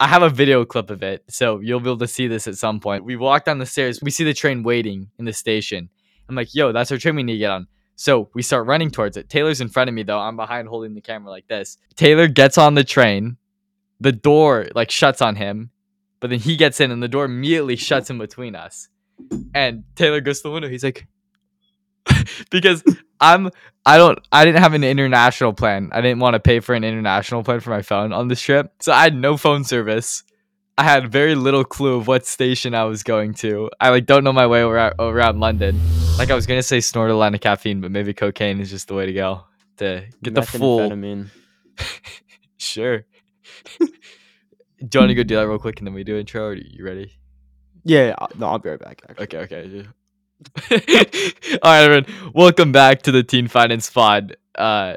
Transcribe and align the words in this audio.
I 0.00 0.06
have 0.06 0.22
a 0.22 0.30
video 0.30 0.64
clip 0.64 0.90
of 0.90 1.02
it, 1.02 1.24
so 1.28 1.58
you'll 1.58 1.80
be 1.80 1.88
able 1.88 1.98
to 1.98 2.06
see 2.06 2.28
this 2.28 2.46
at 2.46 2.54
some 2.54 2.78
point. 2.78 3.04
We 3.04 3.16
walk 3.16 3.44
down 3.44 3.58
the 3.58 3.66
stairs, 3.66 4.00
we 4.00 4.12
see 4.12 4.24
the 4.24 4.34
train 4.34 4.62
waiting 4.62 5.10
in 5.18 5.24
the 5.24 5.32
station. 5.32 5.88
I'm 6.28 6.36
like, 6.36 6.54
yo, 6.54 6.70
that's 6.72 6.92
our 6.92 6.98
train 6.98 7.16
we 7.16 7.24
need 7.24 7.32
to 7.32 7.38
get 7.38 7.50
on. 7.50 7.66
So 7.96 8.28
we 8.32 8.42
start 8.42 8.66
running 8.66 8.92
towards 8.92 9.16
it. 9.16 9.28
Taylor's 9.28 9.60
in 9.60 9.68
front 9.68 9.88
of 9.88 9.94
me 9.94 10.04
though. 10.04 10.20
I'm 10.20 10.36
behind 10.36 10.68
holding 10.68 10.94
the 10.94 11.00
camera 11.00 11.30
like 11.30 11.48
this. 11.48 11.78
Taylor 11.96 12.28
gets 12.28 12.56
on 12.56 12.74
the 12.74 12.84
train. 12.84 13.38
The 14.00 14.12
door 14.12 14.68
like 14.76 14.92
shuts 14.92 15.20
on 15.20 15.34
him, 15.34 15.70
but 16.20 16.30
then 16.30 16.38
he 16.38 16.54
gets 16.54 16.80
in 16.80 16.92
and 16.92 17.02
the 17.02 17.08
door 17.08 17.24
immediately 17.24 17.74
shuts 17.74 18.08
in 18.08 18.18
between 18.18 18.54
us. 18.54 18.88
And 19.52 19.82
Taylor 19.96 20.20
goes 20.20 20.38
to 20.38 20.48
the 20.48 20.52
window. 20.52 20.68
He's 20.68 20.84
like, 20.84 21.08
because 22.50 22.82
I'm 23.20 23.50
I 23.84 23.96
don't 23.98 24.18
I 24.32 24.44
didn't 24.44 24.60
have 24.60 24.74
an 24.74 24.84
international 24.84 25.52
plan. 25.52 25.90
I 25.92 26.00
didn't 26.00 26.20
want 26.20 26.34
to 26.34 26.40
pay 26.40 26.60
for 26.60 26.74
an 26.74 26.84
international 26.84 27.42
plan 27.42 27.60
for 27.60 27.70
my 27.70 27.82
phone 27.82 28.12
on 28.12 28.28
this 28.28 28.40
trip. 28.40 28.72
So 28.80 28.92
I 28.92 29.02
had 29.02 29.14
no 29.14 29.36
phone 29.36 29.64
service. 29.64 30.22
I 30.76 30.84
had 30.84 31.10
very 31.10 31.34
little 31.34 31.64
clue 31.64 31.96
of 31.96 32.06
what 32.06 32.24
station 32.24 32.74
I 32.74 32.84
was 32.84 33.02
going 33.02 33.34
to. 33.34 33.70
I 33.80 33.90
like 33.90 34.06
don't 34.06 34.22
know 34.22 34.32
my 34.32 34.46
way 34.46 34.60
around, 34.60 34.94
around 34.98 35.40
London. 35.40 35.80
Like 36.18 36.30
I 36.30 36.34
was 36.34 36.46
gonna 36.46 36.62
say 36.62 36.80
snort 36.80 37.10
a 37.10 37.14
line 37.14 37.34
of 37.34 37.40
caffeine, 37.40 37.80
but 37.80 37.90
maybe 37.90 38.14
cocaine 38.14 38.60
is 38.60 38.70
just 38.70 38.88
the 38.88 38.94
way 38.94 39.06
to 39.06 39.12
go 39.12 39.44
to 39.78 40.04
get 40.22 40.34
the 40.34 40.42
full. 40.42 40.90
Sure. 42.58 43.04
do 43.78 43.86
you 44.92 45.00
want 45.00 45.10
to 45.10 45.14
go 45.14 45.22
do 45.22 45.36
that 45.36 45.46
real 45.46 45.60
quick 45.60 45.78
and 45.78 45.86
then 45.86 45.94
we 45.94 46.04
do 46.04 46.18
intro? 46.18 46.42
Or 46.42 46.48
are 46.48 46.54
you 46.54 46.84
ready? 46.84 47.12
Yeah, 47.84 48.08
yeah, 48.08 48.26
no, 48.36 48.48
I'll 48.48 48.58
be 48.58 48.68
right 48.68 48.80
back. 48.80 49.00
Actually. 49.08 49.24
Okay, 49.24 49.38
okay. 49.38 49.88
All 50.70 50.78
right, 51.64 51.82
everyone. 51.82 52.06
Welcome 52.32 52.70
back 52.72 53.02
to 53.02 53.12
the 53.12 53.22
Teen 53.22 53.48
Finance 53.48 53.90
Pod. 53.90 54.36
Uh, 54.54 54.94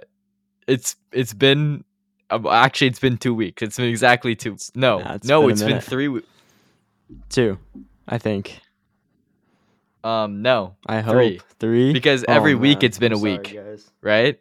it's 0.68 0.96
it's 1.12 1.34
been 1.34 1.84
uh, 2.30 2.48
actually 2.50 2.88
it's 2.88 3.00
been 3.00 3.18
two 3.18 3.34
weeks. 3.34 3.62
It's 3.64 3.78
been 3.78 3.90
exactly 3.90 4.36
two. 4.36 4.58
No, 4.76 5.00
Nah, 5.00 5.16
it's 5.16 5.28
no, 5.28 5.42
been 5.42 5.52
it's 5.52 5.64
been 5.64 5.82
three. 5.82 6.08
we- 6.08 6.24
Two, 7.30 7.58
I 8.08 8.18
think. 8.20 8.62
Um, 10.04 10.42
no, 10.42 10.76
I 10.88 11.02
hope 11.02 11.14
Three. 11.14 11.42
three. 11.60 11.94
because 11.94 12.24
Oh, 12.28 12.34
every 12.34 12.56
week 12.56 12.84
it's 12.84 12.98
been 12.98 13.12
I'm 13.12 13.18
a 13.18 13.22
sorry, 13.22 13.32
week, 13.38 13.54
guys. 13.54 13.92
right? 14.02 14.40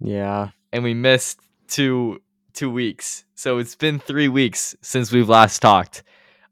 Yeah, 0.00 0.48
And 0.72 0.82
we 0.82 0.94
missed 0.94 1.38
two 1.68 2.22
two 2.54 2.70
weeks, 2.70 3.24
so 3.34 3.58
it's 3.58 3.74
been 3.74 3.98
three 3.98 4.28
weeks 4.28 4.74
since 4.80 5.12
we've 5.12 5.28
last 5.28 5.60
talked. 5.60 6.02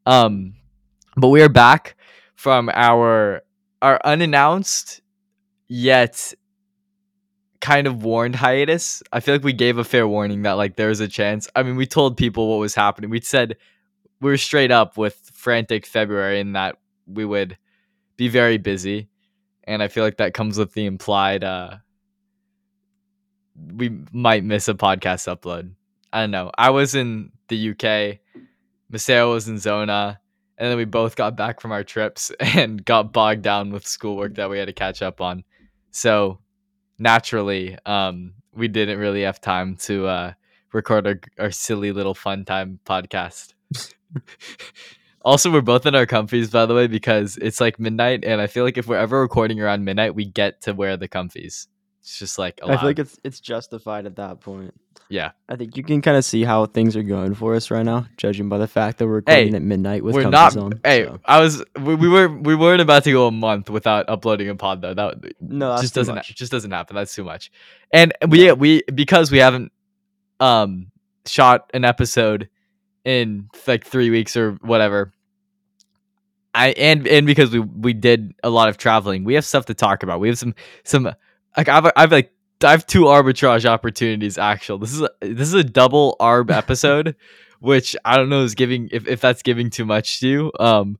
Um, 0.04 0.54
but 1.16 1.28
we 1.28 1.42
are 1.42 1.48
back 1.48 1.96
from 2.34 2.68
our 2.74 3.42
our 3.82 4.00
unannounced 4.04 5.02
yet 5.68 6.32
kind 7.60 7.86
of 7.86 8.02
warned 8.02 8.36
hiatus. 8.36 9.02
I 9.12 9.20
feel 9.20 9.34
like 9.34 9.44
we 9.44 9.52
gave 9.52 9.78
a 9.78 9.84
fair 9.84 10.06
warning 10.08 10.42
that 10.42 10.52
like 10.52 10.76
there 10.76 10.88
was 10.88 11.00
a 11.00 11.08
chance. 11.08 11.48
I 11.54 11.62
mean, 11.62 11.76
we 11.76 11.86
told 11.86 12.16
people 12.16 12.48
what 12.48 12.60
was 12.60 12.74
happening. 12.74 13.10
We 13.10 13.20
said 13.20 13.56
we 14.20 14.30
were 14.30 14.38
straight 14.38 14.70
up 14.70 14.96
with 14.96 15.30
frantic 15.34 15.84
February 15.84 16.40
and 16.40 16.56
that 16.56 16.76
we 17.06 17.24
would 17.24 17.58
be 18.16 18.28
very 18.28 18.56
busy. 18.56 19.08
And 19.64 19.82
I 19.82 19.88
feel 19.88 20.04
like 20.04 20.16
that 20.16 20.34
comes 20.34 20.58
with 20.58 20.72
the 20.72 20.86
implied 20.86 21.44
uh 21.44 21.76
we 23.74 23.90
might 24.12 24.44
miss 24.44 24.68
a 24.68 24.74
podcast 24.74 25.28
upload. 25.28 25.72
I 26.12 26.20
don't 26.22 26.30
know. 26.30 26.50
I 26.56 26.70
was 26.70 26.94
in 26.94 27.32
the 27.48 27.70
UK, 27.70 28.18
Maseo 28.92 29.32
was 29.32 29.48
in 29.48 29.58
Zona, 29.58 30.20
and 30.62 30.70
then 30.70 30.76
we 30.76 30.84
both 30.84 31.16
got 31.16 31.36
back 31.36 31.60
from 31.60 31.72
our 31.72 31.82
trips 31.82 32.30
and 32.40 32.84
got 32.84 33.12
bogged 33.12 33.42
down 33.42 33.72
with 33.72 33.84
schoolwork 33.84 34.36
that 34.36 34.48
we 34.48 34.58
had 34.60 34.68
to 34.68 34.72
catch 34.72 35.02
up 35.02 35.20
on. 35.20 35.42
So 35.90 36.38
naturally, 37.00 37.76
um, 37.84 38.34
we 38.54 38.68
didn't 38.68 39.00
really 39.00 39.22
have 39.22 39.40
time 39.40 39.74
to 39.78 40.06
uh, 40.06 40.32
record 40.72 41.08
our, 41.08 41.20
our 41.36 41.50
silly 41.50 41.90
little 41.90 42.14
fun 42.14 42.44
time 42.44 42.78
podcast. 42.86 43.54
also, 45.24 45.50
we're 45.50 45.62
both 45.62 45.84
in 45.84 45.96
our 45.96 46.06
comfies, 46.06 46.52
by 46.52 46.64
the 46.64 46.76
way, 46.76 46.86
because 46.86 47.36
it's 47.38 47.60
like 47.60 47.80
midnight, 47.80 48.24
and 48.24 48.40
I 48.40 48.46
feel 48.46 48.62
like 48.62 48.78
if 48.78 48.86
we're 48.86 48.98
ever 48.98 49.20
recording 49.20 49.60
around 49.60 49.84
midnight, 49.84 50.14
we 50.14 50.26
get 50.26 50.60
to 50.62 50.74
wear 50.74 50.96
the 50.96 51.08
comfies. 51.08 51.66
It's 52.02 52.18
just 52.20 52.38
like 52.38 52.60
I 52.62 52.76
feel 52.76 52.88
like 52.88 53.00
it's 53.00 53.18
it's 53.24 53.40
justified 53.40 54.06
at 54.06 54.14
that 54.14 54.40
point. 54.40 54.74
Yeah. 55.12 55.32
I 55.46 55.56
think 55.56 55.76
you 55.76 55.82
can 55.82 56.00
kind 56.00 56.16
of 56.16 56.24
see 56.24 56.42
how 56.42 56.64
things 56.64 56.96
are 56.96 57.02
going 57.02 57.34
for 57.34 57.54
us 57.54 57.70
right 57.70 57.82
now, 57.82 58.06
judging 58.16 58.48
by 58.48 58.56
the 58.56 58.66
fact 58.66 58.98
that 58.98 59.06
we're 59.06 59.16
recording 59.16 59.50
Hey, 59.50 59.56
at 59.56 59.62
midnight 59.62 60.02
with 60.02 60.14
we're 60.14 60.30
not. 60.30 60.52
Zone, 60.52 60.80
hey, 60.82 61.04
so- 61.04 61.20
I 61.26 61.38
was. 61.40 61.62
We, 61.78 61.94
we 61.94 62.08
were. 62.08 62.28
We 62.28 62.54
weren't 62.54 62.80
about 62.80 63.04
to 63.04 63.12
go 63.12 63.26
a 63.26 63.30
month 63.30 63.68
without 63.68 64.08
uploading 64.08 64.48
a 64.48 64.54
pod 64.54 64.80
though. 64.80 64.94
That 64.94 65.34
no, 65.40 65.68
that's 65.70 65.82
just 65.82 65.94
doesn't. 65.94 66.14
much. 66.14 66.34
Just 66.34 66.50
doesn't 66.50 66.70
happen. 66.70 66.96
That's 66.96 67.14
too 67.14 67.24
much. 67.24 67.52
And 67.92 68.12
we 68.26 68.50
we 68.52 68.82
because 68.94 69.30
we 69.30 69.38
haven't 69.38 69.70
um 70.40 70.90
shot 71.26 71.70
an 71.74 71.84
episode 71.84 72.48
in 73.04 73.50
like 73.66 73.84
three 73.84 74.08
weeks 74.08 74.34
or 74.34 74.52
whatever. 74.62 75.12
I 76.54 76.70
and 76.70 77.06
and 77.06 77.26
because 77.26 77.50
we 77.50 77.60
we 77.60 77.92
did 77.92 78.32
a 78.42 78.48
lot 78.48 78.70
of 78.70 78.78
traveling, 78.78 79.24
we 79.24 79.34
have 79.34 79.44
stuff 79.44 79.66
to 79.66 79.74
talk 79.74 80.02
about. 80.02 80.20
We 80.20 80.28
have 80.28 80.38
some 80.38 80.54
some 80.84 81.04
like 81.56 81.68
I've 81.68 81.90
I've 81.96 82.12
like 82.12 82.32
I 82.64 82.70
have 82.70 82.86
two 82.86 83.02
arbitrage 83.02 83.64
opportunities. 83.64 84.38
Actual, 84.38 84.78
this 84.78 84.92
is 84.92 85.02
a, 85.02 85.10
this 85.20 85.48
is 85.48 85.54
a 85.54 85.64
double 85.64 86.16
arb 86.20 86.50
episode, 86.56 87.16
which 87.60 87.96
I 88.04 88.16
don't 88.16 88.28
know 88.28 88.42
is 88.42 88.54
giving 88.54 88.88
if, 88.92 89.06
if 89.06 89.20
that's 89.20 89.42
giving 89.42 89.70
too 89.70 89.84
much 89.84 90.20
to 90.20 90.28
you. 90.28 90.52
Um, 90.58 90.98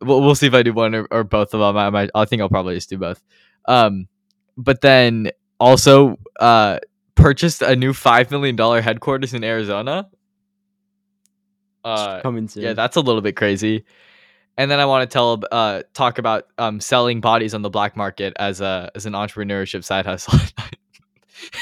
we'll 0.00 0.20
we'll 0.20 0.34
see 0.34 0.46
if 0.46 0.54
I 0.54 0.62
do 0.62 0.72
one 0.72 0.94
or, 0.94 1.06
or 1.10 1.24
both 1.24 1.54
of 1.54 1.60
them. 1.60 1.76
I 1.76 1.90
might 1.90 2.10
I 2.14 2.24
think 2.24 2.42
I'll 2.42 2.48
probably 2.48 2.74
just 2.74 2.90
do 2.90 2.98
both. 2.98 3.22
Um, 3.66 4.08
but 4.56 4.80
then 4.80 5.30
also 5.58 6.18
uh 6.38 6.78
purchased 7.14 7.62
a 7.62 7.76
new 7.76 7.92
five 7.92 8.30
million 8.30 8.56
dollar 8.56 8.80
headquarters 8.80 9.34
in 9.34 9.44
Arizona. 9.44 10.08
Uh, 11.82 12.20
coming 12.20 12.46
soon. 12.46 12.62
yeah, 12.62 12.72
that's 12.74 12.96
a 12.96 13.00
little 13.00 13.22
bit 13.22 13.36
crazy. 13.36 13.84
And 14.58 14.70
then 14.70 14.80
I 14.80 14.86
want 14.86 15.08
to 15.08 15.12
tell 15.12 15.42
uh 15.50 15.82
talk 15.94 16.18
about 16.18 16.46
um 16.58 16.80
selling 16.80 17.20
bodies 17.20 17.54
on 17.54 17.62
the 17.62 17.70
black 17.70 17.96
market 17.96 18.34
as 18.36 18.60
a 18.60 18.90
as 18.94 19.06
an 19.06 19.12
entrepreneurship 19.14 19.84
side 19.84 20.06
hustle. 20.06 20.38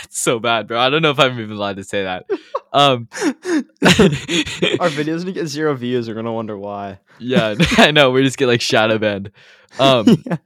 it's 0.05 0.19
so 0.23 0.39
bad, 0.39 0.69
bro. 0.69 0.79
I 0.79 0.91
don't 0.91 1.03
know 1.03 1.11
if 1.11 1.19
I'm 1.19 1.39
even 1.39 1.57
allowed 1.57 1.77
to 1.77 1.85
say 1.85 2.05
that. 2.05 2.27
Um 2.71 3.09
Our 3.15 4.91
videos 4.91 5.21
gonna 5.21 5.33
get 5.33 5.47
zero 5.47 5.75
views. 5.75 6.07
We're 6.07 6.15
gonna 6.15 6.33
wonder 6.35 6.59
why. 6.59 6.99
yeah, 7.19 7.55
I 7.79 7.93
know. 7.93 8.11
We 8.11 8.23
just 8.23 8.37
get 8.37 8.47
like 8.47 8.61
shadow 8.61 8.99
banned. 8.99 9.31
Um 9.81 10.23
Yeah. 10.27 10.37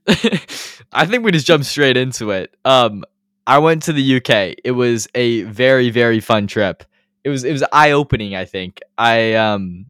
I 0.93 1.07
think 1.07 1.25
we 1.25 1.33
just 1.33 1.47
jump 1.49 1.65
straight 1.65 1.97
into 1.97 2.31
it. 2.31 2.55
Um 2.65 3.05
I 3.45 3.59
went 3.59 3.83
to 3.85 3.93
the 3.93 4.17
UK. 4.19 4.55
It 4.65 4.71
was 4.77 5.09
a 5.17 5.43
very 5.43 5.91
very 5.91 6.21
fun 6.21 6.47
trip. 6.47 6.85
It 7.25 7.29
was 7.29 7.43
it 7.43 7.51
was 7.51 7.65
eye 7.73 7.91
opening, 7.91 8.37
I 8.37 8.45
think. 8.45 8.81
I 8.97 9.35
um 9.35 9.87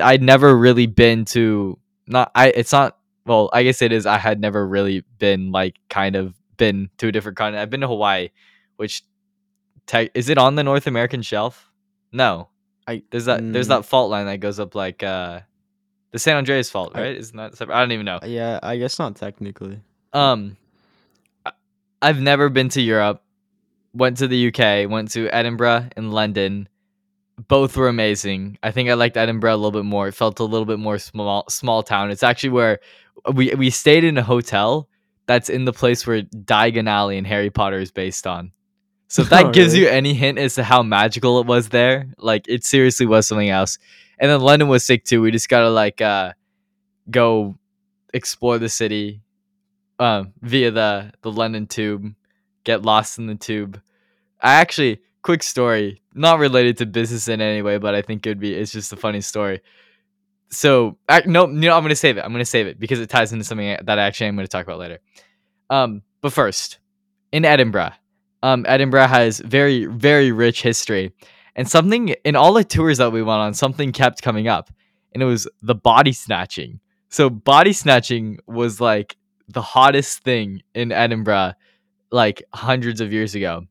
I'd 0.00 0.22
never 0.22 0.58
really 0.58 0.86
been 0.86 1.24
to 1.26 1.78
not 2.08 2.32
I 2.34 2.48
it's 2.48 2.72
not 2.72 2.98
well, 3.26 3.48
I 3.52 3.62
guess 3.62 3.80
it 3.80 3.92
is 3.92 4.06
I 4.06 4.18
had 4.18 4.40
never 4.40 4.66
really 4.66 5.04
been 5.18 5.52
like 5.52 5.76
kind 5.88 6.16
of 6.16 6.34
been 6.56 6.90
to 6.98 7.06
a 7.08 7.12
different 7.12 7.38
continent. 7.38 7.62
I've 7.62 7.70
been 7.70 7.80
to 7.82 7.88
Hawaii, 7.88 8.30
which 8.76 9.02
te- 9.86 10.10
is 10.14 10.28
it 10.28 10.38
on 10.38 10.54
the 10.54 10.62
North 10.64 10.86
American 10.86 11.22
shelf? 11.22 11.70
No. 12.12 12.48
I 12.86 13.02
There's 13.10 13.24
that 13.24 13.52
there's 13.52 13.66
mm, 13.66 13.70
that 13.70 13.84
fault 13.84 14.10
line 14.10 14.26
that 14.26 14.38
goes 14.38 14.60
up 14.60 14.74
like 14.74 15.02
uh 15.02 15.40
the 16.12 16.18
San 16.18 16.36
Andreas 16.36 16.70
fault, 16.70 16.92
I- 16.94 17.00
right? 17.02 17.16
Isn't 17.16 17.36
that 17.36 17.56
separate? 17.56 17.74
I 17.76 17.80
don't 17.80 17.92
even 17.92 18.06
know. 18.06 18.20
Yeah, 18.24 18.60
I 18.62 18.76
guess 18.76 18.98
not 18.98 19.16
technically. 19.16 19.80
Um, 20.12 20.56
I- 21.44 21.52
I've 22.00 22.20
never 22.20 22.48
been 22.48 22.68
to 22.70 22.80
Europe. 22.80 23.22
Went 23.92 24.18
to 24.18 24.28
the 24.28 24.48
UK. 24.48 24.88
Went 24.90 25.10
to 25.12 25.28
Edinburgh 25.34 25.88
and 25.96 26.12
London. 26.12 26.68
Both 27.48 27.76
were 27.76 27.88
amazing. 27.88 28.56
I 28.62 28.70
think 28.70 28.88
I 28.88 28.94
liked 28.94 29.16
Edinburgh 29.16 29.54
a 29.54 29.56
little 29.56 29.72
bit 29.72 29.84
more. 29.84 30.08
It 30.08 30.12
felt 30.14 30.38
a 30.40 30.44
little 30.44 30.64
bit 30.64 30.78
more 30.78 30.98
small, 30.98 31.44
small 31.50 31.82
town. 31.82 32.10
It's 32.10 32.22
actually 32.22 32.50
where 32.50 32.78
we 33.34 33.52
we 33.54 33.68
stayed 33.70 34.04
in 34.04 34.16
a 34.16 34.22
hotel 34.22 34.88
that's 35.26 35.48
in 35.50 35.64
the 35.64 35.72
place 35.72 36.06
where 36.06 36.22
Diagon 36.22 36.88
Alley 36.88 37.18
and 37.18 37.26
Harry 37.26 37.50
Potter 37.50 37.78
is 37.78 37.90
based 37.90 38.26
on. 38.26 38.52
So 39.08 39.22
if 39.22 39.28
that 39.30 39.46
Oh, 39.46 39.50
gives 39.52 39.74
really? 39.74 39.86
you 39.86 39.90
any 39.90 40.14
hint 40.14 40.38
as 40.38 40.54
to 40.56 40.64
how 40.64 40.82
magical 40.82 41.38
it 41.40 41.46
was 41.46 41.68
there, 41.68 42.08
like 42.18 42.46
it 42.48 42.64
seriously 42.64 43.06
was 43.06 43.26
something 43.26 43.48
else. 43.50 43.78
And 44.18 44.30
then 44.30 44.40
London 44.40 44.68
was 44.68 44.84
sick 44.84 45.04
too. 45.04 45.20
We 45.22 45.30
just 45.30 45.48
gotta 45.48 45.70
like 45.70 46.00
uh 46.00 46.32
go 47.10 47.56
explore 48.14 48.58
the 48.58 48.68
city 48.68 49.20
um 49.98 50.32
via 50.42 50.70
the 50.70 51.12
the 51.22 51.30
London 51.30 51.66
tube, 51.66 52.14
get 52.64 52.82
lost 52.82 53.18
in 53.18 53.26
the 53.26 53.34
tube. 53.36 53.80
I 54.40 54.54
actually 54.54 55.00
quick 55.22 55.42
story, 55.42 56.02
not 56.14 56.38
related 56.38 56.78
to 56.78 56.86
business 56.86 57.28
in 57.28 57.40
any 57.40 57.62
way, 57.62 57.78
but 57.78 57.94
I 57.94 58.02
think 58.02 58.26
it'd 58.26 58.40
be 58.40 58.54
it's 58.54 58.72
just 58.72 58.92
a 58.92 58.96
funny 58.96 59.20
story. 59.20 59.60
So 60.50 60.96
I, 61.08 61.22
no, 61.26 61.46
no, 61.46 61.72
I'm 61.76 61.82
gonna 61.82 61.96
save 61.96 62.16
it. 62.18 62.24
I'm 62.24 62.32
gonna 62.32 62.44
save 62.44 62.66
it 62.66 62.78
because 62.78 63.00
it 63.00 63.08
ties 63.08 63.32
into 63.32 63.44
something 63.44 63.76
that 63.84 63.98
I 63.98 64.02
actually 64.02 64.28
am 64.28 64.36
gonna 64.36 64.48
talk 64.48 64.64
about 64.66 64.78
later. 64.78 64.98
Um, 65.70 66.02
but 66.20 66.32
first, 66.32 66.78
in 67.32 67.44
Edinburgh, 67.44 67.92
um, 68.46 68.64
Edinburgh 68.68 69.08
has 69.08 69.40
very 69.40 69.86
very 69.86 70.30
rich 70.30 70.62
history, 70.62 71.12
and 71.56 71.68
something 71.68 72.10
in 72.24 72.36
all 72.36 72.52
the 72.52 72.62
tours 72.62 72.98
that 72.98 73.10
we 73.10 73.20
went 73.20 73.40
on, 73.40 73.54
something 73.54 73.90
kept 73.90 74.22
coming 74.22 74.46
up, 74.46 74.70
and 75.12 75.20
it 75.20 75.26
was 75.26 75.48
the 75.62 75.74
body 75.74 76.12
snatching. 76.12 76.78
So 77.08 77.28
body 77.28 77.72
snatching 77.72 78.38
was 78.46 78.80
like 78.80 79.16
the 79.48 79.62
hottest 79.62 80.22
thing 80.22 80.62
in 80.74 80.92
Edinburgh 80.92 81.54
like 82.12 82.44
hundreds 82.54 83.00
of 83.00 83.12
years 83.12 83.34
ago. 83.34 83.66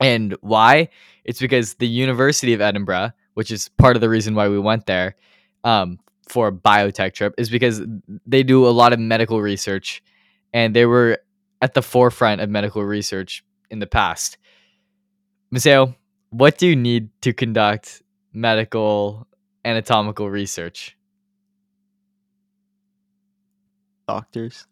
And 0.00 0.36
why? 0.40 0.88
It's 1.24 1.38
because 1.38 1.74
the 1.74 1.86
University 1.86 2.54
of 2.54 2.60
Edinburgh, 2.60 3.12
which 3.34 3.52
is 3.52 3.68
part 3.68 3.94
of 3.96 4.00
the 4.00 4.08
reason 4.08 4.34
why 4.34 4.48
we 4.48 4.58
went 4.58 4.86
there 4.86 5.14
um, 5.62 6.00
for 6.28 6.48
a 6.48 6.52
biotech 6.52 7.14
trip, 7.14 7.34
is 7.38 7.50
because 7.50 7.80
they 8.26 8.42
do 8.42 8.66
a 8.66 8.70
lot 8.70 8.92
of 8.92 8.98
medical 8.98 9.40
research 9.40 10.02
and 10.52 10.74
they 10.74 10.86
were 10.86 11.18
at 11.60 11.74
the 11.74 11.82
forefront 11.82 12.40
of 12.40 12.50
medical 12.50 12.82
research 12.84 13.44
in 13.72 13.80
the 13.80 13.86
past. 13.88 14.36
Maseo, 15.52 15.96
what 16.30 16.58
do 16.58 16.68
you 16.68 16.76
need 16.76 17.08
to 17.22 17.32
conduct 17.32 18.02
medical 18.32 19.26
anatomical 19.64 20.30
research? 20.30 20.96
Doctors. 24.06 24.66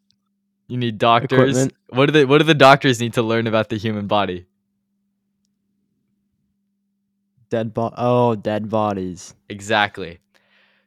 You 0.69 0.77
need 0.77 0.99
doctors. 0.99 1.33
Equipment. 1.57 1.75
What 1.89 2.07
do 2.07 2.13
the 2.13 2.25
what 2.27 2.39
do 2.39 2.45
the 2.45 2.55
doctors 2.55 3.01
need 3.01 3.15
to 3.15 3.23
learn 3.23 3.47
about 3.49 3.71
the 3.71 3.77
human 3.77 4.07
body? 4.07 4.47
Dead 7.49 7.75
bo- 7.75 7.93
Oh, 7.97 8.37
dead 8.37 8.69
bodies. 8.71 9.35
Exactly. 9.49 10.19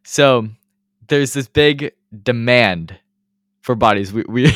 So 0.03 0.47
there's 1.09 1.33
this 1.33 1.47
big 1.47 1.93
demand 2.23 2.97
for 3.61 3.75
bodies. 3.75 4.13
We 4.13 4.23
we 4.29 4.53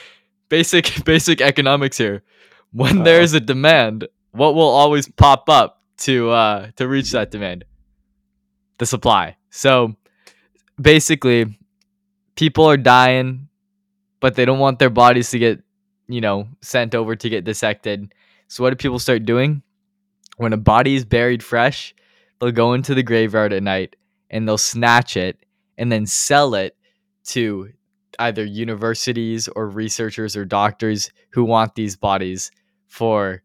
basic 0.48 1.04
basic 1.04 1.40
economics 1.40 1.96
here. 1.96 2.22
When 2.72 2.98
Uh-oh. 2.98 3.04
there's 3.04 3.32
a 3.32 3.40
demand, 3.40 4.08
what 4.32 4.54
will 4.54 4.62
always 4.68 5.08
pop 5.08 5.48
up 5.48 5.82
to 5.98 6.30
uh 6.30 6.70
to 6.76 6.86
reach 6.86 7.12
that 7.12 7.30
demand? 7.30 7.64
The 8.78 8.86
supply. 8.86 9.36
So 9.50 9.96
basically 10.80 11.58
people 12.34 12.66
are 12.66 12.76
dying 12.76 13.46
but 14.20 14.34
they 14.34 14.44
don't 14.44 14.58
want 14.58 14.78
their 14.78 14.90
bodies 14.90 15.30
to 15.30 15.38
get, 15.38 15.62
you 16.08 16.20
know, 16.20 16.48
sent 16.60 16.94
over 16.94 17.16
to 17.16 17.28
get 17.28 17.44
dissected. 17.44 18.12
So 18.48 18.62
what 18.62 18.70
do 18.70 18.76
people 18.76 18.98
start 18.98 19.24
doing? 19.24 19.62
When 20.36 20.52
a 20.52 20.56
body 20.56 20.94
is 20.94 21.04
buried 21.04 21.42
fresh, 21.42 21.94
they'll 22.38 22.52
go 22.52 22.72
into 22.72 22.94
the 22.94 23.02
graveyard 23.02 23.52
at 23.52 23.62
night 23.62 23.96
and 24.30 24.46
they'll 24.46 24.58
snatch 24.58 25.16
it 25.16 25.38
and 25.78 25.90
then 25.90 26.06
sell 26.06 26.54
it 26.54 26.76
to 27.26 27.70
either 28.18 28.44
universities 28.44 29.48
or 29.48 29.68
researchers 29.68 30.36
or 30.36 30.44
doctors 30.44 31.10
who 31.30 31.44
want 31.44 31.74
these 31.74 31.96
bodies 31.96 32.50
for 32.86 33.42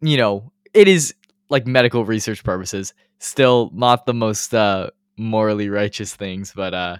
you 0.00 0.16
know 0.16 0.52
it 0.72 0.88
is 0.88 1.14
like 1.50 1.66
medical 1.66 2.04
research 2.04 2.42
purposes 2.44 2.94
still 3.18 3.70
not 3.74 4.06
the 4.06 4.14
most 4.14 4.54
uh 4.54 4.88
morally 5.16 5.68
righteous 5.68 6.14
things 6.14 6.52
but 6.54 6.74
uh 6.74 6.96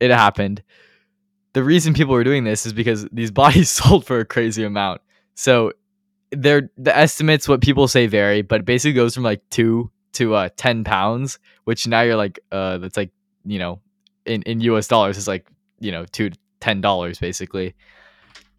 it 0.00 0.10
happened. 0.10 0.62
The 1.54 1.64
reason 1.64 1.94
people 1.94 2.14
were 2.14 2.24
doing 2.24 2.44
this 2.44 2.66
is 2.66 2.72
because 2.72 3.06
these 3.12 3.30
bodies 3.42 3.70
sold 3.70 4.06
for 4.06 4.20
a 4.20 4.24
crazy 4.24 4.64
amount. 4.64 5.00
So 5.34 5.72
they're 6.30 6.70
the 6.76 6.94
estimates 6.96 7.48
what 7.48 7.62
people 7.62 7.88
say 7.88 8.06
vary 8.06 8.42
but 8.42 8.66
basically 8.66 8.92
goes 8.92 9.14
from 9.14 9.22
like 9.22 9.40
two 9.48 9.90
to 10.12 10.34
uh 10.34 10.50
10 10.58 10.84
pounds 10.84 11.38
which 11.64 11.86
now 11.86 12.02
you're 12.02 12.16
like 12.16 12.38
uh 12.52 12.76
that's 12.76 12.98
like 12.98 13.10
you 13.46 13.58
know 13.58 13.80
in 14.26 14.42
in 14.42 14.60
us 14.60 14.86
dollars 14.88 15.16
is 15.16 15.26
like 15.26 15.50
you 15.80 15.92
know 15.92 16.04
two 16.06 16.30
to 16.30 16.38
ten 16.60 16.80
dollars 16.80 17.18
basically 17.18 17.74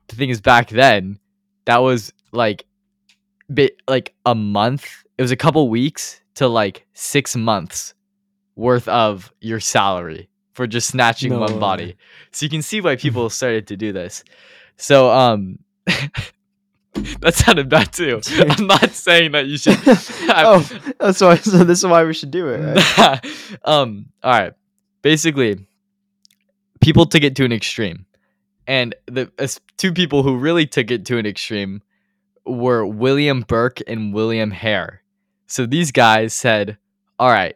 the 0.07 0.15
thing 0.15 0.29
is 0.29 0.41
back 0.41 0.69
then 0.69 1.19
that 1.65 1.77
was 1.77 2.13
like 2.31 2.65
bit 3.53 3.77
like 3.87 4.13
a 4.25 4.35
month 4.35 5.03
it 5.17 5.21
was 5.21 5.31
a 5.31 5.35
couple 5.35 5.69
weeks 5.69 6.21
to 6.35 6.47
like 6.47 6.85
six 6.93 7.35
months 7.35 7.93
worth 8.55 8.87
of 8.87 9.31
your 9.41 9.59
salary 9.59 10.29
for 10.53 10.67
just 10.67 10.89
snatching 10.89 11.31
No 11.31 11.39
one 11.39 11.59
body 11.59 11.95
so 12.31 12.45
you 12.45 12.49
can 12.49 12.61
see 12.61 12.81
why 12.81 12.95
people 12.95 13.29
started 13.29 13.67
to 13.67 13.77
do 13.77 13.91
this 13.91 14.23
so 14.77 15.09
um 15.11 15.59
that 17.21 17.33
sounded 17.33 17.69
bad 17.69 17.91
too 17.93 18.21
i'm 18.49 18.67
not 18.67 18.91
saying 18.91 19.31
that 19.31 19.47
you 19.47 19.57
should 19.57 19.77
oh, 19.85 20.67
that's 20.99 21.21
why. 21.21 21.35
So 21.37 21.63
this 21.63 21.79
is 21.79 21.85
why 21.85 22.03
we 22.03 22.13
should 22.13 22.31
do 22.31 22.49
it. 22.49 22.97
Right? 22.97 23.25
um 23.63 24.07
all 24.23 24.31
right 24.31 24.53
basically 25.01 25.65
people 26.89 27.05
took 27.05 27.21
it 27.21 27.35
to 27.35 27.45
an 27.45 27.51
extreme. 27.51 28.07
And 28.65 28.95
the 29.05 29.31
as 29.37 29.61
two 29.77 29.93
people 29.93 30.23
who 30.23 30.35
really 30.35 30.65
took 30.65 30.89
it 30.89 31.05
to 31.05 31.19
an 31.19 31.27
extreme 31.27 31.83
were 32.47 32.83
william 32.83 33.41
burke 33.41 33.79
and 33.85 34.11
william 34.11 34.49
hare. 34.49 35.03
So 35.45 35.67
these 35.67 35.91
guys 35.91 36.33
said 36.33 36.79
all 37.19 37.29
right 37.29 37.55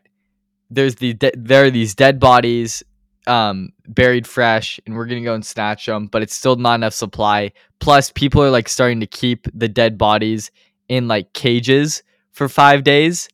there's 0.69 0.97
the 0.97 1.13
de- 1.15 1.31
there 1.35 1.65
are 1.65 1.71
these 1.71 1.95
dead 1.95 2.19
bodies 2.19 2.83
um 3.25 3.69
buried 3.87 4.27
fresh 4.27 4.79
and 4.85 4.95
we're 4.95 5.07
gonna 5.07 5.21
go 5.21 5.33
and 5.33 5.43
snatch 5.43 5.87
them 5.87 6.05
but 6.05 6.21
it's 6.21 6.35
still 6.35 6.55
not 6.55 6.75
enough 6.75 6.93
supply. 6.93 7.53
Plus 7.79 8.11
people 8.11 8.43
are 8.43 8.51
like 8.51 8.69
starting 8.69 8.99
to 8.99 9.07
keep 9.07 9.47
the 9.51 9.67
dead 9.67 9.97
bodies 9.97 10.51
in 10.89 11.07
like 11.07 11.33
cages 11.33 12.03
for 12.33 12.47
five 12.47 12.83
days 12.83 13.29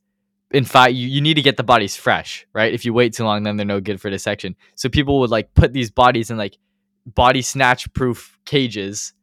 in 0.51 0.65
fact 0.65 0.93
you, 0.93 1.07
you 1.07 1.21
need 1.21 1.35
to 1.35 1.41
get 1.41 1.57
the 1.57 1.63
bodies 1.63 1.95
fresh 1.95 2.45
right? 2.53 2.73
If 2.73 2.85
you 2.85 2.93
wait 2.93 3.13
too 3.13 3.23
long 3.23 3.43
then 3.43 3.57
they're 3.57 3.65
no 3.65 3.81
good 3.81 4.01
for 4.01 4.09
dissection. 4.09 4.55
So 4.75 4.89
people 4.89 5.19
would 5.19 5.29
like 5.29 5.53
put 5.53 5.73
these 5.73 5.91
bodies 5.91 6.31
in 6.31 6.37
like 6.37 6.57
body 7.05 7.41
snatch 7.41 7.91
proof 7.93 8.37
cages. 8.45 9.13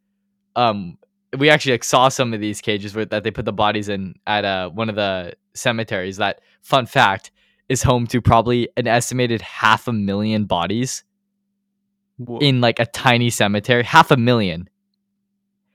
Um 0.54 0.98
we 1.36 1.50
actually 1.50 1.72
like 1.72 1.84
saw 1.84 2.08
some 2.08 2.32
of 2.32 2.40
these 2.40 2.60
cages 2.60 2.94
where 2.94 3.04
that 3.06 3.24
they 3.24 3.30
put 3.30 3.44
the 3.44 3.52
bodies 3.52 3.88
in 3.88 4.14
at 4.26 4.44
uh 4.44 4.70
one 4.70 4.88
of 4.88 4.96
the 4.96 5.34
cemeteries 5.54 6.18
that 6.18 6.40
fun 6.62 6.86
fact 6.86 7.30
is 7.68 7.82
home 7.82 8.06
to 8.06 8.20
probably 8.20 8.68
an 8.76 8.86
estimated 8.86 9.42
half 9.42 9.88
a 9.88 9.92
million 9.92 10.44
bodies 10.44 11.04
Wha- 12.18 12.38
in 12.38 12.60
like 12.60 12.78
a 12.78 12.86
tiny 12.86 13.30
cemetery. 13.30 13.82
Half 13.82 14.10
a 14.10 14.16
million. 14.16 14.68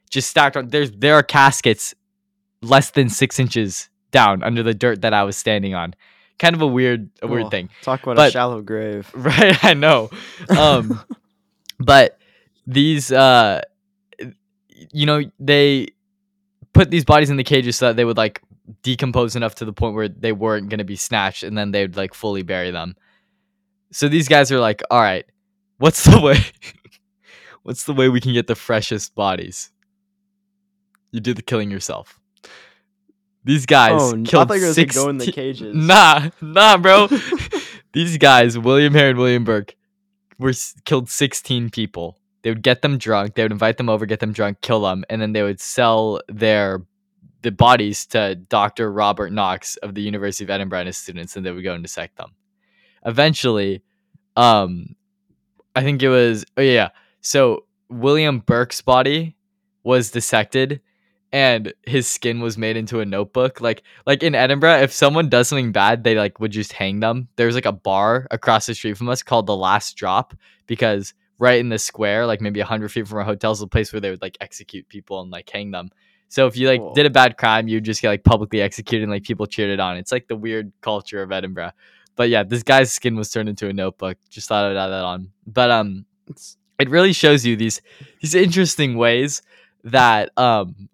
Just 0.09 0.29
stacked 0.29 0.57
on 0.57 0.67
there's 0.67 0.91
there 0.91 1.15
are 1.15 1.23
caskets 1.23 1.93
less 2.61 2.91
than 2.91 3.09
six 3.09 3.39
inches 3.39 3.89
down 4.11 4.43
under 4.43 4.61
the 4.63 4.73
dirt 4.73 5.01
that 5.01 5.13
i 5.13 5.23
was 5.23 5.35
standing 5.37 5.73
on. 5.73 5.93
Kind 6.39 6.55
of 6.55 6.61
a 6.61 6.67
weird 6.67 7.09
a 7.21 7.27
weird 7.27 7.45
Oh, 7.45 7.49
thing. 7.49 7.69
Talk 7.81 8.03
about 8.03 8.17
a 8.27 8.31
shallow 8.31 8.61
grave. 8.61 9.09
right 9.15 9.63
i 9.63 9.73
know. 9.73 10.09
Um 10.49 10.99
but 11.79 12.17
these 12.67 13.11
uh 13.11 13.61
you 14.91 15.05
know 15.05 15.21
they 15.39 15.87
put 16.73 16.89
these 16.89 17.05
bodies 17.05 17.29
in 17.29 17.37
the 17.37 17.43
cages 17.43 17.75
so 17.75 17.87
that 17.87 17.95
they 17.95 18.05
would 18.05 18.17
like 18.17 18.41
decompose 18.83 19.35
enough 19.35 19.55
to 19.55 19.65
the 19.65 19.73
point 19.73 19.93
where 19.95 20.07
they 20.07 20.31
weren't 20.31 20.69
going 20.69 20.77
to 20.77 20.85
be 20.85 20.95
snatched 20.95 21.43
and 21.43 21.57
then 21.57 21.71
they 21.71 21.81
would 21.81 21.97
like 21.97 22.13
fully 22.13 22.41
bury 22.43 22.71
them. 22.71 22.95
So 23.91 24.07
these 24.07 24.27
guys 24.29 24.51
are 24.51 24.59
like 24.59 24.81
all 24.89 25.01
right 25.01 25.25
what's 25.77 26.03
the 26.05 26.19
way 26.27 26.37
what's 27.63 27.83
the 27.83 27.93
way 27.93 28.07
we 28.09 28.21
can 28.21 28.33
get 28.33 28.47
the 28.47 28.55
freshest 28.55 29.13
bodies? 29.15 29.71
You 31.11 31.19
do 31.19 31.33
the 31.33 31.41
killing 31.41 31.69
yourself 31.69 32.19
these 33.43 33.65
guys 33.65 33.99
oh, 33.99 34.11
n- 34.13 34.21
I 34.21 34.29
killed 34.29 34.47
thought 34.47 34.53
you 34.55 34.61
were 34.61 34.65
gonna 34.65 34.73
six 34.73 34.95
go 34.95 35.09
in 35.09 35.17
the 35.17 35.31
cages. 35.31 35.75
nah 35.75 36.29
nah 36.41 36.77
bro 36.77 37.07
these 37.93 38.17
guys, 38.17 38.57
William 38.57 38.93
Hare 38.93 39.09
and 39.09 39.19
William 39.19 39.43
Burke, 39.43 39.75
were 40.39 40.53
killed 40.85 41.09
16 41.09 41.69
people. 41.69 42.17
They 42.41 42.49
would 42.49 42.63
get 42.63 42.81
them 42.81 42.97
drunk. 42.97 43.35
They 43.35 43.43
would 43.43 43.51
invite 43.51 43.77
them 43.77 43.89
over, 43.89 44.05
get 44.05 44.19
them 44.19 44.33
drunk, 44.33 44.61
kill 44.61 44.81
them, 44.81 45.03
and 45.09 45.21
then 45.21 45.33
they 45.33 45.43
would 45.43 45.59
sell 45.59 46.21
their 46.27 46.83
the 47.43 47.51
bodies 47.51 48.05
to 48.05 48.35
Dr. 48.35 48.91
Robert 48.91 49.31
Knox 49.31 49.75
of 49.77 49.95
the 49.95 50.01
University 50.01 50.43
of 50.43 50.49
Edinburgh 50.49 50.81
and 50.81 50.87
his 50.87 50.97
students, 50.97 51.35
and 51.35 51.45
they 51.45 51.51
would 51.51 51.63
go 51.63 51.73
and 51.73 51.83
dissect 51.83 52.17
them. 52.17 52.31
Eventually, 53.03 53.81
um, 54.35 54.95
I 55.75 55.81
think 55.81 56.01
it 56.03 56.09
was 56.09 56.45
oh 56.57 56.61
yeah. 56.61 56.89
So 57.21 57.65
William 57.89 58.39
Burke's 58.39 58.81
body 58.81 59.35
was 59.83 60.11
dissected, 60.11 60.81
and 61.33 61.73
his 61.85 62.07
skin 62.07 62.41
was 62.41 62.57
made 62.57 62.75
into 62.75 62.99
a 62.99 63.05
notebook. 63.05 63.61
Like 63.61 63.83
like 64.05 64.23
in 64.23 64.35
Edinburgh, 64.35 64.81
if 64.81 64.91
someone 64.91 65.29
does 65.29 65.47
something 65.47 65.71
bad, 65.71 66.03
they 66.03 66.15
like 66.15 66.39
would 66.39 66.51
just 66.51 66.73
hang 66.73 66.99
them. 66.99 67.27
There's 67.35 67.55
like 67.55 67.65
a 67.65 67.71
bar 67.71 68.27
across 68.31 68.65
the 68.65 68.75
street 68.75 68.97
from 68.97 69.09
us 69.09 69.23
called 69.23 69.47
the 69.47 69.55
Last 69.55 69.95
Drop 69.95 70.33
because 70.67 71.13
right 71.39 71.59
in 71.59 71.69
the 71.69 71.79
square, 71.79 72.25
like 72.25 72.41
maybe 72.41 72.59
hundred 72.59 72.89
feet 72.89 73.07
from 73.07 73.19
our 73.19 73.23
hotel, 73.23 73.51
is 73.51 73.61
a 73.61 73.67
place 73.67 73.93
where 73.93 73.99
they 73.99 74.09
would 74.09 74.21
like 74.21 74.37
execute 74.41 74.87
people 74.89 75.21
and 75.21 75.31
like 75.31 75.49
hang 75.49 75.71
them. 75.71 75.89
So 76.27 76.47
if 76.47 76.55
you 76.55 76.67
like 76.67 76.81
did 76.95 77.05
a 77.05 77.09
bad 77.09 77.37
crime, 77.37 77.67
you 77.67 77.81
just 77.81 78.01
get 78.01 78.09
like 78.09 78.23
publicly 78.23 78.61
executed 78.61 79.03
and 79.03 79.11
like 79.11 79.23
people 79.23 79.45
cheered 79.47 79.69
it 79.69 79.79
on. 79.79 79.97
It's 79.97 80.11
like 80.11 80.27
the 80.27 80.35
weird 80.35 80.71
culture 80.81 81.21
of 81.21 81.31
Edinburgh. 81.31 81.71
But 82.15 82.29
yeah, 82.29 82.43
this 82.43 82.63
guy's 82.63 82.91
skin 82.91 83.15
was 83.15 83.31
turned 83.31 83.49
into 83.49 83.67
a 83.67 83.73
notebook. 83.73 84.17
Just 84.29 84.47
thought 84.47 84.65
I'd 84.65 84.77
add 84.77 84.87
that 84.87 85.03
on. 85.03 85.31
But 85.47 85.71
um 85.71 86.05
it 86.79 86.89
really 86.89 87.13
shows 87.13 87.45
you 87.45 87.55
these 87.55 87.81
these 88.21 88.35
interesting 88.35 88.95
ways 88.95 89.41
that 89.83 90.31
um 90.37 90.89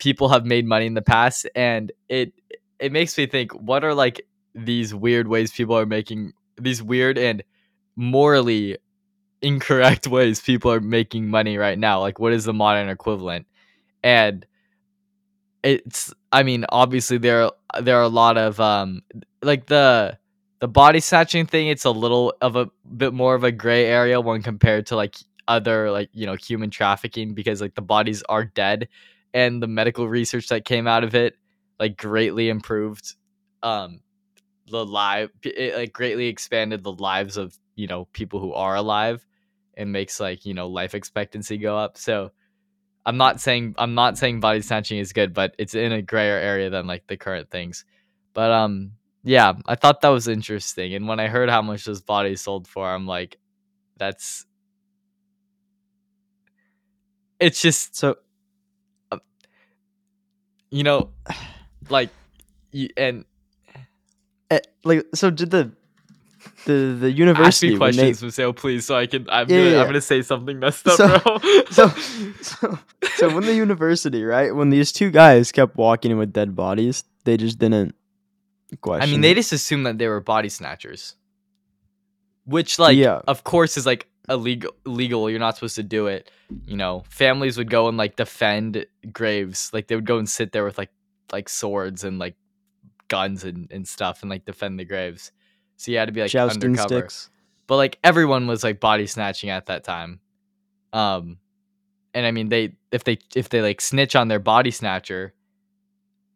people 0.00 0.28
have 0.28 0.44
made 0.44 0.66
money 0.66 0.86
in 0.86 0.94
the 0.94 1.02
past 1.02 1.46
and 1.54 1.92
it 2.08 2.32
it 2.80 2.90
makes 2.90 3.16
me 3.16 3.26
think 3.26 3.52
what 3.52 3.84
are 3.84 3.94
like 3.94 4.26
these 4.54 4.94
weird 4.94 5.28
ways 5.28 5.52
people 5.52 5.78
are 5.78 5.86
making 5.86 6.32
these 6.58 6.82
weird 6.82 7.16
and 7.18 7.44
morally 7.96 8.76
incorrect 9.42 10.06
ways 10.08 10.40
people 10.40 10.72
are 10.72 10.80
making 10.80 11.28
money 11.28 11.56
right 11.56 11.78
now? 11.78 12.00
Like 12.00 12.18
what 12.18 12.32
is 12.32 12.44
the 12.44 12.54
modern 12.54 12.88
equivalent? 12.88 13.46
And 14.02 14.46
it's 15.62 16.12
i 16.32 16.42
mean 16.42 16.64
obviously 16.70 17.18
there 17.18 17.50
there 17.80 17.98
are 17.98 18.02
a 18.02 18.08
lot 18.08 18.38
of 18.38 18.58
um 18.60 19.02
like 19.42 19.66
the 19.66 20.16
the 20.60 20.68
body 20.68 21.00
snatching 21.00 21.46
thing 21.46 21.68
it's 21.68 21.84
a 21.84 21.90
little 21.90 22.34
of 22.40 22.56
a 22.56 22.66
bit 22.96 23.12
more 23.12 23.34
of 23.34 23.44
a 23.44 23.52
gray 23.52 23.86
area 23.86 24.20
when 24.20 24.42
compared 24.42 24.86
to 24.86 24.96
like 24.96 25.16
other 25.48 25.90
like 25.90 26.08
you 26.12 26.26
know 26.26 26.34
human 26.34 26.70
trafficking 26.70 27.34
because 27.34 27.60
like 27.60 27.74
the 27.74 27.82
bodies 27.82 28.22
are 28.28 28.44
dead 28.44 28.88
and 29.34 29.62
the 29.62 29.66
medical 29.66 30.08
research 30.08 30.48
that 30.48 30.64
came 30.64 30.86
out 30.86 31.04
of 31.04 31.14
it 31.14 31.34
like 31.78 31.96
greatly 31.96 32.48
improved 32.48 33.14
um 33.62 34.00
the 34.68 34.84
live 34.84 35.30
it 35.42 35.74
like 35.76 35.92
greatly 35.92 36.26
expanded 36.28 36.82
the 36.82 36.92
lives 36.92 37.36
of 37.36 37.56
you 37.76 37.86
know 37.86 38.06
people 38.12 38.40
who 38.40 38.52
are 38.52 38.76
alive 38.76 39.26
and 39.76 39.92
makes 39.92 40.20
like 40.20 40.44
you 40.46 40.54
know 40.54 40.68
life 40.68 40.94
expectancy 40.94 41.58
go 41.58 41.76
up. 41.76 41.98
So 41.98 42.30
i'm 43.06 43.16
not 43.16 43.40
saying 43.40 43.74
i'm 43.78 43.94
not 43.94 44.18
saying 44.18 44.40
body 44.40 44.60
snatching 44.60 44.98
is 44.98 45.12
good 45.12 45.32
but 45.32 45.54
it's 45.58 45.74
in 45.74 45.92
a 45.92 46.02
grayer 46.02 46.36
area 46.36 46.70
than 46.70 46.86
like 46.86 47.06
the 47.06 47.16
current 47.16 47.50
things. 47.50 47.84
But 48.34 48.50
um 48.52 48.92
yeah 49.24 49.52
i 49.66 49.74
thought 49.74 50.00
that 50.00 50.08
was 50.08 50.28
interesting 50.28 50.94
and 50.94 51.06
when 51.06 51.20
i 51.20 51.28
heard 51.28 51.50
how 51.50 51.60
much 51.60 51.84
this 51.84 52.00
body 52.00 52.36
sold 52.36 52.66
for 52.66 52.88
i'm 52.88 53.06
like 53.06 53.38
that's 53.98 54.46
it's 57.38 57.60
just 57.60 57.96
So 57.96 58.16
you 60.70 60.82
know 60.84 61.10
like 61.88 62.10
you, 62.72 62.88
and 62.96 63.24
eh, 64.50 64.60
like 64.84 65.06
so 65.14 65.30
did 65.30 65.50
the 65.50 65.70
the 66.66 66.96
the 67.00 67.08
ask 67.08 67.16
university 67.18 67.70
me 67.72 67.78
when 67.78 67.96
they 67.96 68.02
questions 68.12 68.34
please 68.52 68.84
so 68.86 68.96
i 68.96 69.06
can 69.06 69.26
i'm 69.30 69.48
Yeah, 69.48 69.56
gonna 69.58 69.70
yeah, 69.70 69.80
i'm 69.80 69.86
gonna 69.86 70.00
say 70.00 70.22
something 70.22 70.58
messed 70.58 70.86
up 70.86 70.96
So- 70.96 71.18
bro. 71.18 71.38
so 71.70 71.88
so 72.42 72.78
so 73.16 73.34
when 73.34 73.44
the 73.44 73.54
university 73.54 74.24
right 74.24 74.54
when 74.54 74.70
these 74.70 74.92
two 74.92 75.10
guys 75.10 75.52
kept 75.52 75.76
walking 75.76 76.10
in 76.12 76.18
with 76.18 76.32
dead 76.32 76.54
bodies 76.54 77.04
they 77.24 77.36
just 77.36 77.58
didn't 77.58 77.94
question 78.80 79.08
I 79.08 79.10
mean, 79.10 79.20
they 79.20 79.34
just 79.34 79.52
assumed 79.52 79.84
that 79.86 79.98
they 79.98 80.06
were 80.06 80.20
body 80.20 80.48
snatchers, 80.48 81.16
which, 82.44 82.78
like, 82.78 82.96
Yeah. 82.96 83.20
of 83.26 83.42
course, 83.42 83.76
is 83.76 83.84
like 83.84 84.06
illegal. 84.30 84.74
Illegal. 84.86 85.28
You're 85.28 85.40
not 85.40 85.56
supposed 85.56 85.76
to 85.76 85.82
do 85.82 86.06
it. 86.06 86.30
You 86.64 86.76
know, 86.76 87.04
families 87.08 87.58
would 87.58 87.70
go 87.70 87.88
and 87.88 87.98
like 87.98 88.16
defend 88.16 88.86
graves. 89.12 89.70
Like 89.72 89.88
they 89.88 89.96
would 89.96 90.06
go 90.06 90.18
and 90.18 90.28
sit 90.28 90.52
there 90.52 90.64
with 90.64 90.78
like 90.78 90.90
like 91.32 91.48
swords 91.48 92.04
and 92.04 92.18
like 92.18 92.36
guns 93.08 93.44
and, 93.44 93.70
and 93.70 93.86
stuff 93.86 94.22
and 94.22 94.30
like 94.30 94.44
defend 94.44 94.78
the 94.78 94.84
graves. 94.84 95.32
So 95.76 95.90
you 95.92 95.98
had 95.98 96.06
to 96.06 96.12
be 96.12 96.20
like 96.22 96.30
jousting 96.30 96.62
undercover. 96.62 97.00
sticks 97.00 97.30
But 97.66 97.76
like 97.76 97.98
everyone 98.02 98.46
was 98.46 98.64
like 98.64 98.80
body 98.80 99.06
snatching 99.06 99.50
at 99.50 99.66
that 99.66 99.84
time. 99.84 100.20
Um, 100.92 101.38
and 102.14 102.26
I 102.26 102.30
mean, 102.30 102.48
they 102.48 102.76
if 102.90 103.04
they 103.04 103.18
if 103.34 103.48
they 103.48 103.62
like 103.62 103.80
snitch 103.80 104.16
on 104.16 104.28
their 104.28 104.40
body 104.40 104.70
snatcher, 104.70 105.34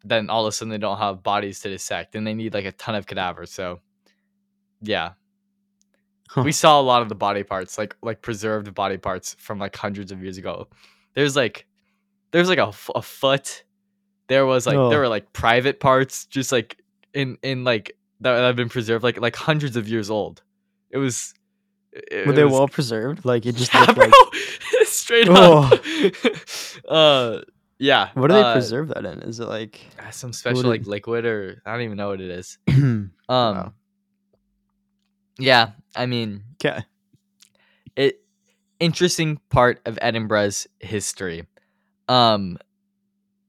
then 0.04 0.30
all 0.30 0.46
of 0.46 0.48
a 0.48 0.52
sudden 0.52 0.70
they 0.70 0.78
don't 0.78 0.98
have 0.98 1.22
bodies 1.22 1.60
to 1.60 1.70
dissect, 1.70 2.14
and 2.14 2.26
they 2.26 2.34
need 2.34 2.54
like 2.54 2.64
a 2.64 2.72
ton 2.72 2.94
of 2.94 3.06
cadavers. 3.06 3.50
So, 3.50 3.80
yeah, 4.80 5.12
Huh. 6.28 6.42
we 6.42 6.52
saw 6.52 6.80
a 6.80 6.82
lot 6.82 7.02
of 7.02 7.08
the 7.08 7.14
body 7.14 7.42
parts, 7.44 7.78
like 7.78 7.94
like 8.02 8.22
preserved 8.22 8.74
body 8.74 8.96
parts 8.98 9.36
from 9.38 9.58
like 9.58 9.76
hundreds 9.76 10.10
of 10.12 10.22
years 10.22 10.36
ago. 10.38 10.68
There's 11.14 11.36
like 11.36 11.66
there's 12.32 12.48
like 12.48 12.58
a, 12.58 12.72
a 12.94 13.02
foot. 13.02 13.62
There 14.28 14.46
was 14.46 14.66
like 14.66 14.76
Oh. 14.76 14.88
there 14.90 15.00
were 15.00 15.08
like 15.08 15.32
private 15.32 15.80
parts, 15.80 16.26
just 16.26 16.50
like 16.50 16.78
in 17.12 17.36
in 17.42 17.62
like 17.64 17.96
that 18.20 18.38
have 18.38 18.56
been 18.56 18.68
preserved, 18.70 19.04
like 19.04 19.20
like 19.20 19.36
hundreds 19.36 19.76
of 19.76 19.88
years 19.88 20.10
old. 20.10 20.42
It 20.90 20.98
was. 20.98 21.34
It, 21.92 22.26
were 22.26 22.32
they 22.32 22.42
was- 22.42 22.52
well 22.52 22.66
preserved 22.66 23.24
like 23.24 23.46
it 23.46 23.54
just 23.54 23.72
yeah, 23.74 23.80
looked 23.82 23.94
bro. 23.94 24.06
like 24.06 24.42
Straight 24.86 25.28
Oh. 25.30 25.70
up. 25.72 25.84
uh, 26.88 27.40
yeah. 27.78 28.08
what 28.14 28.28
do 28.28 28.34
they 28.34 28.40
uh, 28.42 28.52
preserve 28.52 28.88
that 28.88 29.04
in 29.04 29.22
is 29.22 29.38
it 29.38 29.46
like 29.46 29.80
uh, 30.04 30.10
Some 30.10 30.32
special 30.32 30.64
like 30.64 30.86
liquid 30.88 31.24
or 31.24 31.62
I 31.64 31.70
don't 31.72 31.82
even 31.82 31.96
know 31.96 32.08
what 32.08 32.20
it 32.20 32.30
is. 32.30 32.58
Um. 32.68 33.10
Wow. 33.28 33.72
Yeah, 35.38 35.70
I 35.96 36.06
mean, 36.06 36.44
it 37.96 38.20
interesting 38.80 39.40
part 39.50 39.80
of 39.86 39.98
Edinburgh's 40.00 40.66
history. 40.80 41.46
Um. 42.08 42.58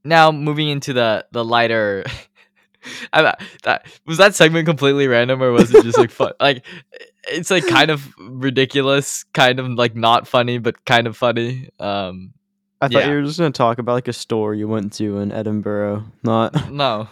Now 0.03 0.31
moving 0.31 0.69
into 0.69 0.93
the 0.93 1.25
the 1.31 1.43
lighter. 1.43 2.05
I, 3.13 3.33
that 3.63 3.87
was 4.05 4.17
that 4.19 4.35
segment 4.35 4.67
completely 4.67 5.07
random 5.07 5.41
or 5.41 5.51
was 5.51 5.73
it 5.73 5.83
just 5.83 5.97
like 5.97 6.11
fun? 6.11 6.33
Like, 6.39 6.63
it's 7.27 7.49
like 7.49 7.65
kind 7.67 7.89
of 7.89 8.13
ridiculous, 8.19 9.23
kind 9.33 9.59
of 9.59 9.67
like 9.71 9.95
not 9.95 10.27
funny, 10.27 10.59
but 10.59 10.85
kind 10.85 11.07
of 11.07 11.17
funny. 11.17 11.69
Um. 11.79 12.33
i 12.81 12.87
thought 12.87 13.01
yeah. 13.01 13.09
you 13.09 13.15
were 13.15 13.23
just 13.23 13.39
gonna 13.39 13.51
talk 13.51 13.79
about 13.79 13.93
like 13.93 14.07
a 14.07 14.13
store 14.13 14.53
you 14.53 14.67
went 14.67 14.93
to 14.93 15.17
in 15.19 15.31
edinburgh 15.31 16.03
not 16.23 16.69
No, 16.69 17.07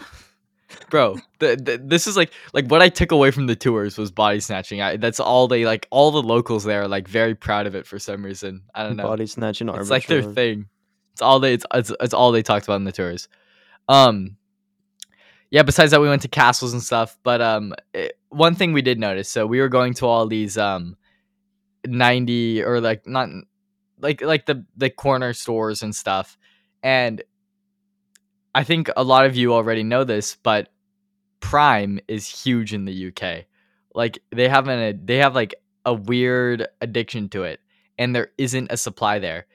bro. 0.89 1.17
The, 1.39 1.55
the, 1.55 1.81
this 1.83 2.07
is 2.07 2.15
like 2.15 2.31
like 2.53 2.67
what 2.67 2.81
I 2.81 2.89
took 2.89 3.11
away 3.11 3.31
from 3.31 3.47
the 3.47 3.55
tours 3.55 3.97
was 3.97 4.11
body 4.11 4.39
snatching. 4.39 4.81
I, 4.81 4.97
that's 4.97 5.19
all 5.19 5.47
they 5.47 5.65
like. 5.65 5.87
All 5.91 6.11
the 6.11 6.21
locals 6.21 6.63
there 6.63 6.83
are 6.83 6.87
like 6.87 7.07
very 7.07 7.35
proud 7.35 7.67
of 7.67 7.75
it 7.75 7.85
for 7.85 7.99
some 7.99 8.23
reason. 8.23 8.63
I 8.73 8.83
don't 8.83 8.97
know. 8.97 9.03
body 9.03 9.25
snatching 9.25 9.69
it's 9.69 9.89
like 9.89 10.07
their 10.07 10.21
thing. 10.23 10.67
It's 11.13 11.21
all 11.21 11.39
they. 11.39 11.53
It's, 11.53 11.65
it's 11.73 11.91
it's 11.99 12.13
all 12.13 12.31
they 12.31 12.43
talked 12.43 12.65
about 12.65 12.75
in 12.77 12.83
the 12.85 12.91
tours. 12.91 13.27
Um. 13.87 14.37
Yeah. 15.51 15.63
Besides 15.63 15.91
that, 15.91 16.01
we 16.01 16.09
went 16.09 16.23
to 16.23 16.27
castles 16.27 16.73
and 16.73 16.81
stuff. 16.81 17.17
But 17.23 17.41
um, 17.41 17.73
it- 17.93 18.17
one 18.29 18.55
thing 18.55 18.73
we 18.73 18.81
did 18.81 18.99
notice. 18.99 19.29
So 19.29 19.45
we 19.45 19.59
were 19.59 19.69
going 19.69 19.93
to 19.95 20.07
all 20.07 20.27
these 20.27 20.57
um, 20.57 20.97
ninety 21.85 22.63
or 22.63 22.81
like 22.81 23.07
not 23.07 23.29
like 23.99 24.21
like 24.21 24.45
the 24.45 24.65
the 24.75 24.89
corner 24.89 25.33
stores 25.33 25.83
and 25.83 25.95
stuff, 25.95 26.37
and 26.81 27.21
I 28.55 28.63
think 28.63 28.89
a 28.95 29.03
lot 29.03 29.25
of 29.25 29.35
you 29.35 29.53
already 29.53 29.83
know 29.83 30.03
this, 30.03 30.37
but 30.43 30.69
Prime 31.39 31.99
is 32.07 32.27
huge 32.27 32.73
in 32.73 32.85
the 32.85 33.07
UK. 33.07 33.45
Like 33.93 34.19
they 34.31 34.47
have 34.47 34.67
an 34.67 35.05
they 35.05 35.17
have 35.17 35.35
like 35.35 35.55
a 35.85 35.93
weird 35.93 36.67
addiction 36.81 37.29
to 37.29 37.43
it, 37.43 37.59
and 37.97 38.15
there 38.15 38.31
isn't 38.37 38.71
a 38.71 38.77
supply 38.77 39.19
there. 39.19 39.45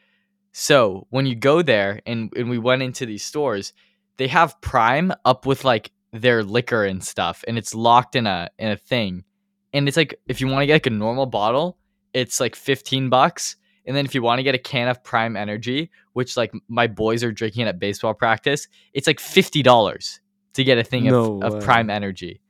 So 0.52 1.06
when 1.10 1.26
you 1.26 1.34
go 1.34 1.62
there 1.62 2.00
and, 2.06 2.32
and 2.36 2.50
we 2.50 2.58
went 2.58 2.82
into 2.82 3.06
these 3.06 3.24
stores, 3.24 3.72
they 4.16 4.28
have 4.28 4.60
Prime 4.60 5.12
up 5.24 5.46
with 5.46 5.64
like 5.64 5.92
their 6.12 6.42
liquor 6.42 6.84
and 6.84 7.02
stuff, 7.02 7.44
and 7.46 7.56
it's 7.56 7.74
locked 7.74 8.16
in 8.16 8.26
a 8.26 8.50
in 8.58 8.70
a 8.70 8.76
thing. 8.76 9.24
And 9.72 9.86
it's 9.86 9.96
like 9.96 10.20
if 10.28 10.40
you 10.40 10.48
want 10.48 10.62
to 10.62 10.66
get 10.66 10.74
like 10.74 10.86
a 10.86 10.90
normal 10.90 11.26
bottle, 11.26 11.78
it's 12.14 12.40
like 12.40 12.56
15 12.56 13.08
bucks. 13.08 13.56
And 13.88 13.96
then 13.96 14.04
if 14.04 14.14
you 14.14 14.22
want 14.22 14.38
to 14.38 14.42
get 14.44 14.54
a 14.54 14.58
can 14.58 14.86
of 14.86 15.02
Prime 15.02 15.34
Energy, 15.36 15.90
which 16.12 16.36
like 16.36 16.52
my 16.68 16.86
boys 16.86 17.24
are 17.24 17.32
drinking 17.32 17.62
at 17.66 17.80
baseball 17.80 18.14
practice, 18.14 18.68
it's 18.92 19.06
like 19.08 19.18
fifty 19.18 19.62
dollars 19.64 20.20
to 20.52 20.62
get 20.62 20.78
a 20.78 20.84
thing 20.84 21.04
No 21.06 21.40
of, 21.42 21.54
of 21.54 21.62
Prime 21.64 21.88
Energy. 21.90 22.40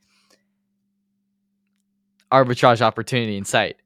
Arbitrage 2.31 2.81
opportunity 2.83 3.37
in 3.37 3.45
sight. 3.45 3.77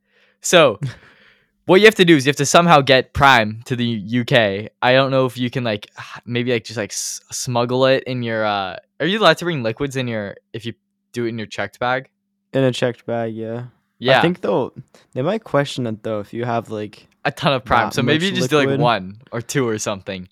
So 0.40 0.80
what 1.66 1.80
you 1.80 1.86
have 1.86 1.94
to 1.96 2.04
do 2.04 2.16
is 2.16 2.26
you 2.26 2.30
have 2.30 2.36
to 2.36 2.46
somehow 2.46 2.80
get 2.80 3.12
Prime 3.12 3.62
to 3.66 3.76
the 3.76 4.02
UK. 4.20 4.72
I 4.82 4.92
don't 4.94 5.10
know 5.12 5.26
if 5.26 5.38
you 5.38 5.48
can 5.50 5.62
like 5.62 5.88
maybe 6.24 6.52
like 6.52 6.64
just 6.64 6.76
like 6.76 6.90
s- 6.90 7.20
smuggle 7.30 7.86
it 7.86 8.02
in 8.04 8.22
your. 8.24 8.44
uh 8.44 8.76
Are 8.98 9.06
you 9.06 9.20
allowed 9.20 9.38
to 9.38 9.44
bring 9.44 9.62
liquids 9.62 9.96
in 9.96 10.08
your 10.08 10.36
if 10.52 10.66
you 10.66 10.72
do 11.12 11.26
it 11.26 11.28
in 11.28 11.38
your 11.38 11.46
checked 11.46 11.78
bag? 11.78 12.08
in 12.54 12.62
a 12.64 12.70
checked 12.72 13.06
bag 13.06 13.34
yeah 13.34 13.64
Yeah, 13.98 14.18
i 14.18 14.20
think 14.20 14.42
though 14.42 14.74
they 15.14 15.22
might 15.22 15.42
question 15.42 15.86
it 15.86 16.02
though 16.02 16.20
if 16.20 16.34
you 16.34 16.44
have 16.44 16.68
like 16.68 17.08
a 17.24 17.32
ton 17.32 17.52
of 17.52 17.64
prime. 17.64 17.90
So 17.92 18.02
maybe 18.02 18.26
you 18.26 18.32
just 18.32 18.50
do 18.50 18.64
like 18.64 18.78
one 18.78 19.20
or 19.30 19.40
two 19.40 19.66
or 19.66 19.78
something. 19.78 20.28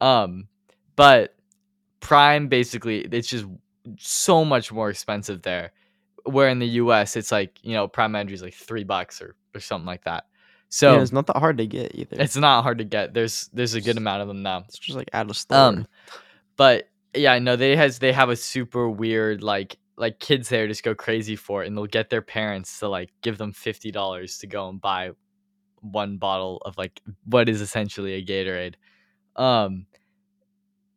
Um, 0.00 0.48
but 0.96 1.34
prime 2.00 2.48
basically 2.48 3.00
it's 3.00 3.28
just 3.28 3.46
so 3.98 4.44
much 4.44 4.72
more 4.72 4.90
expensive 4.90 5.42
there. 5.42 5.72
Where 6.24 6.48
in 6.48 6.58
the 6.58 6.68
U.S. 6.68 7.16
it's 7.16 7.32
like 7.32 7.58
you 7.62 7.72
know 7.72 7.88
prime 7.88 8.14
energy 8.14 8.34
is 8.34 8.42
like 8.42 8.54
three 8.54 8.84
bucks 8.84 9.22
or 9.22 9.34
or 9.54 9.60
something 9.60 9.86
like 9.86 10.04
that. 10.04 10.24
So 10.68 10.94
yeah, 10.94 11.02
it's 11.02 11.12
not 11.12 11.26
that 11.28 11.38
hard 11.38 11.58
to 11.58 11.66
get 11.66 11.94
either 11.94 12.16
it's 12.20 12.36
not 12.36 12.62
hard 12.62 12.78
to 12.78 12.84
get. 12.84 13.14
There's 13.14 13.48
there's 13.52 13.74
a 13.74 13.80
good 13.80 13.96
amount 13.96 14.22
of 14.22 14.28
them 14.28 14.42
now. 14.42 14.64
It's 14.68 14.78
just 14.78 14.98
like 14.98 15.08
out 15.14 15.30
of 15.30 15.36
store. 15.36 15.58
Um, 15.58 15.86
but 16.56 16.90
yeah, 17.14 17.38
no, 17.38 17.56
they 17.56 17.74
has 17.76 17.98
they 17.98 18.12
have 18.12 18.28
a 18.28 18.36
super 18.36 18.90
weird 18.90 19.42
like 19.42 19.78
like 19.96 20.20
kids 20.20 20.48
there 20.50 20.68
just 20.68 20.82
go 20.82 20.94
crazy 20.94 21.36
for 21.36 21.64
it, 21.64 21.66
and 21.66 21.76
they'll 21.76 21.86
get 21.86 22.10
their 22.10 22.22
parents 22.22 22.80
to 22.80 22.88
like 22.88 23.10
give 23.22 23.38
them 23.38 23.52
fifty 23.52 23.90
dollars 23.90 24.38
to 24.38 24.46
go 24.46 24.68
and 24.68 24.80
buy 24.80 25.12
one 25.80 26.16
bottle 26.16 26.62
of 26.64 26.76
like 26.78 27.00
what 27.24 27.48
is 27.48 27.60
essentially 27.60 28.14
a 28.14 28.24
Gatorade. 28.24 28.74
Um, 29.36 29.86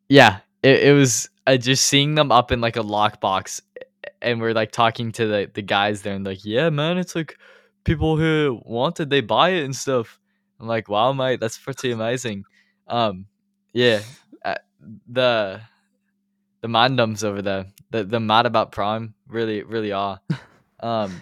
yeah, 0.08 0.40
it, 0.62 0.84
it 0.84 0.92
was 0.92 1.28
uh, 1.46 1.56
just 1.56 1.86
seeing 1.86 2.14
them 2.14 2.32
up 2.32 2.52
in 2.52 2.60
like 2.60 2.76
a 2.76 2.82
lockbox, 2.82 3.60
and 4.20 4.40
we're 4.40 4.52
like 4.52 4.72
talking 4.72 5.12
to 5.12 5.26
the 5.26 5.50
the 5.52 5.62
guys 5.62 6.02
there, 6.02 6.14
and 6.14 6.24
like, 6.24 6.44
yeah, 6.44 6.70
man, 6.70 6.98
it's 6.98 7.14
like 7.14 7.38
people 7.84 8.16
who 8.16 8.60
want 8.64 9.00
it, 9.00 9.10
they 9.10 9.20
buy 9.20 9.50
it 9.50 9.64
and 9.64 9.74
stuff. 9.74 10.18
I'm 10.60 10.68
like, 10.68 10.88
wow, 10.88 11.12
mate, 11.12 11.40
that's 11.40 11.58
pretty 11.58 11.90
amazing. 11.90 12.44
Um, 12.86 13.26
yeah, 13.72 14.00
uh, 14.44 14.56
the 15.08 15.60
the 16.60 16.68
mandoms 16.68 17.24
over 17.24 17.42
there, 17.42 17.66
the 17.90 18.04
the 18.04 18.20
mad 18.20 18.46
about 18.46 18.72
Prime, 18.72 19.14
really 19.26 19.62
really 19.62 19.92
are. 19.92 20.20
Um, 20.82 21.20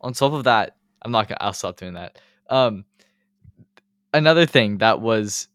on 0.00 0.12
top 0.12 0.32
of 0.32 0.44
that, 0.44 0.76
I'm 1.02 1.10
not 1.10 1.26
gonna. 1.28 1.38
I'll 1.40 1.52
stop 1.52 1.76
doing 1.76 1.94
that. 1.94 2.20
Um, 2.48 2.84
another 4.12 4.46
thing 4.46 4.78
that 4.78 5.00
was 5.00 5.48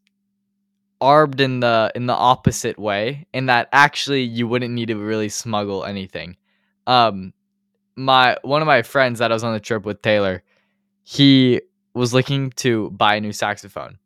arbed 1.00 1.42
in 1.42 1.60
the 1.60 1.92
in 1.96 2.06
the 2.06 2.14
opposite 2.14 2.78
way, 2.78 3.28
in 3.34 3.48
that 3.48 3.68
actually 3.72 4.24
you 4.24 4.48
wouldn't 4.48 4.74
need 4.74 4.88
to 4.88 4.96
really 4.96 5.30
smuggle 5.30 5.84
anything. 5.84 6.38
Um, 6.88 7.34
my 7.96 8.38
one 8.44 8.62
of 8.62 8.68
my 8.68 8.84
friends 8.84 9.20
that 9.20 9.32
I 9.32 9.34
was 9.34 9.44
on 9.44 9.54
the 9.54 9.60
trip 9.60 9.86
with 9.86 10.02
Taylor, 10.02 10.44
he 11.04 11.62
was 11.94 12.14
looking 12.14 12.52
to 12.52 12.90
buy 12.92 13.16
a 13.16 13.22
new 13.22 13.34
saxophone, 13.34 13.98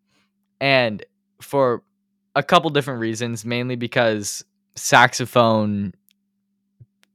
and 0.60 1.04
for 1.42 1.84
a 2.36 2.44
couple 2.44 2.70
different 2.70 3.00
reasons, 3.00 3.46
mainly 3.46 3.76
because 3.76 4.44
saxophone 4.76 5.94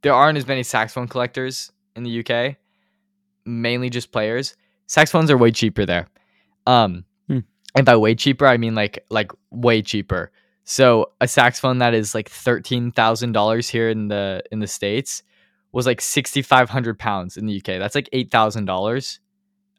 there 0.03 0.15
aren't 0.15 0.39
as 0.39 0.47
many 0.47 0.63
saxophone 0.63 1.09
collectors 1.09 1.73
in 1.95 2.05
the 2.05 2.25
UK, 2.25 2.57
mainly 3.45 3.91
just 3.91 4.13
players. 4.13 4.57
Saxophones 4.91 5.31
are 5.31 5.39
way 5.39 5.53
cheaper 5.53 5.87
there. 5.87 6.09
Um, 6.67 7.05
Hmm. 7.29 7.39
and 7.77 7.87
by 7.87 7.95
way 7.97 8.17
cheaper, 8.17 8.45
I 8.45 8.57
mean 8.57 8.75
like 8.75 9.05
like 9.09 9.31
way 9.53 9.83
cheaper. 9.83 10.33
So 10.65 11.13
a 11.21 11.29
saxophone 11.29 11.79
that 11.79 11.95
is 11.95 12.13
like 12.13 12.29
thirteen 12.29 12.91
thousand 12.91 13.31
dollars 13.31 13.69
here 13.69 13.89
in 13.89 14.09
the 14.09 14.43
in 14.51 14.59
the 14.59 14.67
states 14.67 15.23
was 15.71 15.87
like 15.87 16.01
sixty 16.01 16.43
five 16.43 16.69
hundred 16.69 16.99
pounds 16.99 17.37
in 17.37 17.47
the 17.47 17.57
UK. 17.59 17.79
That's 17.79 17.95
like 17.95 18.09
eight 18.13 18.33
thousand 18.33 18.65
dollars. 18.65 19.21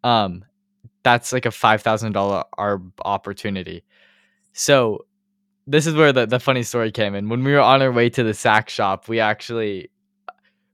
Um, 0.02 0.46
that's 1.04 1.34
like 1.34 1.46
a 1.46 1.52
five 1.52 1.82
thousand 1.82 2.14
dollar 2.14 2.46
opportunity. 3.04 3.84
So 4.54 5.06
this 5.68 5.88
is 5.88 5.94
where 5.94 6.14
the, 6.14 6.26
the 6.26 6.40
funny 6.40 6.64
story 6.64 6.90
came 6.90 7.16
in. 7.16 7.28
When 7.28 7.44
we 7.44 7.52
were 7.52 7.60
on 7.60 7.82
our 7.82 7.92
way 7.92 8.10
to 8.12 8.24
the 8.24 8.34
sax 8.34 8.72
shop, 8.72 9.10
we 9.10 9.20
actually 9.20 9.92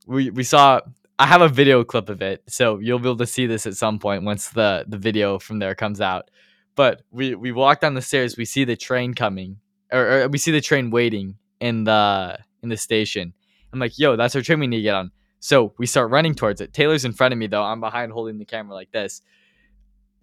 we 0.06 0.30
we 0.30 0.44
saw 0.44 0.82
I 1.20 1.26
have 1.26 1.42
a 1.42 1.50
video 1.50 1.84
clip 1.84 2.10
of 2.10 2.22
it, 2.22 2.44
so 2.48 2.78
you'll 2.78 3.00
be 3.00 3.08
able 3.08 3.18
to 3.18 3.26
see 3.26 3.48
this 3.48 3.66
at 3.66 3.76
some 3.76 3.98
point 3.98 4.24
once 4.24 4.50
the 4.50 4.86
the 4.88 4.98
video 4.98 5.40
from 5.40 5.60
there 5.60 5.74
comes 5.74 6.00
out. 6.00 6.30
But 6.76 7.02
we 7.10 7.34
we 7.34 7.52
walk 7.52 7.82
down 7.82 7.96
the 7.96 8.02
stairs, 8.02 8.38
we 8.38 8.46
see 8.46 8.64
the 8.64 8.76
train 8.76 9.16
coming, 9.16 9.58
or, 9.92 10.22
or 10.22 10.28
we 10.28 10.38
see 10.38 10.52
the 10.52 10.62
train 10.62 10.92
waiting 10.92 11.38
in 11.60 11.86
the 11.86 12.38
in 12.62 12.70
the 12.70 12.78
station. 12.78 13.34
I'm 13.74 13.80
like, 13.80 13.98
yo, 13.98 14.16
that's 14.16 14.36
our 14.36 14.42
train 14.42 14.60
we 14.60 14.68
need 14.68 14.78
to 14.78 14.84
get 14.84 14.96
on. 14.96 15.12
So 15.40 15.74
we 15.78 15.88
start 15.88 16.12
running 16.12 16.36
towards 16.36 16.62
it. 16.62 16.74
Taylor's 16.74 17.06
in 17.06 17.14
front 17.14 17.34
of 17.34 17.40
me 17.40 17.48
though. 17.48 17.64
I'm 17.64 17.80
behind 17.80 18.12
holding 18.12 18.38
the 18.38 18.46
camera 18.46 18.76
like 18.76 18.92
this. 18.92 19.22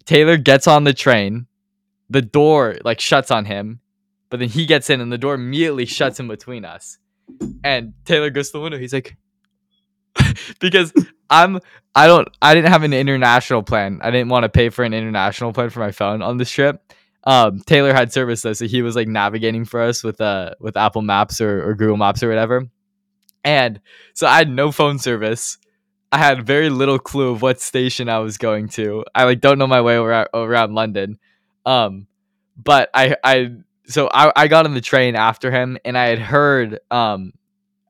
Taylor 0.05 0.37
gets 0.37 0.67
on 0.67 0.85
the 0.85 0.93
train. 0.93 1.47
The 2.09 2.21
door 2.21 2.77
like 2.85 2.99
shuts 2.99 3.31
on 3.31 3.45
him, 3.45 3.81
but 4.29 4.39
then 4.39 4.49
he 4.49 4.65
gets 4.65 4.89
in 4.89 5.01
and 5.01 5.11
the 5.11 5.17
door 5.17 5.33
immediately 5.33 5.85
shuts 5.85 6.19
in 6.19 6.27
between 6.27 6.63
us. 6.63 6.99
And 7.63 7.93
Taylor 8.05 8.29
goes 8.29 8.49
to 8.49 8.59
the 8.59 8.61
window. 8.61 8.77
He's 8.77 8.93
like, 8.93 9.17
because 10.59 10.93
I'm 11.29 11.59
I 11.93 12.07
don't 12.07 12.27
I 12.41 12.53
didn't 12.53 12.71
have 12.71 12.83
an 12.83 12.93
international 12.93 13.63
plan. 13.63 13.99
I 14.01 14.11
didn't 14.11 14.29
want 14.29 14.43
to 14.43 14.49
pay 14.49 14.69
for 14.69 14.83
an 14.83 14.93
international 14.93 15.53
plan 15.53 15.69
for 15.69 15.79
my 15.79 15.91
phone 15.91 16.21
on 16.21 16.37
this 16.37 16.51
trip. 16.51 16.81
Um, 17.23 17.61
Taylor 17.65 17.93
had 17.93 18.13
service 18.13 18.41
though, 18.43 18.53
so 18.53 18.67
he 18.67 18.81
was 18.81 18.95
like 18.95 19.07
navigating 19.07 19.65
for 19.65 19.81
us 19.81 20.03
with 20.03 20.21
uh 20.21 20.51
with 20.59 20.77
Apple 20.77 21.01
Maps 21.01 21.41
or, 21.41 21.67
or 21.67 21.73
Google 21.73 21.97
Maps 21.97 22.21
or 22.21 22.29
whatever. 22.29 22.67
And 23.43 23.79
so 24.13 24.27
I 24.27 24.37
had 24.37 24.49
no 24.49 24.71
phone 24.71 24.99
service. 24.99 25.57
I 26.11 26.17
had 26.17 26.45
very 26.45 26.69
little 26.69 26.99
clue 26.99 27.31
of 27.31 27.41
what 27.41 27.61
station 27.61 28.09
I 28.09 28.19
was 28.19 28.37
going 28.37 28.69
to. 28.69 29.03
I 29.13 29.25
like 29.25 29.41
don't 29.41 29.57
know 29.57 29.67
my 29.67 29.81
way 29.81 29.95
around, 29.95 30.29
around 30.33 30.73
London. 30.73 31.19
Um, 31.65 32.07
but 32.57 32.89
I 32.93 33.15
I 33.23 33.51
so 33.87 34.09
I, 34.13 34.31
I 34.35 34.47
got 34.47 34.65
on 34.65 34.73
the 34.73 34.81
train 34.81 35.15
after 35.15 35.51
him 35.51 35.77
and 35.85 35.97
I 35.97 36.07
had 36.07 36.19
heard 36.19 36.79
um 36.91 37.33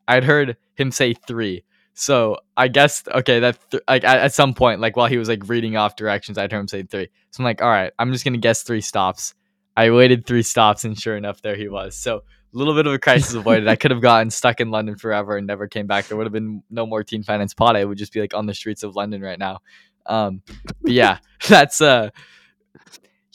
I 0.08 0.16
had 0.16 0.24
heard 0.24 0.58
him 0.76 0.92
say 0.92 1.14
three. 1.14 1.64
So 1.96 2.38
I 2.58 2.68
guess 2.68 3.04
okay 3.08 3.40
that 3.40 3.58
th- 3.72 3.84
like 3.88 4.04
at, 4.04 4.20
at 4.20 4.34
some 4.34 4.54
point 4.54 4.82
like 4.82 4.98
while 4.98 5.08
he 5.08 5.18
was 5.18 5.30
like 5.30 5.48
reading 5.48 5.78
off 5.78 5.96
directions 5.96 6.38
I'd 6.38 6.52
heard 6.52 6.60
him 6.60 6.68
say 6.68 6.84
three. 6.84 7.08
So 7.32 7.42
I'm 7.42 7.46
like 7.46 7.62
all 7.62 7.70
right 7.70 7.92
I'm 7.98 8.12
just 8.12 8.26
gonna 8.26 8.38
guess 8.38 8.64
three 8.64 8.82
stops. 8.82 9.34
I 9.78 9.90
waited 9.92 10.26
three 10.26 10.44
stops 10.44 10.84
and 10.84 11.00
sure 11.00 11.16
enough 11.16 11.42
there 11.42 11.56
he 11.56 11.70
was. 11.70 11.96
So 11.96 12.18
a 12.18 12.58
little 12.58 12.76
bit 12.76 12.86
of 12.86 12.94
a 12.94 13.00
crisis 13.00 13.34
avoided. 13.34 13.68
I 13.68 13.76
could 13.76 13.92
have 13.92 14.02
gotten 14.02 14.30
stuck 14.30 14.60
in 14.60 14.72
London 14.72 14.98
forever 14.98 15.38
and 15.38 15.48
never 15.48 15.68
came 15.68 15.88
back. 15.88 16.08
There 16.08 16.18
would 16.18 16.26
have 16.26 16.34
been 16.34 16.64
no 16.70 16.86
more 16.86 17.04
Teen 17.04 17.24
Finance 17.24 17.54
Pod. 17.54 17.76
I 17.76 17.84
would 17.84 17.98
just 17.98 18.14
be 18.14 18.22
like 18.22 18.34
on 18.34 18.46
the 18.46 18.54
streets 18.54 18.84
of 18.84 18.96
London 18.96 19.22
right 19.22 19.40
now. 19.40 19.60
Um, 20.06 20.42
but 20.82 20.92
yeah, 20.92 21.20
that's 21.48 21.82
uh 21.82 22.10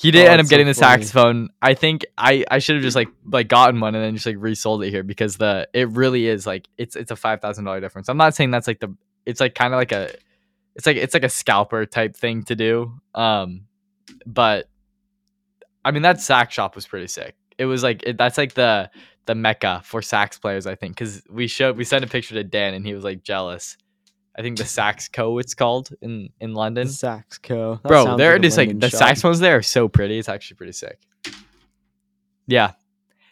he 0.01 0.11
did 0.11 0.27
Oh, 0.27 0.31
end 0.31 0.33
up 0.33 0.37
that's 0.39 0.49
so 0.49 0.51
getting 0.51 0.67
the 0.67 0.75
funny. 0.75 1.03
saxophone. 1.03 1.49
I 1.61 1.75
think 1.75 2.07
I 2.17 2.45
I 2.51 2.59
should 2.59 2.77
have 2.77 2.83
just 2.83 2.97
like 2.97 3.09
like 3.27 3.49
gotten 3.49 3.81
one 3.81 3.95
and 3.95 4.03
then 4.03 4.15
just 4.15 4.27
like 4.27 4.37
resold 4.39 4.83
it 4.83 4.91
here 4.91 5.03
because 5.03 5.37
the 5.37 5.69
it 5.75 5.89
really 5.91 6.27
is 6.27 6.47
like 6.47 6.69
it's 6.79 6.97
it's 6.97 7.11
a 7.11 7.17
five 7.17 7.41
thousand 7.41 7.65
dollar 7.65 7.81
difference. 7.81 8.09
I'm 8.09 8.17
not 8.17 8.35
saying 8.35 8.51
that's 8.51 8.67
like 8.67 8.81
the 8.81 8.95
it's 9.27 9.41
like 9.41 9.55
kind 9.55 9.75
of 9.75 9.79
like 9.79 9.93
a 9.93 10.11
it's 10.77 10.87
like 10.87 10.97
it's 10.97 11.13
like 11.15 11.25
a 11.25 11.29
scalper 11.29 11.85
type 11.87 12.17
thing 12.17 12.45
to 12.45 12.57
do. 12.57 12.95
Um, 13.15 13.67
but 14.25 14.69
I 15.85 15.91
mean 15.91 16.03
that 16.03 16.21
sax 16.21 16.55
shop 16.55 16.75
was 16.77 16.87
pretty 16.87 17.07
sick. 17.09 17.35
It 17.59 17.67
was 17.67 17.83
like 17.83 18.03
it, 18.05 18.17
that's 18.17 18.39
like 18.39 18.55
the 18.55 18.91
the 19.27 19.35
mecca 19.35 19.83
for 19.85 20.01
sax 20.01 20.39
players, 20.39 20.67
I 20.67 20.75
think, 20.77 20.95
because 20.97 21.23
we 21.31 21.47
showed 21.47 21.77
we 21.77 21.85
sent 21.85 22.05
a 22.05 22.09
picture 22.09 22.35
to 22.37 22.45
Dan 22.45 22.73
and 22.75 22.87
he 22.87 22.95
was 22.95 23.05
like 23.05 23.23
jealous. 23.23 23.77
I 24.41 24.43
think 24.43 24.57
the 24.57 24.65
Sax 24.65 25.07
Co. 25.09 25.37
It's 25.39 25.55
called 25.55 25.91
in 26.01 26.31
in 26.41 26.55
London. 26.55 26.87
The 26.87 26.93
Sax 26.93 27.37
Co. 27.39 27.75
That 27.83 27.89
Bro, 27.89 28.17
they're 28.17 28.33
like 28.33 28.43
just 28.43 28.57
like 28.57 28.69
London 28.69 28.81
the 28.81 28.89
shop. 28.91 28.99
saxophones 28.99 29.39
there 29.41 29.57
are 29.59 29.63
so 29.63 29.87
pretty. 29.87 30.19
It's 30.19 30.31
actually 30.31 30.57
pretty 30.57 30.73
sick. 30.73 30.99
Yeah, 32.47 32.73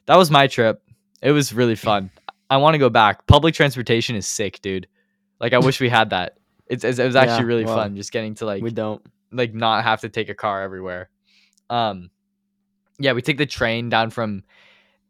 that 0.07 0.17
was 0.19 0.31
my 0.31 0.47
trip. 0.47 0.83
It 1.23 1.33
was 1.33 1.53
really 1.53 1.75
fun. 1.77 2.11
I 2.51 2.59
want 2.59 2.75
to 2.75 2.79
go 2.79 2.91
back. 2.91 3.27
Public 3.27 3.55
transportation 3.55 4.17
is 4.17 4.27
sick, 4.27 4.61
dude. 4.61 4.87
Like 5.41 5.55
I 5.55 5.59
wish 5.59 5.81
we 5.81 5.89
had 5.89 6.11
that. 6.11 6.37
It's, 6.67 6.85
it's 6.85 6.99
it 6.99 7.07
was 7.07 7.17
actually 7.17 7.39
Yeah, 7.45 7.47
really 7.47 7.65
well, 7.65 7.77
fun 7.77 7.97
just 7.97 8.13
getting 8.13 8.35
to 8.37 8.45
like 8.47 8.63
we 8.63 8.71
don't. 8.71 9.03
like 9.33 9.55
not 9.55 9.85
have 9.85 10.03
to 10.03 10.09
take 10.11 10.29
a 10.29 10.35
car 10.35 10.63
everywhere. 10.63 11.09
Um, 11.71 12.11
yeah, 12.99 13.13
we 13.15 13.23
take 13.23 13.39
the 13.39 13.47
train 13.47 13.89
down 13.89 14.11
from 14.11 14.45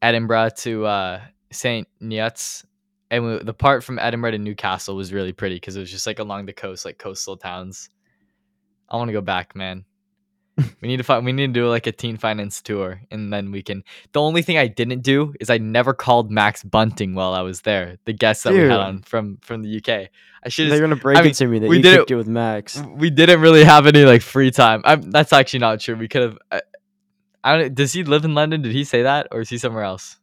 Edinburgh 0.01 0.51
to 0.59 0.87
uh, 0.87 1.21
Saint 1.51 1.89
Neots, 2.01 2.65
and 3.11 3.25
we, 3.25 3.39
the 3.39 3.55
part 3.55 3.85
from 3.85 3.99
Edinburgh 3.99 4.33
to 4.33 4.39
Newcastle 4.39 4.97
was 4.97 5.13
really 5.13 5.33
pretty 5.33 5.57
because 5.57 5.77
it 5.77 5.81
was 5.81 5.91
just 5.91 6.07
like 6.07 6.19
along 6.19 6.47
the 6.47 6.53
coast, 6.53 6.85
like 6.85 6.99
coastal 6.99 7.37
towns. 7.37 7.91
I 8.89 8.97
want 8.97 9.09
to 9.09 9.13
go 9.13 9.21
back, 9.21 9.55
man. 9.55 9.85
we 10.83 10.89
need 10.89 10.97
to 10.97 11.05
find. 11.05 11.25
We 11.25 11.33
need 11.33 11.49
to 11.49 11.61
do 11.61 11.69
like 11.69 11.87
a 11.87 11.93
teen 11.93 12.17
finance 12.17 12.61
tour, 12.61 13.01
and 13.11 13.33
then 13.33 13.53
we 13.53 13.63
can. 13.63 13.85
The 14.13 14.21
only 14.21 14.43
thing 14.43 14.59
I 14.59 14.67
didn't 14.67 15.03
do 15.03 15.35
is 15.41 15.51
I 15.51 15.59
never 15.59 15.95
called 15.95 16.31
Max 16.31 16.63
Bunting 16.65 17.15
while 17.15 17.33
I 17.33 17.43
was 17.43 17.61
there. 17.63 17.99
The 18.05 18.13
guest 18.13 18.45
that 18.45 18.53
we 18.53 18.61
had 18.61 18.73
on 18.73 19.03
from 19.03 19.39
from 19.41 19.63
the 19.63 19.77
UK. 19.77 20.09
I 20.43 20.49
should. 20.49 20.71
They're 20.71 20.81
gonna 20.81 20.97
break 20.97 21.19
I 21.19 21.23
mean, 21.23 21.31
it 21.31 21.35
to 21.35 21.47
me 21.47 21.59
that 21.61 21.69
we 21.69 21.77
you 21.77 21.83
did 21.83 22.11
it- 22.11 22.15
with 22.15 22.29
Max. 22.29 22.83
we 22.97 23.11
didn't 23.11 23.41
really 23.41 23.65
have 23.65 23.87
any 23.87 24.05
like 24.05 24.23
free 24.23 24.51
time. 24.51 24.83
I'm, 24.85 25.11
that's 25.11 25.33
actually 25.33 25.61
not 25.61 25.81
true. 25.81 25.97
We 25.97 26.09
could 26.09 26.23
have. 26.23 26.39
I, 26.51 26.57
uh, 26.57 26.61
I 27.45 27.57
don't. 27.59 27.75
Does 27.75 27.93
he 27.93 28.03
live 28.03 28.25
in 28.25 28.35
London? 28.35 28.63
Did 28.63 28.73
he 28.73 28.85
say 28.85 29.03
that, 29.03 29.29
or 29.31 29.41
is 29.41 29.49
he 29.49 29.59
somewhere 29.59 29.85
else? 29.85 30.19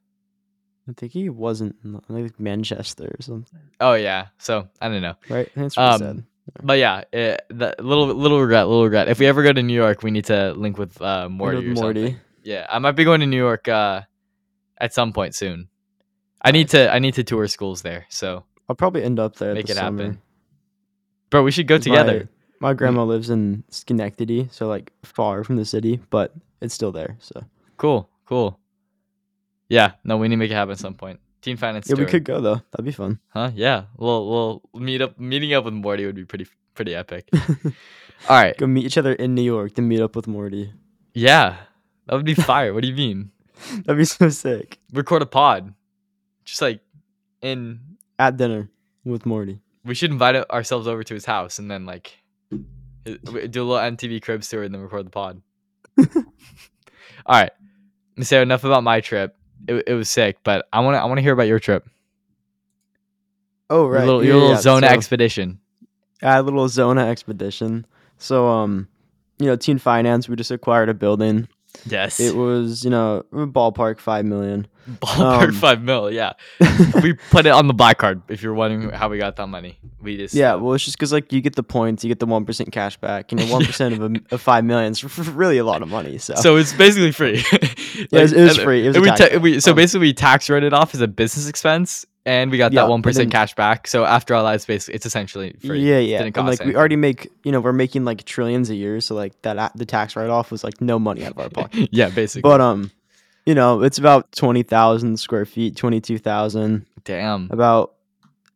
I 0.87 0.93
think 0.93 1.11
he 1.13 1.29
wasn't 1.29 1.75
in, 1.83 1.99
like 2.09 2.39
Manchester 2.39 3.05
or 3.17 3.21
something, 3.21 3.59
Oh 3.79 3.93
yeah. 3.93 4.27
So 4.37 4.67
I 4.81 4.87
don't 4.89 5.01
know. 5.01 5.15
right? 5.29 5.49
That's 5.55 5.75
what 5.77 5.83
Um, 5.93 5.99
said. 5.99 6.23
But 6.61 6.77
yeah, 6.77 7.03
it, 7.11 7.41
the 7.49 7.75
little 7.79 8.05
little 8.07 8.39
regret, 8.39 8.67
little 8.67 8.83
regret. 8.83 9.07
If 9.07 9.17
we 9.19 9.25
ever 9.25 9.41
go 9.41 9.51
to 9.51 9.63
New 9.63 9.73
York, 9.73 10.03
we 10.03 10.11
need 10.11 10.25
to 10.25 10.53
link 10.53 10.77
with 10.77 11.01
uh, 11.01 11.27
Morty 11.27 11.57
With 11.69 11.77
or 11.79 11.81
Morty. 11.81 12.01
something. 12.05 12.21
Yeah, 12.43 12.67
I 12.69 12.77
might 12.77 12.91
be 12.91 13.03
going 13.03 13.19
to 13.21 13.25
New 13.25 13.37
York 13.37 13.67
uh, 13.67 14.01
at 14.79 14.93
some 14.93 15.11
point 15.11 15.33
soon. 15.33 15.69
I 16.43 16.51
need 16.51 16.69
to 16.69 16.93
I 16.93 16.99
need 16.99 17.15
to 17.15 17.23
tour 17.23 17.47
schools 17.47 17.81
there. 17.81 18.05
So 18.09 18.43
I'll 18.69 18.75
probably 18.75 19.01
end 19.03 19.19
up 19.19 19.37
there. 19.37 19.55
make 19.55 19.69
it 19.71 19.77
happen, 19.77 19.97
summer. 19.97 20.17
bro. 21.31 21.41
We 21.43 21.49
should 21.49 21.65
go 21.67 21.79
together. 21.79 22.29
My, 22.59 22.69
my 22.69 22.73
grandma 22.75 23.03
lives 23.05 23.31
in 23.31 23.63
Schenectady, 23.69 24.47
so 24.51 24.67
like 24.67 24.91
far 25.03 25.43
from 25.43 25.55
the 25.55 25.65
city, 25.65 25.99
but 26.11 26.31
it's 26.61 26.75
still 26.75 26.91
there. 26.91 27.17
So 27.19 27.43
Cool, 27.77 28.07
cool. 28.27 28.59
Yeah, 29.69 29.93
no, 30.03 30.17
we 30.17 30.27
need 30.27 30.35
to 30.35 30.37
make 30.37 30.51
it 30.51 30.55
happen 30.55 30.73
at 30.73 30.79
some 30.79 30.93
point. 30.93 31.19
Team 31.41 31.57
finance. 31.57 31.87
yeah, 31.89 31.95
we 31.95 32.05
could 32.05 32.23
go 32.23 32.41
though. 32.41 32.61
That'd 32.71 32.85
be 32.85 32.91
fun. 32.91 33.19
Huh? 33.29 33.51
Yeah. 33.53 33.83
Well, 33.97 34.27
we'll 34.73 34.81
meet 34.81 35.01
up. 35.01 35.19
Meeting 35.19 35.53
up 35.53 35.65
with 35.65 35.73
Morty 35.75 36.05
would 36.05 36.15
be 36.15 36.25
pretty 36.25 36.47
pretty 36.73 36.95
epic. 36.95 37.29
All 37.33 37.71
right. 38.29 38.57
go 38.57 38.65
meet 38.65 38.85
each 38.85 38.97
other 38.97 39.13
in 39.13 39.35
New 39.35 39.43
York, 39.43 39.75
then 39.75 39.87
meet 39.87 40.01
up 40.01 40.15
with 40.15 40.27
Morty. 40.27 40.73
Yeah, 41.13 41.57
that 42.07 42.15
would 42.15 42.25
be 42.25 42.33
fire. 42.33 42.73
what 42.73 42.81
do 42.81 42.87
you 42.89 42.95
mean? 42.95 43.31
That'd 43.85 43.97
be 43.97 44.05
so 44.05 44.29
sick. 44.29 44.79
Record 44.91 45.21
a 45.21 45.25
pod, 45.25 45.73
just 46.43 46.61
like 46.61 46.81
in. 47.41 47.79
At 48.17 48.37
dinner 48.37 48.69
with 49.03 49.25
Morty. 49.25 49.59
We 49.83 49.93
should 49.93 50.09
invite 50.11 50.35
ourselves 50.49 50.87
over 50.87 51.03
to 51.03 51.13
his 51.13 51.25
house 51.25 51.59
and 51.59 51.69
then 51.69 51.85
like 51.85 52.17
do 53.03 53.19
a 53.25 53.45
little 53.45 53.75
MTV 53.75 54.21
Cribs 54.21 54.49
tour 54.49 54.63
and 54.63 54.73
then 54.73 54.81
record 54.81 55.05
the 55.05 55.09
pod. 55.11 55.41
All 55.99 56.05
right. 57.27 57.51
So 58.21 58.41
enough 58.41 58.63
about 58.63 58.83
my 58.83 59.01
trip. 59.01 59.35
It, 59.67 59.83
it 59.87 59.93
was 59.93 60.09
sick, 60.09 60.37
but 60.43 60.67
I 60.73 60.79
want 60.81 60.95
to 60.95 60.99
I 61.01 61.05
want 61.05 61.17
to 61.17 61.21
hear 61.21 61.33
about 61.33 61.47
your 61.47 61.59
trip. 61.59 61.87
Oh 63.69 63.83
Your 63.83 63.91
right, 63.93 64.05
little, 64.05 64.23
yeah, 64.23 64.27
your 64.27 64.35
little 64.37 64.55
yeah, 64.55 64.61
Zona 64.61 64.87
so- 64.87 64.93
expedition. 64.93 65.59
a 66.21 66.41
little 66.41 66.67
Zona 66.69 67.07
expedition. 67.07 67.85
So 68.17 68.47
um, 68.47 68.87
you 69.39 69.47
know, 69.47 69.55
Teen 69.55 69.77
Finance, 69.79 70.29
we 70.29 70.35
just 70.35 70.51
acquired 70.51 70.89
a 70.89 70.93
building. 70.93 71.47
Yes. 71.85 72.19
It 72.19 72.35
was 72.35 72.83
you 72.83 72.89
know 72.89 73.23
ballpark 73.33 73.99
five 73.99 74.25
million. 74.25 74.67
Ballpark 74.87 75.47
um, 75.47 75.53
five 75.53 75.81
mil. 75.81 76.11
Yeah. 76.11 76.33
we 77.01 77.13
put 77.31 77.45
it 77.47 77.49
on 77.51 77.67
the 77.67 77.73
black 77.73 77.97
card. 77.97 78.21
If 78.27 78.43
you're 78.43 78.53
wondering 78.53 78.91
how 78.91 79.09
we 79.09 79.17
got 79.17 79.35
that 79.37 79.47
money, 79.47 79.79
we 79.99 80.17
just 80.17 80.35
Yeah, 80.35 80.55
well, 80.55 80.73
it's 80.75 80.85
just 80.85 80.95
because 80.97 81.11
like 81.11 81.33
you 81.33 81.41
get 81.41 81.55
the 81.55 81.63
points, 81.63 82.03
you 82.03 82.07
get 82.07 82.19
the 82.19 82.27
one 82.27 82.45
percent 82.45 82.71
cash 82.71 82.95
back, 82.97 83.31
and 83.31 83.41
one 83.49 83.65
percent 83.65 83.95
of, 83.95 84.03
a, 84.03 84.19
of 84.31 84.41
five 84.41 84.63
million 84.63 84.91
is 84.91 85.03
really 85.29 85.57
a 85.57 85.63
lot 85.65 85.81
of 85.81 85.87
money. 85.87 86.17
So, 86.19 86.35
So 86.35 86.55
it's 86.57 86.73
basically 86.73 87.11
free. 87.11 87.43
Yeah, 88.11 88.19
it 88.19 88.21
was- 88.23 88.33
it 88.33 88.43
was 88.43 88.57
free. 88.57 88.85
It 88.85 88.89
was 88.89 88.99
we 88.99 89.07
ta- 89.07 89.37
we, 89.37 89.59
so 89.61 89.71
um, 89.71 89.77
basically 89.77 90.07
we 90.07 90.13
tax 90.13 90.49
wrote 90.49 90.63
it 90.63 90.73
off 90.73 90.93
as 90.93 90.99
a 91.01 91.07
business 91.07 91.47
expense, 91.47 92.05
and 92.25 92.49
we 92.51 92.57
got 92.57 92.73
Yeah, 92.73 92.81
that 92.83 92.89
one 92.89 93.01
cash 93.29 93.53
back. 93.55 93.87
So 93.87 94.03
after 94.05 94.33
all 94.33 94.43
that, 94.45 94.55
it's 94.55 94.65
basically 94.65 94.95
it's 94.95 95.05
essentially 95.05 95.55
free. 95.65 95.79
yeah, 95.87 95.99
yeah, 95.99 96.23
and 96.23 96.35
like 96.35 96.63
we 96.65 96.75
already 96.75 96.95
make, 96.95 97.31
you 97.43 97.51
know, 97.51 97.59
we're 97.61 97.73
making 97.73 98.05
like 98.05 98.23
trillions 98.25 98.69
a 98.69 98.75
year, 98.75 98.99
so 99.01 99.15
like 99.15 99.39
that 99.43 99.71
the 99.75 99.85
tax 99.85 100.15
write 100.15 100.29
off 100.29 100.51
was 100.51 100.63
like 100.63 100.81
no 100.81 100.97
money 100.99 101.23
out 101.23 101.31
of 101.31 101.39
our 101.39 101.49
pocket. 101.49 101.89
yeah, 101.91 102.09
basically. 102.09 102.41
but 102.49 102.61
um, 102.61 102.91
you 103.45 103.53
know, 103.55 103.81
it's 103.83 103.97
about 103.97 104.31
twenty 104.31 104.63
thousand 104.63 105.17
square 105.19 105.45
feet, 105.45 105.75
twenty 105.75 106.01
two 106.01 106.17
thousand, 106.17 106.85
Damn. 107.03 107.49
about 107.51 107.93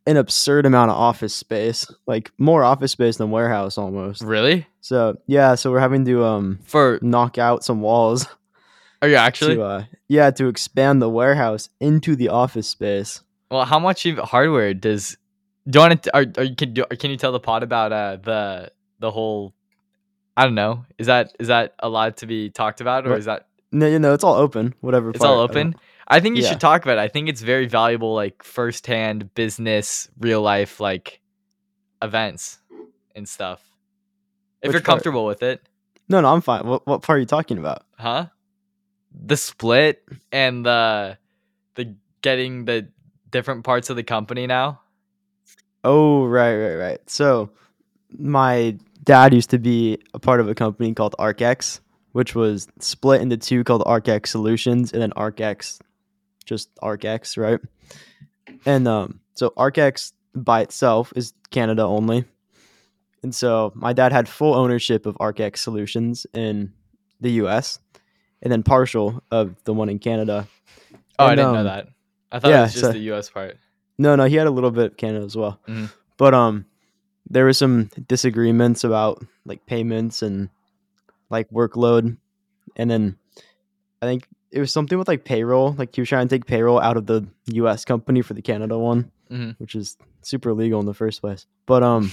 an 0.08 0.18
absurd 0.18 0.66
amount 0.66 0.90
of 0.90 0.98
office 0.98 1.36
space, 1.36 1.86
like 2.08 2.32
more 2.40 2.64
office 2.64 2.92
space 2.94 3.18
than 3.18 3.30
warehouse 3.30 3.78
almost. 3.78 4.24
Really? 4.24 4.66
So 4.82 5.20
yeah, 5.28 5.54
so 5.54 5.72
we're 5.72 5.80
having 5.82 6.06
to 6.06 6.24
um 6.26 6.58
For 6.64 6.98
knock 7.04 7.38
out 7.38 7.64
some 7.64 7.82
walls 7.82 8.26
are 9.04 9.08
you 9.08 9.16
actually? 9.16 9.56
to 9.56 9.62
uh 9.62 9.84
yeah 10.08 10.32
to 10.32 10.48
expand 10.48 11.02
the 11.02 11.10
warehouse 11.10 11.70
into 11.80 12.16
the 12.16 12.30
office 12.30 12.68
space. 12.68 13.22
Well, 13.52 13.66
how 13.66 13.80
much 13.80 14.06
hardware 14.18 14.74
does? 14.74 15.18
Do 15.70 15.80
you 15.80 15.88
want 15.88 16.04
to? 16.04 16.16
Are, 16.16 16.26
are 16.38 16.44
you 16.44 16.56
can 16.56 16.74
do, 16.74 16.86
can 17.00 17.12
you 17.12 17.18
tell 17.18 17.32
the 17.32 17.40
pod 17.40 17.64
about 17.64 17.92
uh 17.92 18.18
the 18.18 18.72
the 19.00 19.12
whole? 19.12 19.54
I 20.38 20.46
don't 20.46 20.56
know. 20.56 20.86
Is 20.98 21.08
that 21.08 21.34
is 21.40 21.48
that 21.50 21.76
allowed 21.80 22.18
to 22.18 22.26
be 22.28 22.50
talked 22.50 22.82
about, 22.82 23.06
or 23.06 23.12
What- 23.12 23.20
is 23.20 23.26
that 23.26 23.48
No, 23.72 23.88
you 23.88 24.00
know 24.00 24.14
it's 24.14 24.24
all 24.24 24.36
open. 24.36 24.74
Whatever. 24.82 25.10
it's 25.12 25.24
all 25.24 25.46
part, 25.48 25.52
I 25.52 25.54
don't- 25.62 25.68
open? 25.74 25.80
I 26.12 26.20
think 26.22 26.38
you 26.38 26.44
yeah. 26.44 26.50
should 26.50 26.60
talk 26.62 26.82
about 26.84 26.98
it. 26.98 27.02
I 27.02 27.08
think 27.08 27.30
it's 27.30 27.42
very 27.42 27.68
valuable, 27.68 28.16
like 28.16 28.42
firsthand 28.42 29.34
business, 29.36 30.10
real 30.20 30.42
life, 30.42 30.80
like 30.80 31.20
events 32.02 32.58
and 33.16 33.28
stuff. 33.30 33.62
If 34.62 34.70
Which 34.70 34.74
you're 34.74 34.82
part? 34.82 34.86
comfortable 34.86 35.26
with 35.26 35.44
it, 35.44 35.62
No, 36.08 36.20
no, 36.22 36.34
I'm 36.34 36.42
fine. 36.42 36.66
What 36.66 36.88
what 36.88 37.02
part 37.04 37.18
are 37.18 37.20
you 37.20 37.26
talking 37.28 37.58
about? 37.60 37.84
huh? 37.98 38.28
The 39.14 39.38
split 39.38 40.04
and 40.32 40.66
the 40.66 41.18
the 41.76 41.96
getting 42.22 42.66
the 42.66 42.88
different 43.32 43.64
parts 43.64 43.90
of 43.90 43.96
the 43.96 44.04
company 44.04 44.48
now. 44.48 44.82
Oh, 45.84 46.26
right, 46.26 46.56
right, 46.56 46.76
right. 46.76 47.10
So, 47.10 47.52
my 48.18 48.78
dad 49.04 49.34
used 49.34 49.50
to 49.52 49.60
be 49.60 49.98
a 50.14 50.20
part 50.20 50.40
of 50.40 50.48
a 50.48 50.56
company 50.56 50.94
called 50.94 51.16
ArcX, 51.20 51.80
which 52.12 52.36
was 52.36 52.68
split 52.80 53.22
into 53.22 53.38
two 53.38 53.64
called 53.64 53.84
ArcX 53.84 54.28
Solutions 54.28 54.92
and 54.92 55.02
then 55.02 55.12
ArcX, 55.12 55.80
just 56.46 56.74
ArcX, 56.76 57.38
right? 57.38 57.60
And 58.66 58.88
um, 58.88 59.20
so 59.36 59.52
ArcX 59.52 60.14
by 60.36 60.62
itself 60.62 61.14
is 61.16 61.34
Canada 61.52 61.84
only. 61.84 62.26
And 63.24 63.34
so 63.34 63.72
my 63.76 63.94
dad 63.94 64.12
had 64.12 64.28
full 64.28 64.54
ownership 64.54 65.06
of 65.06 65.16
ArcX 65.16 65.58
Solutions 65.58 66.26
in 66.34 66.74
the 67.22 67.32
US 67.44 67.80
and 68.42 68.52
then 68.52 68.64
partial 68.64 69.24
of 69.32 69.56
the 69.66 69.74
one 69.74 69.90
in 69.90 70.00
Canada. 70.00 70.48
Oh, 71.18 71.26
I 71.26 71.36
didn't 71.36 71.54
know 71.54 71.60
um, 71.60 71.66
that. 71.66 71.88
I 72.32 72.40
thought 72.40 72.52
it 72.52 72.54
yeah, 72.54 72.62
was 72.64 72.72
just 72.74 72.86
so- 72.86 72.92
the 72.92 73.00
U.S. 73.14 73.30
part. 73.30 73.58
No, 73.98 74.16
no, 74.16 74.26
he 74.26 74.36
had 74.36 74.48
a 74.48 74.52
little 74.52 74.72
bit 74.72 74.92
of 74.92 74.98
Canada 74.98 75.26
as 75.26 75.36
well. 75.36 75.60
Mhm. 75.68 75.92
But 76.18 76.34
um 76.34 76.66
there 77.30 77.44
were 77.46 77.54
some 77.54 77.90
disagreements 78.08 78.84
about 78.84 79.24
like 79.46 79.66
payments 79.66 80.22
and 80.22 80.50
like 81.30 81.50
workload. 81.52 82.18
And 82.76 82.90
then 82.90 83.18
I 84.02 84.06
think 84.06 84.28
it 84.52 84.60
was 84.60 84.72
something 84.74 84.98
with 84.98 85.08
like 85.08 85.26
payroll. 85.26 85.74
Like 85.74 85.94
he 85.94 86.02
was 86.02 86.10
trying 86.10 86.28
to 86.28 86.34
take 86.36 86.46
payroll 86.48 86.80
out 86.80 86.98
of 86.98 87.06
the 87.08 87.28
US 87.48 87.84
company 87.86 88.22
for 88.22 88.34
the 88.34 88.42
Canada 88.42 88.78
one, 88.80 89.12
Mhm. 89.30 89.56
which 89.60 89.76
is 89.76 89.98
super 90.22 90.50
illegal 90.50 90.80
in 90.80 90.86
the 90.86 90.94
first 90.94 91.22
place. 91.22 91.46
But 91.66 91.84
um 91.84 92.12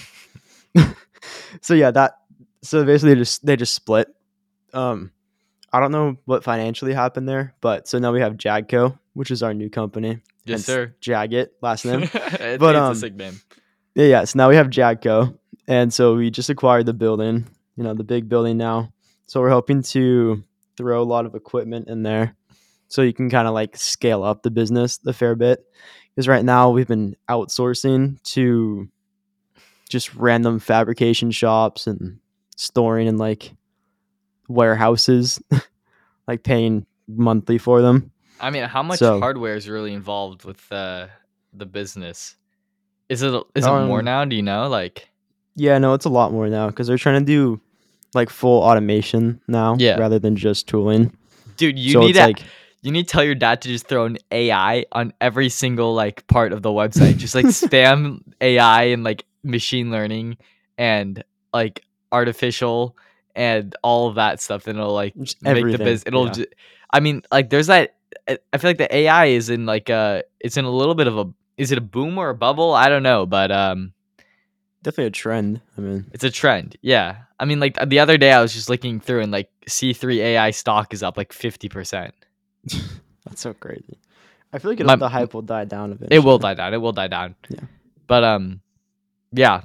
so 1.61 1.75
yeah, 1.75 1.91
that 1.91 2.19
so 2.63 2.85
basically 2.85 3.15
they 3.15 3.21
just 3.21 3.47
they 3.47 3.57
just 3.57 3.75
split. 3.75 4.09
Um 4.73 5.13
I 5.73 5.81
don't 5.81 5.93
know 5.93 6.17
what 6.25 6.45
financially 6.45 6.93
happened 6.95 7.29
there, 7.29 7.55
but 7.61 7.87
so 7.89 7.99
now 7.99 8.13
we 8.13 8.21
have 8.21 8.35
Jagco, 8.35 8.99
which 9.17 9.31
is 9.31 9.43
our 9.43 9.55
new 9.55 9.71
company. 9.71 10.19
Yes, 10.45 10.67
sir. 10.67 10.95
Jagat 11.01 11.49
last 11.63 11.87
name. 11.87 12.01
But, 12.13 12.53
it's 12.53 12.63
um, 12.63 12.93
a 12.93 12.95
sick 12.95 13.15
name. 13.15 13.41
Yeah, 13.95 14.05
yeah. 14.05 14.25
So 14.25 14.37
now 14.37 14.51
we 14.51 14.57
have 14.57 14.69
Jagco, 14.69 15.39
and 15.67 15.93
so 15.93 16.17
we 16.17 16.31
just 16.31 16.51
acquired 16.51 16.85
the 16.85 16.93
building. 16.93 17.47
You 17.77 17.85
know, 17.85 17.95
the 17.95 18.05
big 18.05 18.29
building 18.29 18.59
now. 18.59 18.93
So 19.27 19.41
we're 19.41 19.51
hoping 19.51 19.83
to 19.83 20.45
throw 20.77 21.03
a 21.03 21.05
lot 21.05 21.25
of 21.25 21.35
equipment 21.35 21.89
in 21.89 22.03
there, 22.03 22.37
so 22.89 23.01
you 23.01 23.15
can 23.15 23.31
kind 23.31 23.49
of 23.49 23.55
like 23.55 23.79
scale 23.79 24.23
up 24.23 24.43
the 24.43 24.51
business 24.51 25.01
a 25.07 25.15
fair 25.15 25.35
bit. 25.35 25.65
Because 26.15 26.29
right 26.29 26.45
now 26.45 26.71
we've 26.71 26.87
been 26.87 27.17
outsourcing 27.31 28.23
to 28.35 28.87
just 29.89 30.15
random 30.15 30.59
fabrication 30.59 31.31
shops 31.31 31.87
and 31.87 32.19
storing 32.57 33.07
in 33.07 33.17
like 33.17 33.55
warehouses, 34.47 35.41
like 36.29 36.43
paying 36.43 36.85
monthly 37.09 37.57
for 37.57 37.81
them. 37.81 38.13
I 38.41 38.51
mean, 38.51 38.65
how 38.65 38.83
much 38.83 38.99
so- 38.99 39.19
hardware 39.21 39.55
is 39.57 39.69
really 39.69 39.93
involved 39.93 40.45
with 40.45 40.71
uh, 40.73 41.07
the 41.53 41.67
business? 41.67 42.37
Is 43.09 43.23
it 43.23 43.33
is 43.55 43.65
it 43.65 43.71
more 43.71 44.01
Um, 44.01 44.05
now? 44.05 44.25
Do 44.25 44.35
you 44.37 44.43
know? 44.43 44.69
Like, 44.69 45.09
Yeah, 45.55 45.79
no, 45.79 45.95
it's 45.95 46.05
a 46.07 46.11
lot 46.11 46.33
more 46.33 46.49
now 46.49 46.67
because 46.69 46.87
they're 46.89 46.99
trying 46.99 47.21
to 47.21 47.25
do 47.27 47.61
like 48.15 48.31
full 48.31 48.63
automation 48.63 49.41
now, 49.47 49.77
Yeah. 49.79 49.97
rather 49.99 50.19
than 50.19 50.37
just 50.37 50.67
tooling. 50.69 51.17
dude, 51.57 51.79
you 51.79 51.93
so 51.93 52.01
need 52.01 52.15
to 52.15 52.21
like 52.21 52.43
you 52.83 52.91
need 52.93 53.07
to 53.09 53.13
tell 53.13 53.25
your 53.25 53.35
dad 53.35 53.63
to 53.63 53.69
just 53.69 53.87
throw 53.89 54.05
an 54.07 54.19
AI 54.31 54.85
on 54.93 55.13
every 55.21 55.49
single 55.49 55.95
like 55.95 56.27
part 56.27 56.53
of 56.53 56.63
the 56.63 56.69
website. 56.71 57.17
Just 57.17 57.35
like 57.35 57.47
spam 57.63 58.21
AI 58.41 58.85
and 58.85 59.03
like 59.05 59.25
machine 59.43 59.91
learning 59.91 60.37
and 60.79 61.23
like 61.55 61.83
artificial 62.13 62.97
and 63.35 63.75
all 63.83 64.09
of 64.09 64.17
that 64.17 64.41
stuff. 64.41 64.67
And 64.67 64.79
it'll 64.79 64.93
like 64.95 65.15
just 65.17 65.41
make 65.43 65.55
the 65.55 65.59
everything. 65.61 65.85
business. 65.85 66.05
It'll. 66.07 66.27
yeah. 66.27 66.33
Ju- 66.33 66.47
I 66.93 67.01
mean, 67.01 67.23
like, 67.33 67.51
there's 67.51 67.67
that. 67.67 67.96
I 68.29 68.59
feel 68.59 68.71
like 68.71 68.79
the 68.79 68.95
AI 68.95 69.27
is 69.27 69.51
in 69.51 69.67
like 69.67 69.89
a. 69.89 70.25
It's 70.41 70.57
in 70.57 70.65
a 70.65 70.71
little 70.71 70.95
bit 70.95 71.07
of 71.07 71.19
a. 71.19 71.27
Is 71.57 71.73
it 71.73 71.79
a 71.79 71.83
boom 71.83 72.19
or 72.19 72.29
a 72.31 72.35
bubble? 72.35 72.73
I 72.75 72.89
don't 72.89 73.03
know, 73.03 73.25
but 73.27 73.51
um, 73.51 73.93
definitely 74.83 75.07
a 75.07 75.11
trend. 75.11 75.61
I 75.77 75.81
mean, 75.81 76.07
it's 76.13 76.25
a 76.25 76.31
trend. 76.31 76.77
Yeah. 76.83 77.17
I 77.39 77.45
mean, 77.45 77.61
like 77.61 77.77
the 77.89 77.99
other 77.99 78.17
day 78.19 78.33
I 78.33 78.41
was 78.41 78.53
just 78.55 78.69
looking 78.71 78.99
through 79.01 79.21
and 79.23 79.31
like 79.33 79.51
C3 79.69 80.17
AI 80.19 80.51
stock 80.53 80.93
is 80.95 81.03
up 81.03 81.17
like 81.17 81.33
fifty 81.33 81.69
percent. 81.69 82.15
that's 83.25 83.41
so 83.41 83.53
crazy. 83.55 83.99
I 84.53 84.59
feel 84.59 84.71
like 84.71 84.81
My- 84.81 84.97
the 84.97 85.09
hype 85.09 85.35
will 85.35 85.43
die 85.43 85.65
down 85.65 85.93
eventually. 85.93 86.17
It 86.17 86.21
will 86.21 86.39
die 86.39 86.55
down. 86.55 86.73
It 86.75 86.79
will 86.79 86.93
die 86.93 87.09
down. 87.09 87.35
Yeah. 87.49 87.61
But 88.07 88.25
um, 88.25 88.61
yeah, 89.33 89.63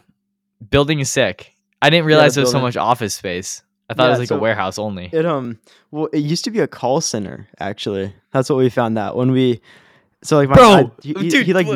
building 0.69 0.99
is 0.99 1.09
sick. 1.09 1.53
I 1.81 1.89
didn't 1.89 2.05
realize 2.05 2.35
there 2.35 2.41
was 2.43 2.51
so 2.51 2.55
building- 2.59 2.67
much 2.67 2.77
office 2.77 3.13
space. 3.15 3.63
I 3.91 3.93
thought 3.93 4.07
it 4.07 4.09
was 4.11 4.19
like 4.19 4.27
so- 4.29 4.37
a 4.37 4.39
warehouse 4.39 4.79
only. 4.79 5.09
It 5.11 5.25
um, 5.25 5.59
well, 5.91 6.07
it 6.13 6.19
used 6.19 6.43
to 6.45 6.51
be 6.51 6.59
a 6.59 6.67
call 6.67 7.01
center. 7.01 7.47
Actually, 7.59 8.13
that's 8.31 8.49
what 8.49 8.57
we 8.57 8.69
found 8.69 8.97
out 8.97 9.15
when 9.15 9.31
we. 9.31 9.61
So 10.23 10.37
like, 10.37 10.49
my 10.49 10.55
Bro, 10.55 10.75
dad, 10.75 10.91
he, 11.01 11.13
dude, 11.29 11.47
he, 11.47 11.53
like, 11.53 11.67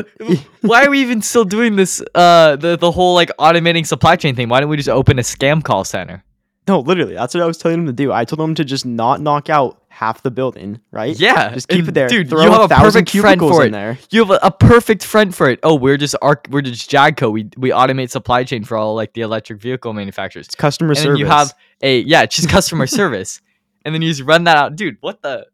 Why 0.62 0.86
are 0.86 0.90
we 0.92 1.02
even 1.02 1.22
still 1.24 1.46
doing 1.46 1.76
this? 1.78 2.02
Uh, 2.14 2.56
the 2.56 2.78
the 2.78 2.92
whole 2.92 3.16
like 3.16 3.32
automating 3.40 3.86
supply 3.86 4.16
chain 4.16 4.36
thing. 4.36 4.50
Why 4.50 4.60
don't 4.60 4.70
we 4.70 4.78
just 4.78 4.90
open 4.90 5.18
a 5.20 5.24
scam 5.24 5.64
call 5.64 5.84
center? 5.84 6.24
no, 6.68 6.80
literally, 6.80 7.14
that's 7.14 7.34
what 7.36 7.44
I 7.44 7.46
was 7.46 7.58
telling 7.60 7.80
him 7.80 7.86
to 7.88 7.94
do. 7.94 8.12
I 8.12 8.26
told 8.26 8.40
him 8.40 8.56
to 8.56 8.66
just 8.66 8.86
not 8.88 9.22
knock 9.22 9.50
out 9.52 9.82
half 9.96 10.22
the 10.24 10.30
building, 10.32 10.80
right? 10.92 11.18
Yeah, 11.18 11.54
just 11.54 11.70
keep 11.70 11.88
it 11.88 11.94
there. 11.94 12.08
dude. 12.10 12.30
Throw 12.30 12.44
you 12.44 12.52
have 12.52 12.70
a 12.70 12.76
perfect 12.76 13.10
friend 13.12 13.40
for 13.40 13.62
in 13.64 13.70
it. 13.70 13.72
there. 13.72 13.98
You 14.12 14.26
have 14.26 14.40
a, 14.44 14.52
perfect 14.52 15.04
friend 15.06 15.34
for 15.34 15.50
it. 15.50 15.60
Oh, 15.64 15.76
we're 15.76 15.96
just 15.98 16.16
arc. 16.22 16.48
We're 16.52 16.62
just 16.62 16.92
Jagco. 16.92 17.32
We 17.32 17.50
we 17.58 17.70
automate 17.70 18.10
supply 18.10 18.44
chain 18.44 18.64
for 18.66 18.76
all 18.78 18.94
like 18.94 19.14
the 19.14 19.22
electric 19.22 19.62
vehicle 19.62 19.94
manufacturers. 19.94 20.48
It's 20.48 20.56
customer 20.56 20.92
and 20.92 20.98
service. 21.00 21.20
you 21.20 21.26
have 21.28 21.54
a 21.82 22.00
yeah, 22.02 22.24
it's 22.24 22.36
just 22.36 22.50
customer 22.50 22.88
service, 23.02 23.42
and 23.86 23.96
then 23.96 24.02
you 24.02 24.10
just 24.10 24.24
run 24.24 24.44
that 24.44 24.58
out, 24.58 24.76
dude. 24.76 24.98
What 25.02 25.22
the? 25.22 25.48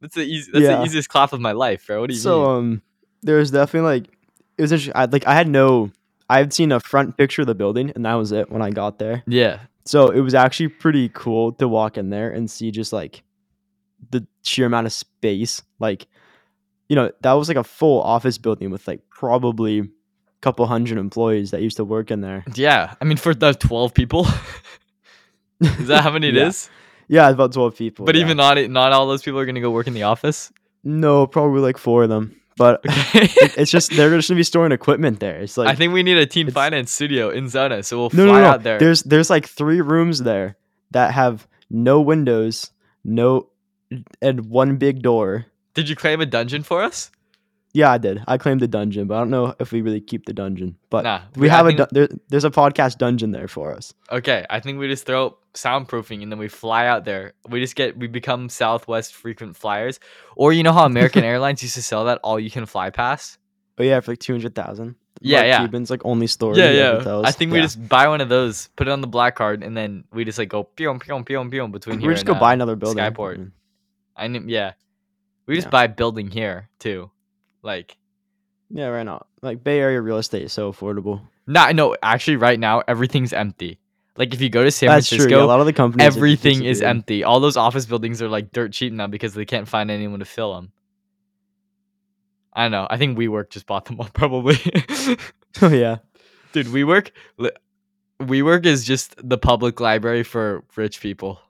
That's 0.00 0.14
the 0.14 0.22
easy. 0.22 0.50
That's 0.52 0.62
Yeah. 0.64 0.76
the 0.78 0.84
easiest 0.84 1.08
clap 1.08 1.32
of 1.32 1.40
my 1.40 1.52
life, 1.52 1.86
bro. 1.86 2.00
What 2.00 2.10
do 2.10 2.14
you 2.14 2.20
so 2.20 2.38
mean? 2.38 2.44
So 2.46 2.50
um 2.52 2.82
there 3.22 3.36
was 3.38 3.50
definitely 3.50 3.90
like 4.00 4.08
it 4.58 4.62
was 4.62 4.70
interesting. 4.72 4.92
I, 4.94 5.06
like 5.06 5.26
I 5.26 5.34
had 5.34 5.48
no 5.48 5.90
I 6.30 6.38
had 6.38 6.52
seen 6.52 6.70
a 6.70 6.78
front 6.80 7.16
picture 7.16 7.42
of 7.42 7.46
the 7.48 7.54
building 7.54 7.90
and 7.94 8.04
that 8.04 8.14
was 8.14 8.30
it 8.32 8.50
when 8.50 8.62
I 8.62 8.70
got 8.70 8.98
there. 8.98 9.22
Yeah, 9.26 9.60
So 9.84 10.10
it 10.10 10.20
was 10.20 10.34
actually 10.34 10.68
pretty 10.68 11.08
cool 11.08 11.52
to 11.54 11.66
walk 11.68 11.96
in 11.98 12.10
there 12.10 12.30
and 12.30 12.50
see 12.50 12.70
just 12.70 12.92
like 12.92 13.22
the 14.10 14.26
sheer 14.42 14.66
amount 14.66 14.86
of 14.86 14.92
space. 14.92 15.62
Like 15.78 16.06
you 16.88 16.96
know, 16.96 17.10
that 17.22 17.32
was 17.32 17.48
like 17.48 17.56
a 17.56 17.64
full 17.64 18.00
office 18.02 18.38
building 18.38 18.70
with 18.70 18.86
like 18.86 19.00
probably 19.10 19.80
a 19.80 19.84
couple 20.40 20.64
hundred 20.66 20.98
employees 20.98 21.50
that 21.50 21.62
used 21.62 21.76
to 21.78 21.84
work 21.84 22.10
in 22.10 22.20
there. 22.20 22.44
yeah. 22.54 22.94
I 23.00 23.04
mean, 23.04 23.16
for 23.16 23.34
the 23.34 23.52
twelve 23.54 23.92
people, 23.94 24.26
is 25.60 25.88
that 25.88 26.02
how 26.02 26.10
many 26.12 26.28
it 26.28 26.36
is? 26.36 26.68
Yeah. 26.68 26.72
Yeah, 27.08 27.28
about 27.30 27.52
12 27.52 27.76
people. 27.76 28.04
But 28.04 28.16
yeah. 28.16 28.22
even 28.22 28.36
not 28.36 28.58
not 28.68 28.92
all 28.92 29.06
those 29.06 29.22
people 29.22 29.38
are 29.38 29.46
gonna 29.46 29.60
go 29.60 29.70
work 29.70 29.86
in 29.86 29.94
the 29.94 30.02
office. 30.02 30.52
no, 30.82 31.26
probably 31.28 31.60
like 31.60 31.78
four 31.78 32.02
of 32.02 32.08
them. 32.08 32.34
But 32.56 32.80
Okay. 32.86 33.28
it's 33.56 33.70
just 33.70 33.94
they're 33.94 34.10
just 34.16 34.28
gonna 34.28 34.38
be 34.40 34.42
storing 34.42 34.72
equipment 34.72 35.20
there. 35.20 35.38
It's 35.40 35.56
like 35.56 35.68
I 35.68 35.76
think 35.76 35.92
we 35.92 36.02
need 36.02 36.16
a 36.16 36.26
team 36.26 36.50
finance 36.50 36.90
studio 36.90 37.30
in 37.30 37.48
Zona, 37.48 37.84
so 37.84 37.96
we'll 37.96 38.10
No, 38.12 38.26
fly 38.26 38.38
no, 38.38 38.40
no. 38.40 38.46
out 38.48 38.62
there. 38.64 38.78
There's 38.80 39.04
there's 39.04 39.30
like 39.30 39.46
three 39.46 39.80
rooms 39.80 40.18
there 40.24 40.56
that 40.90 41.12
have 41.14 41.46
no 41.70 42.00
windows, 42.00 42.72
no, 43.04 43.50
and 44.20 44.46
one 44.50 44.76
big 44.76 45.02
door. 45.02 45.46
Did 45.74 45.88
you 45.88 45.96
claim 45.96 46.20
a 46.20 46.26
dungeon 46.26 46.62
for 46.62 46.82
us? 46.82 47.10
Yeah, 47.72 47.90
I 47.92 47.98
did. 47.98 48.22
I 48.26 48.38
claimed 48.38 48.60
the 48.62 48.68
dungeon, 48.68 49.06
but 49.06 49.16
I 49.16 49.18
don't 49.18 49.28
know 49.28 49.54
if 49.60 49.70
we 49.70 49.82
really 49.82 50.00
keep 50.00 50.24
the 50.24 50.32
dungeon. 50.32 50.76
But 50.88 51.04
Nah, 51.04 51.20
we 51.34 51.42
we- 51.42 51.50
I 51.50 51.56
have 51.56 51.66
a 51.66 51.68
think- 51.68 51.78
dun- 51.78 51.88
there, 51.92 52.08
there's 52.30 52.44
a 52.44 52.50
podcast 52.50 52.96
dungeon 52.96 53.32
there 53.32 53.48
for 53.48 53.74
us. 53.74 53.92
Okay, 54.10 54.46
I 54.48 54.60
think 54.60 54.78
we 54.78 54.88
just 54.88 55.04
throw 55.04 55.36
soundproofing 55.52 56.22
and 56.22 56.32
then 56.32 56.38
we 56.38 56.48
fly 56.48 56.86
out 56.86 57.04
there. 57.04 57.34
We 57.50 57.60
just 57.60 57.76
get 57.76 57.98
we 57.98 58.06
become 58.06 58.48
Southwest 58.48 59.14
frequent 59.14 59.56
flyers, 59.56 60.00
or 60.36 60.54
you 60.54 60.62
know 60.62 60.72
how 60.72 60.86
American 60.86 61.22
Airlines 61.30 61.62
used 61.62 61.74
to 61.74 61.82
sell 61.82 62.06
that 62.06 62.18
all 62.24 62.40
you 62.40 62.50
can 62.50 62.64
fly 62.64 62.88
pass. 62.88 63.36
Oh 63.78 63.82
yeah, 63.82 64.00
for 64.00 64.12
like 64.12 64.20
two 64.20 64.32
hundred 64.32 64.54
thousand. 64.54 64.94
Yeah, 65.20 65.44
yeah. 65.44 65.58
Cubans 65.60 65.90
like 65.90 66.00
only 66.04 66.26
store. 66.28 66.54
Yeah, 66.56 66.70
yeah. 66.70 66.92
hotels. 66.96 67.26
I 67.26 67.30
think 67.32 67.52
we 67.52 67.58
Yeah. 67.58 67.64
just 67.64 67.86
buy 67.88 68.08
one 68.08 68.20
of 68.22 68.28
those, 68.30 68.68
put 68.76 68.88
it 68.88 68.90
on 68.90 69.00
the 69.02 69.06
black 69.06 69.34
card, 69.36 69.62
and 69.62 69.76
then 69.76 70.04
we 70.12 70.24
just 70.24 70.38
like 70.38 70.48
go 70.48 70.62
pew 70.64 70.94
pew 70.98 71.22
pew 71.24 71.44
pew 71.50 71.68
between 71.68 72.00
here. 72.00 72.08
we 72.08 72.14
just 72.14 72.24
go 72.26 72.34
buy 72.34 72.50
uh, 72.52 72.54
another 72.54 72.76
building. 72.76 73.02
Skyport. 73.04 73.36
Mm. 73.38 73.50
I 74.16 74.28
knew, 74.28 74.42
yeah. 74.46 74.72
We 75.46 75.54
just 75.54 75.66
Yeah. 75.66 75.70
buy 75.70 75.86
building 75.88 76.30
here 76.30 76.68
too, 76.78 77.10
like 77.62 77.96
Yeah, 78.70 78.86
right 78.88 79.04
now. 79.04 79.26
Like 79.42 79.62
Bay 79.62 79.78
Area 79.78 80.00
real 80.00 80.18
estate 80.18 80.42
is 80.42 80.52
so 80.52 80.72
affordable. 80.72 81.20
Nah, 81.46 81.70
no, 81.72 81.96
actually, 82.02 82.36
right 82.36 82.58
now 82.58 82.82
everything's 82.88 83.32
empty. 83.32 83.78
Like 84.16 84.32
if 84.34 84.40
you 84.40 84.48
go 84.48 84.64
to 84.64 84.70
San 84.70 84.88
That's 84.88 85.08
true. 85.08 85.28
Yeah, 85.28 85.42
a 85.42 85.44
lot 85.44 85.60
of 85.60 85.66
the 85.66 85.72
companies 85.72 86.04
everything 86.06 86.64
is 86.64 86.80
empty. 86.82 87.22
All 87.22 87.38
those 87.38 87.56
office 87.56 87.84
buildings 87.86 88.22
are 88.22 88.28
like 88.28 88.50
dirt 88.50 88.72
cheap 88.72 88.92
now 88.92 89.06
because 89.06 89.34
they 89.34 89.44
can't 89.44 89.68
find 89.68 89.90
anyone 89.90 90.18
to 90.20 90.24
fill 90.24 90.54
them. 90.54 90.72
I 92.54 92.62
don't 92.64 92.72
know. 92.72 92.86
I 92.88 92.96
think 92.96 93.18
WeWork 93.18 93.50
just 93.50 93.66
bought 93.66 93.84
them 93.84 94.00
all, 94.00 94.08
probably. 94.12 94.56
Oh 95.62 95.68
yeah. 95.68 95.98
Dude, 96.52 96.66
WeWork, 96.66 97.10
WeWork 98.20 98.66
is 98.66 98.84
just 98.84 99.14
the 99.26 99.38
public 99.38 99.80
library 99.80 100.22
for 100.22 100.64
rich 100.76 101.00
people. 101.00 101.40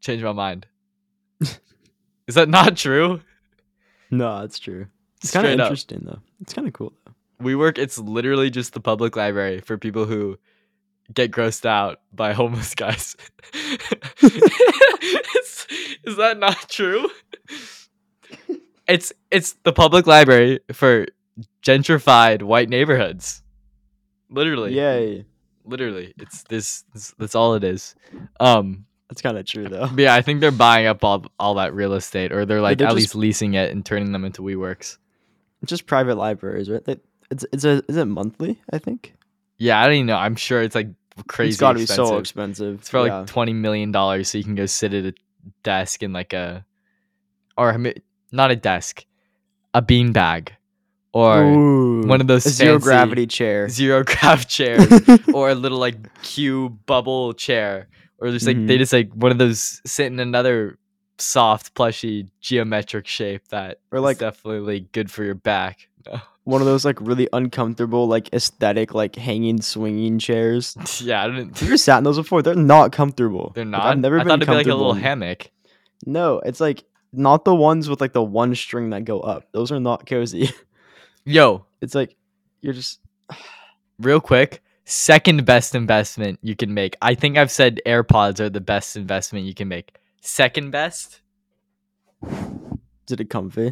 Change 0.00 0.22
my 0.22 0.32
mind. 0.32 0.66
is 2.30 2.36
that 2.36 2.48
not 2.48 2.76
true? 2.76 3.20
No, 4.12 4.40
that's 4.40 4.60
true. 4.60 4.86
It's 5.20 5.32
kind 5.32 5.48
of 5.48 5.58
up. 5.58 5.66
interesting 5.66 6.02
though. 6.04 6.20
It's 6.40 6.52
kind 6.52 6.68
of 6.68 6.74
cool 6.74 6.92
though. 7.04 7.12
WeWork, 7.44 7.76
it's 7.76 7.98
literally 7.98 8.50
just 8.50 8.72
the 8.72 8.78
public 8.78 9.16
library 9.16 9.60
for 9.60 9.76
people 9.76 10.04
who 10.04 10.38
get 11.12 11.32
grossed 11.32 11.66
out 11.66 12.02
by 12.12 12.32
homeless 12.40 12.76
guys. 12.76 13.16
is, 14.22 15.66
is 16.04 16.16
that 16.18 16.36
not 16.38 16.68
true? 16.68 17.10
It's 18.86 19.12
it's 19.32 19.54
the 19.64 19.72
public 19.72 20.06
library 20.06 20.60
for 20.72 21.06
gentrified 21.64 22.42
white 22.44 22.68
neighborhoods. 22.68 23.42
Literally. 24.28 24.74
Yay. 24.74 25.24
Literally. 25.64 26.14
It's 26.16 26.44
this, 26.44 26.84
this 26.94 27.12
that's 27.18 27.34
all 27.34 27.54
it 27.54 27.64
is. 27.64 27.96
Um 28.38 28.86
That's 29.10 29.20
kind 29.22 29.36
of 29.36 29.44
true 29.44 29.68
though. 29.68 29.88
but 29.88 29.98
yeah, 29.98 30.14
I 30.14 30.22
think 30.22 30.40
they're 30.40 30.50
buying 30.52 30.86
up 30.86 31.04
all 31.04 31.24
all 31.38 31.54
that 31.56 31.74
real 31.74 31.92
estate 31.94 32.32
or 32.32 32.46
they're 32.46 32.60
like 32.62 32.78
they're 32.78 32.86
at 32.86 32.90
just- 32.92 32.96
least 32.96 33.14
leasing 33.16 33.54
it 33.54 33.70
and 33.72 33.84
turning 33.84 34.12
them 34.12 34.24
into 34.24 34.40
WeWorks. 34.40 34.96
Just 35.66 35.86
private 35.86 36.14
libraries, 36.16 36.70
right? 36.70 36.82
They, 36.84 36.96
it's 37.30 37.44
it's 37.52 37.64
a 37.64 37.82
is 37.88 37.96
it 37.96 38.06
monthly? 38.06 38.62
I 38.72 38.78
think. 38.78 39.14
Yeah, 39.58 39.78
I 39.78 39.84
don't 39.84 39.94
even 39.96 40.06
know. 40.06 40.16
I'm 40.16 40.36
sure 40.36 40.62
it's 40.62 40.74
like 40.74 40.88
crazy 41.26 41.50
it's 41.50 41.60
got 41.60 41.72
to 41.74 41.80
be 41.80 41.86
so 41.86 42.16
expensive. 42.16 42.78
It's 42.78 42.88
for 42.88 43.06
like 43.06 43.26
twenty 43.26 43.52
million 43.52 43.92
dollars, 43.92 44.30
so 44.30 44.38
you 44.38 44.44
can 44.44 44.54
go 44.54 44.64
sit 44.66 44.94
at 44.94 45.04
a 45.04 45.14
desk 45.62 46.02
in 46.02 46.12
like 46.14 46.32
a, 46.32 46.64
or 47.58 47.76
not 48.32 48.50
a 48.50 48.56
desk, 48.56 49.04
a 49.74 49.82
bean 49.82 50.12
bag, 50.12 50.54
or 51.12 51.42
Ooh, 51.42 52.06
one 52.06 52.22
of 52.22 52.26
those 52.26 52.44
zero 52.44 52.78
gravity 52.78 53.26
chair. 53.26 53.68
zero 53.68 54.02
grav 54.02 54.46
chairs, 54.48 54.88
or 55.34 55.50
a 55.50 55.54
little 55.54 55.78
like 55.78 56.22
cube 56.22 56.86
bubble 56.86 57.34
chair, 57.34 57.88
or 58.20 58.30
just 58.30 58.46
like 58.46 58.56
they 58.66 58.76
Mhm. 58.76 58.78
just 58.78 58.92
like 58.92 59.12
one 59.14 59.32
of 59.32 59.38
those 59.38 59.80
sit 59.86 60.06
in 60.06 60.20
another 60.20 60.78
soft 61.18 61.74
plushy 61.74 62.28
geometric 62.40 63.06
shape 63.06 63.48
that 63.48 63.78
Or 63.92 63.98
is 63.98 64.02
like- 64.04 64.18
definitely 64.18 64.88
good 64.92 65.10
for 65.10 65.24
your 65.24 65.34
back. 65.34 65.88
No. 66.06 66.20
one 66.44 66.60
of 66.62 66.66
those 66.66 66.84
like 66.84 66.98
really 67.00 67.28
uncomfortable, 67.32 68.08
like 68.08 68.32
aesthetic, 68.32 68.94
like 68.94 69.14
hanging, 69.16 69.60
swinging 69.60 70.18
chairs. 70.18 70.74
yeah, 71.02 71.24
I 71.24 71.28
didn't. 71.28 71.60
You 71.60 71.68
ever 71.68 71.76
sat 71.76 71.98
in 71.98 72.04
those 72.04 72.16
before? 72.16 72.42
They're 72.42 72.54
not 72.54 72.90
comfortable. 72.92 73.52
They're 73.54 73.64
Like, 73.64 73.70
not. 73.70 73.82
I've 73.86 73.98
never 73.98 74.16
I 74.16 74.20
been 74.24 74.28
thought 74.28 74.34
it'd 74.42 74.48
be 74.48 74.54
like 74.54 74.66
a 74.66 74.74
little 74.74 74.94
hammock. 74.94 75.50
No, 76.06 76.40
it's 76.40 76.60
like 76.60 76.84
not 77.12 77.44
the 77.44 77.54
ones 77.54 77.88
with 77.88 78.00
like 78.00 78.12
the 78.14 78.22
one 78.22 78.54
string 78.54 78.90
that 78.90 79.04
go 79.04 79.20
up. 79.20 79.44
Those 79.52 79.70
are 79.70 79.78
not 79.80 80.06
cozy. 80.06 80.48
Yo, 81.26 81.66
It's 81.82 81.94
like 81.94 82.16
you're 82.62 82.72
just 82.72 83.00
real 83.98 84.20
quick 84.20 84.62
second 84.90 85.44
best 85.46 85.74
investment 85.74 86.38
you 86.42 86.56
can 86.56 86.74
make. 86.74 86.96
I 87.00 87.14
think 87.14 87.38
i've 87.38 87.50
said 87.50 87.80
airpods 87.86 88.40
are 88.40 88.50
the 88.50 88.60
best 88.60 88.96
investment 88.96 89.46
you 89.46 89.54
can 89.54 89.68
make. 89.68 89.94
Second 90.20 90.70
best? 90.70 91.20
Is 92.22 93.12
it 93.12 93.20
a 93.20 93.24
comfy? 93.24 93.68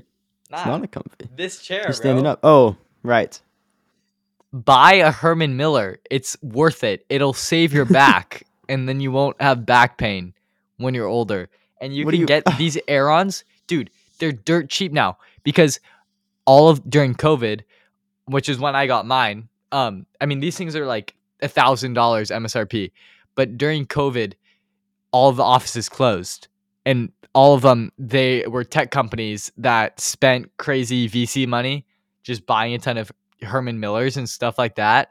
It's 0.50 0.64
not 0.64 0.82
a 0.82 0.88
comfy. 0.88 1.28
this 1.36 1.60
chair 1.60 1.82
You're 1.84 1.92
standing 1.92 2.26
up. 2.26 2.40
Oh, 2.42 2.76
right. 3.02 3.38
buy 4.52 4.94
a 4.94 5.10
herman 5.10 5.56
miller. 5.58 5.98
It's 6.10 6.36
worth 6.42 6.82
it. 6.84 7.04
It'll 7.10 7.34
save 7.34 7.72
your 7.74 7.84
back 7.84 8.44
and 8.68 8.88
then 8.88 9.00
you 9.00 9.12
won't 9.12 9.40
have 9.42 9.66
back 9.66 9.98
pain 9.98 10.32
when 10.78 10.94
you're 10.94 11.06
older. 11.06 11.50
And 11.80 11.94
you 11.94 12.04
What 12.06 12.12
can 12.12 12.20
you- 12.20 12.26
get 12.26 12.44
these 12.58 12.76
aerons 12.88 13.44
dude 13.66 13.90
they're 14.18 14.32
dirt 14.32 14.68
cheap 14.70 14.90
now 14.92 15.18
because 15.44 15.78
all 16.46 16.70
of 16.70 16.88
during 16.88 17.14
covid 17.14 17.60
which 18.24 18.48
is 18.48 18.58
when 18.58 18.74
i 18.74 18.86
got 18.86 19.04
mine 19.06 19.46
um 19.72 20.06
i 20.20 20.26
mean 20.26 20.40
these 20.40 20.56
things 20.56 20.74
are 20.76 20.86
like 20.86 21.14
a 21.42 21.48
thousand 21.48 21.94
dollars 21.94 22.30
msrp 22.30 22.90
but 23.34 23.56
during 23.56 23.86
covid 23.86 24.34
all 25.12 25.32
the 25.32 25.42
offices 25.42 25.88
closed 25.88 26.48
and 26.84 27.10
all 27.34 27.54
of 27.54 27.62
them 27.62 27.92
they 27.98 28.44
were 28.46 28.64
tech 28.64 28.90
companies 28.90 29.52
that 29.56 29.98
spent 30.00 30.50
crazy 30.56 31.08
vc 31.08 31.46
money 31.46 31.86
just 32.22 32.46
buying 32.46 32.74
a 32.74 32.78
ton 32.78 32.96
of 32.96 33.12
herman 33.42 33.78
millers 33.78 34.16
and 34.16 34.28
stuff 34.28 34.58
like 34.58 34.74
that 34.76 35.10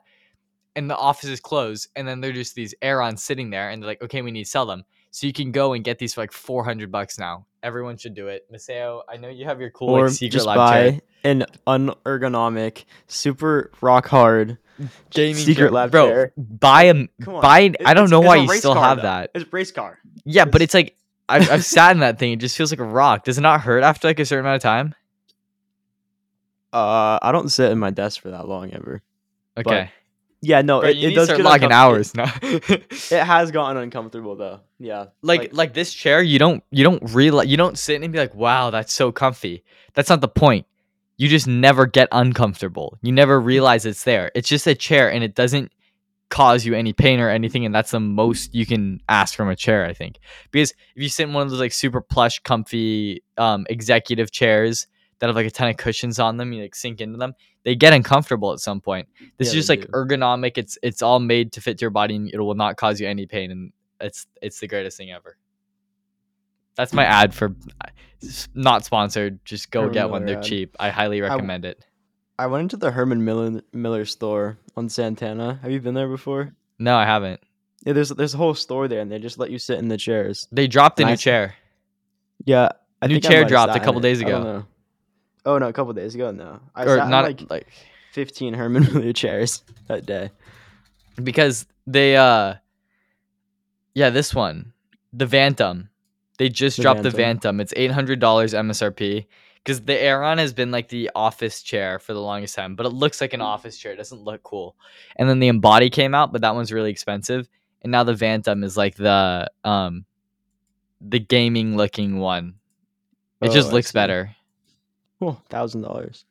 and 0.75 0.89
the 0.89 0.97
offices 0.97 1.39
close 1.39 1.87
and 1.95 2.07
then 2.07 2.21
they're 2.21 2.31
just 2.31 2.55
these 2.55 2.73
aerons 2.81 3.19
sitting 3.19 3.49
there 3.49 3.69
and 3.69 3.81
they're 3.81 3.89
like 3.89 4.01
okay 4.01 4.21
we 4.21 4.31
need 4.31 4.43
to 4.43 4.49
sell 4.49 4.65
them 4.65 4.83
so 5.11 5.25
you 5.27 5.33
can 5.33 5.51
go 5.51 5.73
and 5.73 5.83
get 5.83 5.99
these 5.99 6.13
for 6.13 6.21
like 6.21 6.31
400 6.31 6.91
bucks 6.91 7.17
now 7.19 7.45
everyone 7.63 7.97
should 7.97 8.13
do 8.13 8.27
it 8.27 8.45
Maseo, 8.51 9.01
i 9.09 9.17
know 9.17 9.29
you 9.29 9.45
have 9.45 9.59
your 9.61 9.69
cool 9.71 9.89
or 9.89 10.03
like, 10.05 10.11
secret 10.13 10.31
just 10.31 10.45
lab 10.45 10.57
buy 10.57 10.89
chair. 10.91 11.01
an 11.23 11.45
unergonomic, 11.65 12.85
super 13.07 13.71
rock 13.81 14.07
hard 14.07 14.57
gaming 15.09 15.35
secret 15.35 15.55
chair. 15.55 15.71
lab 15.71 15.91
bro 15.91 16.07
chair. 16.07 16.33
buy 16.37 16.83
a 16.83 17.07
buy 17.25 17.59
an, 17.61 17.75
i 17.85 17.93
don't 17.93 18.09
know 18.09 18.19
why 18.21 18.35
you 18.37 18.47
still 18.53 18.73
car, 18.73 18.83
have 18.89 18.97
though. 18.97 19.03
that 19.03 19.31
It's 19.33 19.45
a 19.45 19.49
race 19.51 19.71
car. 19.71 19.99
yeah 20.25 20.45
but 20.45 20.61
It's- 20.61 20.65
it's 20.65 20.73
like 20.73 20.93
I've, 21.29 21.49
I've 21.51 21.65
sat 21.77 21.91
in 21.91 21.99
that 21.99 22.19
thing 22.19 22.31
it 22.33 22.37
just 22.39 22.55
feels 22.55 22.71
like 22.71 22.79
a 22.79 22.83
rock 22.85 23.23
does 23.25 23.37
it 23.37 23.41
not 23.41 23.61
hurt 23.61 23.83
after 23.83 24.07
like 24.07 24.19
a 24.19 24.25
certain 24.25 24.45
amount 24.45 24.57
of 24.57 24.61
time 24.63 24.93
Uh, 26.73 27.17
I 27.21 27.31
don't 27.31 27.49
sit 27.49 27.71
in 27.71 27.79
my 27.79 27.89
desk 27.91 28.21
for 28.21 28.29
that 28.31 28.47
long 28.47 28.71
ever. 28.71 29.01
okay 29.57 29.89
Yeah, 30.41 30.61
no, 30.61 30.81
Bro, 30.81 30.89
it, 30.89 30.97
it 30.97 31.15
does 31.15 31.29
get 31.29 31.41
logging 31.41 31.69
uncom- 31.69 31.73
hours 31.73 32.15
now 32.15 32.31
It, 32.43 33.23
has 33.23 33.51
gotten 33.51 33.77
uncomfortable 33.77 34.35
though. 34.35 34.59
Yeah, 34.79 35.07
like 35.21 35.53
like 35.53 35.73
this 35.73 35.91
chair 35.93 36.21
you 36.21 36.37
don't 36.37 36.63
you 36.69 36.83
don't 36.83 37.01
realize 37.11 37.47
you 37.47 37.57
don't 37.57 37.77
sit 37.77 37.95
in 37.95 38.03
and 38.03 38.13
be 38.13 38.19
like 38.19 38.35
wow 38.35 38.69
that's 38.69 38.93
so 38.93 39.11
comfy. 39.11 39.63
That's 39.93 40.09
not 40.09 40.21
the 40.21 40.27
point. 40.27 40.67
You 41.17 41.27
just 41.27 41.47
never 41.47 41.87
get 41.87 42.07
uncomfortable. 42.11 42.99
You 43.01 43.11
never 43.11 43.39
realize 43.41 43.85
it's 43.87 44.03
there. 44.03 44.31
It's 44.35 44.47
just 44.47 44.67
a 44.67 44.75
chair 44.75 45.11
and 45.11 45.23
it 45.23 45.33
doesn't 45.33 45.71
cause 46.29 46.65
you 46.65 46.75
any 46.75 46.93
pain 46.93 47.19
or 47.21 47.29
anything 47.29 47.65
and 47.65 47.73
that's 47.73 47.91
the 47.91 48.01
most 48.01 48.53
you 48.53 48.65
can 48.65 48.99
ask 49.07 49.33
from 49.33 49.47
a 49.49 49.55
chair 49.55 49.85
i 49.85 49.93
think. 49.93 50.19
Because 50.51 50.71
if 50.95 51.01
you 51.01 51.07
sit 51.09 51.27
in 51.27 51.33
one 51.33 51.43
of 51.43 51.49
those 51.49 51.59
like 51.59 51.71
super 51.71 52.01
plush 52.01 52.39
comfy 52.39 53.23
um 53.37 53.65
executive 53.69 54.29
chairs 54.31 54.87
that 55.19 55.27
have 55.27 55.35
like 55.35 55.45
a 55.47 55.51
ton 55.51 55.69
of 55.69 55.77
cushions 55.77 56.19
on 56.19 56.37
them 56.37 56.53
you 56.53 56.61
like 56.61 56.75
sink 56.75 57.01
into 57.01 57.17
them 57.17 57.33
they 57.63 57.75
get 57.75 57.93
uncomfortable 57.93 58.53
at 58.53 58.59
some 58.59 58.79
point 58.81 59.07
this 59.37 59.47
Yeah, 59.47 59.49
is 59.49 59.53
just 59.53 59.69
like 59.69 59.81
do. 59.81 59.87
ergonomic 59.87 60.57
it's 60.57 60.77
it's 60.83 61.01
all 61.01 61.19
made 61.19 61.51
to 61.53 61.61
fit 61.61 61.81
your 61.81 61.89
body 61.89 62.15
and 62.15 62.29
it 62.33 62.39
will 62.39 62.55
not 62.55 62.77
cause 62.77 62.99
you 62.99 63.07
any 63.07 63.25
pain 63.25 63.51
and 63.51 63.71
it's 63.99 64.27
it's 64.41 64.59
the 64.59 64.67
greatest 64.67 64.97
thing 64.97 65.11
ever 65.11 65.37
that's 66.75 66.93
my 66.93 67.03
ad 67.05 67.33
for 67.33 67.55
not 68.53 68.85
sponsored 68.85 69.43
just 69.45 69.71
go 69.71 69.81
Herman 69.81 69.93
get 69.93 70.09
one 70.09 70.25
they're 70.25 70.37
ad. 70.37 70.43
cheap 70.43 70.75
i 70.79 70.89
highly 70.89 71.21
recommend 71.21 71.65
it 71.65 71.83
I 72.39 72.45
went 72.45 72.61
into 72.61 72.77
the 72.77 72.91
Herman 72.91 73.25
Miller 73.25 73.63
Miller 73.73 74.05
store 74.05 74.59
on 74.75 74.89
Santana. 74.89 75.57
Have 75.63 75.71
you 75.71 75.81
been 75.81 75.95
there 75.95 76.07
before? 76.07 76.53
no 76.77 76.95
i 76.95 77.03
haven't 77.03 77.41
Yeah, 77.83 77.93
there's 77.93 78.09
there's 78.09 78.35
a 78.35 78.37
whole 78.37 78.53
store 78.53 78.87
there, 78.87 78.99
and 79.01 79.11
they 79.11 79.17
just 79.17 79.39
let 79.39 79.49
you 79.49 79.57
sit 79.57 79.79
in 79.79 79.87
the 79.87 79.97
chairs. 79.97 80.47
they 80.51 80.67
dropped 80.67 80.99
a 80.99 81.03
new 81.03 81.09
Nice. 81.13 81.21
chair 81.23 81.55
Yeah, 82.45 82.69
I 83.01 83.07
New 83.07 83.19
chair 83.19 83.43
dropped 83.43 83.75
a 83.75 83.79
couple 83.79 83.97
it. 83.99 84.03
days 84.03 84.21
I 84.21 84.25
don't 84.25 84.41
ago. 84.41 84.65
Oh 85.47 85.57
no, 85.57 85.67
a 85.67 85.73
couple 85.73 85.93
days 85.93 86.13
ago. 86.13 86.29
No, 86.31 86.59
I 86.75 86.83
or 86.83 86.97
sat 86.97 87.05
in 87.05 87.09
not 87.09 87.23
like 87.25 87.49
like 87.49 87.67
15 88.11 88.53
Herman 88.53 88.83
Miller 88.93 89.13
chairs 89.13 89.63
that 89.87 90.05
day. 90.05 90.29
because 91.23 91.65
they 91.87 92.15
uh 92.17 92.55
yeah 93.93 94.09
this 94.09 94.35
one 94.35 94.73
the 95.13 95.25
Vantum 95.25 95.87
they 96.37 96.49
just 96.49 96.77
The 96.77 96.83
dropped 96.83 97.03
the 97.03 97.09
Vantum. 97.09 97.57
Vantum 97.57 97.61
it's 97.61 97.73
$800 97.73 98.17
MSRP 98.19 99.25
because 99.63 99.81
the 99.81 99.99
Aeron 100.01 100.37
has 100.37 100.53
been 100.53 100.69
like 100.71 100.89
the 100.89 101.09
office 101.15 101.61
chair 101.63 101.97
for 101.99 102.13
the 102.13 102.21
longest 102.21 102.55
time 102.55 102.75
but 102.75 102.85
it 102.85 102.89
looks 102.89 103.21
like 103.21 103.33
an 103.33 103.41
office 103.41 103.77
chair 103.77 103.93
it 103.93 103.97
doesn't 103.97 104.21
look 104.21 104.43
cool 104.43 104.75
and 105.15 105.29
then 105.29 105.39
the 105.39 105.47
Embody 105.47 105.89
came 105.89 106.13
out 106.13 106.31
but 106.31 106.41
that 106.41 106.53
one's 106.55 106.71
really 106.73 106.91
expensive 106.91 107.47
and 107.83 107.91
now 107.91 108.03
the 108.03 108.13
Vantum 108.13 108.63
is 108.63 108.75
like 108.77 108.95
the 108.95 109.49
um 109.63 110.05
the 111.01 111.19
gaming 111.19 111.77
looking 111.77 112.17
one 112.19 112.55
it 113.41 113.49
Oh, 113.49 113.53
just 113.53 113.69
I 113.69 113.73
looks 113.73 113.91
see. 113.91 113.93
better 113.93 114.35
thousand 115.49 115.81
dollars. 115.81 116.25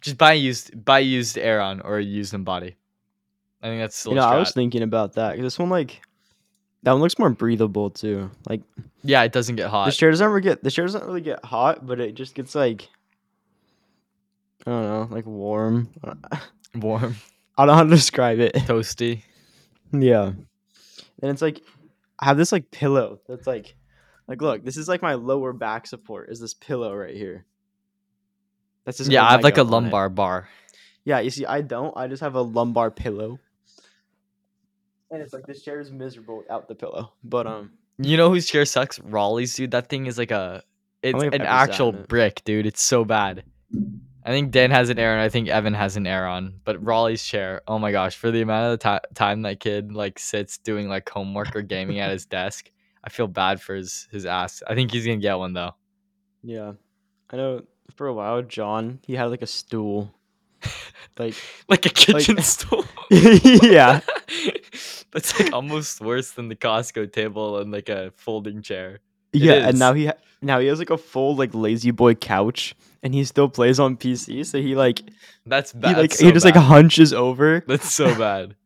just 0.00 0.18
buy 0.18 0.32
used 0.34 0.84
buy 0.84 0.98
used 0.98 1.38
Aeron 1.38 1.80
or 1.80 1.98
a 1.98 2.02
used 2.02 2.44
body. 2.44 2.76
I 3.62 3.66
think 3.68 3.80
that's 3.80 3.96
still 3.96 4.12
You 4.12 4.16
know, 4.16 4.26
I 4.26 4.36
was 4.38 4.52
thinking 4.52 4.82
about 4.82 5.14
that. 5.14 5.34
'cause 5.36 5.42
This 5.42 5.58
one, 5.58 5.70
like, 5.70 6.02
that 6.82 6.92
one 6.92 7.00
looks 7.00 7.18
more 7.18 7.30
breathable 7.30 7.88
too. 7.90 8.30
Like, 8.48 8.62
yeah 9.02 9.22
it 9.22 9.32
doesn't 9.32 9.56
get 9.56 9.68
hot 9.70 9.86
the 9.86 9.92
chair 9.92 10.10
doesn't 10.10 10.24
ever 10.24 10.40
get 10.40 10.62
the 10.62 10.70
chair 10.70 10.84
doesn't 10.86 11.04
really 11.04 11.20
get 11.20 11.44
hot, 11.44 11.86
but 11.86 12.00
it 12.00 12.14
just 12.14 12.34
gets 12.34 12.54
like, 12.54 12.88
I 14.66 14.70
don't 14.70 14.82
know, 14.82 15.08
like 15.14 15.26
warm. 15.26 15.88
warm 16.74 17.16
I 17.56 17.62
don't 17.62 17.68
know 17.68 17.74
how 17.74 17.84
to 17.84 17.90
describe 17.90 18.38
it. 18.40 18.54
toasty 18.54 19.22
Yeah. 19.92 20.32
And 21.22 21.30
it's 21.30 21.42
like 21.42 21.62
I 22.18 22.26
have 22.26 22.36
this 22.36 22.52
like 22.52 22.70
pillow 22.70 23.20
that's 23.28 23.46
like 23.46 23.74
like 24.28 24.40
look, 24.42 24.64
this 24.64 24.76
is 24.76 24.88
like 24.88 25.02
my 25.02 25.14
lower 25.14 25.52
back 25.52 25.86
support 25.86 26.30
is 26.30 26.40
this 26.40 26.54
pillow 26.54 26.94
right 26.94 27.14
here. 27.16 27.44
That's 28.84 28.98
just 28.98 29.10
Yeah, 29.10 29.24
I 29.26 29.32
have 29.32 29.42
like 29.42 29.58
a 29.58 29.62
Omega 29.62 29.68
it. 29.68 29.72
lumbar 29.72 30.08
bar. 30.08 30.48
Yeah, 31.04 31.20
you 31.20 31.30
see, 31.30 31.44
I 31.46 31.60
don't. 31.60 31.96
I 31.96 32.06
just 32.08 32.22
have 32.22 32.34
a 32.34 32.42
lumbar 32.42 32.90
pillow. 32.90 33.38
And 35.10 35.22
it's 35.22 35.32
like 35.32 35.46
this 35.46 35.62
chair 35.62 35.80
is 35.80 35.92
miserable 35.92 36.38
without 36.38 36.66
the 36.68 36.74
pillow. 36.74 37.12
But 37.22 37.46
um, 37.46 37.72
You 37.98 38.16
know 38.16 38.30
whose 38.30 38.46
chair 38.46 38.64
sucks? 38.64 38.98
Raleigh's, 39.00 39.54
dude. 39.54 39.70
That 39.70 39.88
thing 39.88 40.06
is 40.06 40.18
like 40.18 40.30
a 40.30 40.62
it's 41.02 41.22
an 41.22 41.42
actual 41.42 41.94
it. 41.94 42.08
brick, 42.08 42.42
dude. 42.44 42.66
It's 42.66 42.82
so 42.82 43.04
bad. 43.04 43.44
I 44.26 44.30
think 44.30 44.50
Dan 44.52 44.70
has 44.70 44.88
an 44.88 44.98
air 44.98 45.12
and 45.12 45.20
I 45.20 45.28
think 45.28 45.48
Evan 45.48 45.74
has 45.74 45.96
an 45.96 46.06
Aeron. 46.06 46.60
But 46.64 46.82
Raleigh's 46.82 47.22
chair, 47.22 47.60
oh 47.68 47.78
my 47.78 47.92
gosh, 47.92 48.16
for 48.16 48.30
the 48.30 48.40
amount 48.40 48.72
of 48.72 48.80
ti 48.80 49.06
time 49.14 49.42
that 49.42 49.60
kid 49.60 49.92
like 49.92 50.18
sits 50.18 50.56
doing 50.56 50.88
like 50.88 51.08
homework 51.08 51.54
or 51.54 51.60
gaming 51.62 52.00
at 52.00 52.10
his 52.10 52.24
desk, 52.38 52.70
I 53.04 53.10
feel 53.10 53.26
bad 53.28 53.60
for 53.60 53.74
his 53.74 54.08
his 54.10 54.24
ass. 54.26 54.62
I 54.66 54.74
think 54.74 54.90
he's 54.92 55.04
gonna 55.04 55.18
get 55.18 55.34
one 55.38 55.52
though. 55.52 55.74
yeah, 56.42 56.72
I 57.30 57.36
know 57.36 57.62
for 57.94 58.06
a 58.06 58.14
while 58.14 58.42
John 58.42 58.98
he 59.06 59.14
had 59.14 59.26
like 59.26 59.42
a 59.42 59.46
stool, 59.46 60.14
like 61.18 61.34
Like 61.68 61.84
a 61.86 61.90
kitchen 61.90 62.40
stool. 62.42 62.84
yeah, 63.10 64.00
That's 65.12 65.38
like 65.38 65.52
almost 65.52 66.00
worse 66.00 66.32
than 66.32 66.48
the 66.48 66.56
Costco 66.56 67.12
table 67.12 67.58
and 67.58 67.70
like 67.70 67.88
a 67.88 68.10
folding 68.16 68.62
chair. 68.62 69.00
It 69.32 69.42
yeah, 69.42 69.52
is. 69.54 69.66
and 69.66 69.78
now 69.78 69.92
he 69.92 70.06
ha- 70.06 70.18
now 70.42 70.58
he 70.60 70.66
has 70.68 70.78
like 70.78 70.90
a 70.90 70.98
full 70.98 71.36
like 71.36 71.54
La-Z-Boy 71.54 72.14
couch, 72.16 72.74
and 73.02 73.14
he 73.14 73.24
still 73.24 73.48
plays 73.48 73.78
on 73.80 73.96
PC. 73.96 74.44
So 74.46 74.60
he 74.60 74.74
like 74.74 75.02
That's 75.46 75.72
he 75.72 75.78
bad. 75.78 75.96
like 75.98 76.10
That's 76.10 76.20
he 76.20 76.26
so 76.28 76.32
just 76.32 76.44
like 76.44 76.56
hunches 76.56 77.12
over, 77.12 77.62
That's 77.66 77.92
so 77.92 78.14
bad. 78.16 78.56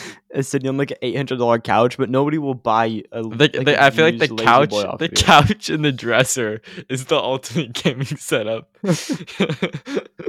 is 0.30 0.48
sitting 0.48 0.68
on 0.68 0.76
like 0.76 0.90
an 0.90 0.96
eight 1.02 1.16
hundred 1.16 1.38
dollar 1.38 1.58
couch, 1.58 1.96
but 1.98 2.10
nobody 2.10 2.38
will 2.38 2.54
buy 2.54 3.02
a. 3.12 3.22
The, 3.22 3.28
like, 3.28 3.52
the, 3.52 3.80
a 3.80 3.86
I 3.86 3.90
feel 3.90 4.04
like 4.04 4.18
the 4.18 4.28
couch, 4.28 4.70
the 4.70 5.08
you. 5.10 5.16
couch 5.16 5.70
and 5.70 5.84
the 5.84 5.92
dresser 5.92 6.62
is 6.88 7.06
the 7.06 7.16
ultimate 7.16 7.72
gaming 7.82 8.06
setup. 8.06 8.76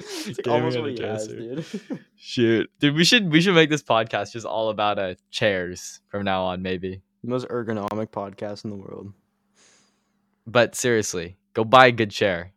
It's 0.05 0.27
like 0.27 0.43
Gaming 0.43 0.59
almost 0.59 0.79
what 0.79 0.91
he 0.91 1.03
has, 1.03 1.27
dude. 1.27 1.65
Shoot, 2.17 2.69
dude, 2.79 2.95
we 2.95 3.03
should 3.03 3.31
we 3.31 3.41
should 3.41 3.55
make 3.55 3.69
this 3.69 3.83
podcast 3.83 4.31
just 4.33 4.45
all 4.45 4.69
about 4.69 4.99
uh 4.99 5.15
chairs 5.31 6.01
from 6.09 6.23
now 6.25 6.43
on, 6.43 6.61
maybe. 6.61 7.01
the 7.23 7.29
most 7.29 7.47
ergonomic 7.47 8.07
podcast 8.07 8.63
in 8.65 8.69
the 8.69 8.75
world. 8.75 9.13
But 10.45 10.75
seriously, 10.75 11.37
go 11.53 11.63
buy 11.63 11.87
a 11.87 11.91
good 11.91 12.11
chair. 12.11 12.51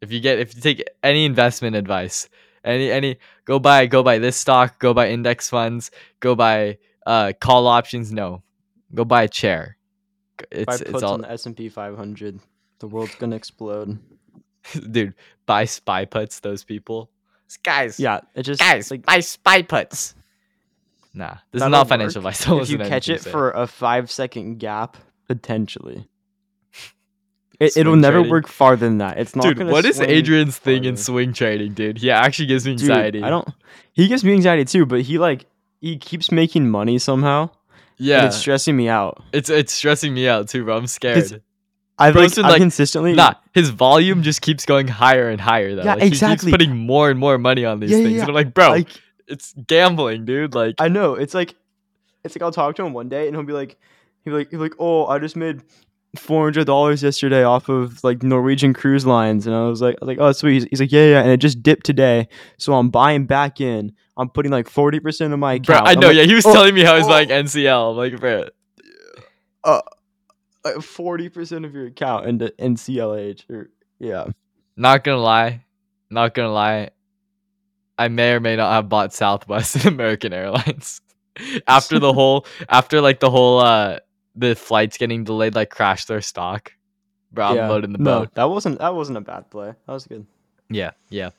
If 0.00 0.12
you 0.12 0.20
get 0.20 0.38
if 0.38 0.54
you 0.54 0.60
take 0.60 0.82
any 1.02 1.24
investment 1.24 1.76
advice, 1.76 2.28
any 2.68 2.90
any 2.90 3.16
go 3.44 3.58
buy 3.58 3.86
go 3.86 4.02
buy 4.02 4.18
this 4.18 4.36
stock, 4.36 4.78
go 4.78 4.94
buy 4.94 5.08
index 5.08 5.48
funds, 5.48 5.90
go 6.20 6.34
buy 6.34 6.78
uh 7.06 7.32
call 7.40 7.66
options. 7.66 8.12
No, 8.12 8.42
go 8.94 9.04
buy 9.04 9.24
a 9.24 9.28
chair. 9.28 9.76
It's 10.50 10.82
I 10.82 10.84
it's 10.86 11.02
all 11.02 11.14
on 11.14 11.22
the 11.22 11.30
S 11.30 11.46
and 11.46 11.56
P 11.56 11.68
500, 11.68 12.38
the 12.78 12.86
world's 12.86 13.14
gonna 13.16 13.36
explode. 13.36 13.98
dude. 14.90 15.14
Buy 15.46 15.64
SPY 15.64 16.04
puts. 16.06 16.40
Those 16.40 16.64
people, 16.64 17.10
guys. 17.62 17.98
Yeah, 17.98 18.20
it 18.34 18.42
just 18.42 18.60
guys, 18.60 18.90
like 18.90 19.04
buy 19.04 19.20
SPY 19.20 19.62
puts. 19.62 20.14
Nah, 21.14 21.36
this 21.52 21.62
is 21.62 21.68
not 21.68 21.88
financial 21.88 22.18
advice. 22.18 22.46
If 22.48 22.70
you 22.70 22.78
catch 22.78 23.08
it 23.08 23.22
say. 23.22 23.30
for 23.30 23.50
a 23.50 23.66
five 23.66 24.10
second 24.10 24.58
gap, 24.58 24.96
potentially. 25.26 26.08
It, 27.60 27.76
it'll 27.76 27.96
never 27.96 28.22
work 28.22 28.46
farther 28.46 28.86
than 28.86 28.98
that. 28.98 29.18
It's 29.18 29.34
not. 29.34 29.42
dude, 29.56 29.66
what 29.66 29.84
is 29.84 30.00
Adrian's 30.00 30.56
thing 30.56 30.84
in 30.84 30.96
swing 30.96 31.32
trading, 31.32 31.72
dude? 31.74 31.98
He 31.98 32.10
actually 32.10 32.46
gives 32.46 32.64
me 32.64 32.76
Dude, 32.76 32.90
anxiety. 32.90 33.22
I 33.22 33.30
don't. 33.30 33.48
He 33.92 34.06
gives 34.06 34.22
me 34.22 34.32
anxiety 34.32 34.64
too, 34.64 34.86
but 34.86 35.00
he 35.02 35.18
like 35.18 35.46
he 35.80 35.96
keeps 35.96 36.30
making 36.30 36.70
money 36.70 36.98
somehow. 36.98 37.42
and 37.42 37.50
Yeah, 37.98 38.26
it's 38.26 38.36
stressing 38.36 38.76
me 38.76 38.88
out. 38.88 39.22
it's 39.32 39.50
it's 39.50 39.72
stressing 39.72 40.14
me 40.14 40.28
out 40.28 40.48
too, 40.48 40.64
bro. 40.64 40.76
I'm 40.76 40.86
scared. 40.86 41.42
I've 42.00 42.14
Bro's 42.14 42.36
like, 42.36 42.44
been, 42.44 42.50
like, 42.52 42.60
consistently. 42.60 43.12
Nah, 43.14 43.34
his 43.54 43.70
volume 43.70 44.22
just 44.22 44.40
keeps 44.40 44.64
going 44.64 44.86
higher 44.86 45.28
and 45.30 45.40
higher 45.40 45.74
though. 45.74 45.82
Yeah, 45.82 45.94
Like, 45.94 46.02
He 46.02 46.08
exactly. 46.08 46.52
keeps 46.52 46.52
putting 46.52 46.76
more 46.76 47.10
and 47.10 47.18
more 47.18 47.38
money 47.38 47.64
on 47.64 47.80
these 47.80 47.90
Yeah, 47.90 47.96
yeah, 47.96 48.02
things, 48.04 48.14
yeah. 48.18 48.20
and 48.20 48.28
I'm 48.28 48.34
like, 48.36 48.54
bro, 48.54 48.70
like 48.70 48.88
it's 49.26 49.52
gambling, 49.66 50.24
dude. 50.26 50.54
Like, 50.54 50.76
I 50.78 50.86
know 50.86 51.14
it's 51.14 51.34
like 51.34 51.56
it's 52.22 52.36
like 52.36 52.42
I'll 52.42 52.52
talk 52.52 52.76
to 52.76 52.84
him 52.84 52.92
one 52.92 53.08
day 53.08 53.26
and 53.26 53.34
he'll 53.34 53.44
be 53.44 53.52
like 53.52 53.76
he'll 54.22 54.32
be 54.34 54.38
like 54.38 54.50
he'll 54.50 54.60
be 54.60 54.62
like 54.62 54.74
oh 54.78 55.06
I 55.06 55.18
just 55.18 55.34
made 55.34 55.60
four 56.16 56.44
hundred 56.44 56.66
dollars 56.66 57.02
yesterday 57.02 57.44
off 57.44 57.68
of 57.68 58.02
like 58.02 58.22
Norwegian 58.22 58.72
cruise 58.72 59.04
lines 59.04 59.46
and 59.46 59.54
I 59.54 59.68
was 59.68 59.82
like 59.82 59.96
I 59.96 60.04
was 60.04 60.08
like 60.08 60.18
oh 60.18 60.32
sweet 60.32 60.54
he's, 60.54 60.64
he's 60.64 60.80
like 60.80 60.90
yeah 60.90 61.04
yeah 61.04 61.20
and 61.20 61.30
it 61.30 61.36
just 61.36 61.62
dipped 61.62 61.84
today 61.84 62.28
so 62.56 62.74
I'm 62.74 62.88
buying 62.88 63.26
back 63.26 63.60
in 63.60 63.92
I'm 64.16 64.30
putting 64.30 64.50
like 64.50 64.68
forty 64.68 65.00
percent 65.00 65.32
of 65.34 65.38
my 65.38 65.54
account 65.54 65.86
I 65.86 65.92
I'm 65.92 66.00
know. 66.00 66.08
like, 66.08 66.16
yeah, 66.16 66.22
he 66.24 66.34
was 66.34 66.46
oh, 66.46 66.52
telling 66.52 66.74
me 66.74 66.82
how 66.82 66.96
he's 66.96 67.04
oh. 67.04 67.08
buying 67.08 67.28
NCL. 67.28 67.90
I'm 67.90 67.96
like, 67.96 68.18
bro, 68.20 68.44
forty 70.80 71.28
percent 71.28 71.64
of 71.64 71.74
your 71.74 71.86
account 71.86 72.26
into 72.26 72.48
NCLH 72.58 73.50
or 73.50 73.70
yeah 73.98 74.26
not 74.78 75.04
gonna 75.04 75.18
lie, 75.18 75.64
not 76.08 76.34
gonna 76.34 76.52
lie. 76.52 76.90
I 77.98 78.08
may 78.08 78.32
or 78.32 78.40
may 78.40 78.54
not 78.56 78.72
have 78.72 78.88
bought 78.88 79.12
Southwest 79.12 79.74
and 79.84 79.86
American 79.86 80.32
Airlines 80.32 81.00
after 81.66 81.98
the 81.98 82.12
whole 82.14 82.46
after 82.68 83.00
like 83.00 83.20
the 83.20 83.30
whole 83.30 83.58
uh 83.58 83.98
the 84.38 84.54
flights 84.54 84.96
getting 84.98 85.24
delayed 85.24 85.54
like 85.54 85.70
crashed 85.70 86.08
their 86.08 86.20
stock. 86.20 86.72
Bro, 87.32 87.46
I'm 87.46 87.56
yeah. 87.56 87.68
loading 87.68 87.92
the 87.92 87.98
boat. 87.98 88.04
no 88.04 88.30
that 88.34 88.44
wasn't 88.44 88.78
that 88.78 88.94
wasn't 88.94 89.18
a 89.18 89.20
bad 89.20 89.50
play 89.50 89.74
that 89.86 89.92
was 89.92 90.06
good 90.06 90.26
Yeah, 90.70 90.92
yeah, 91.10 91.30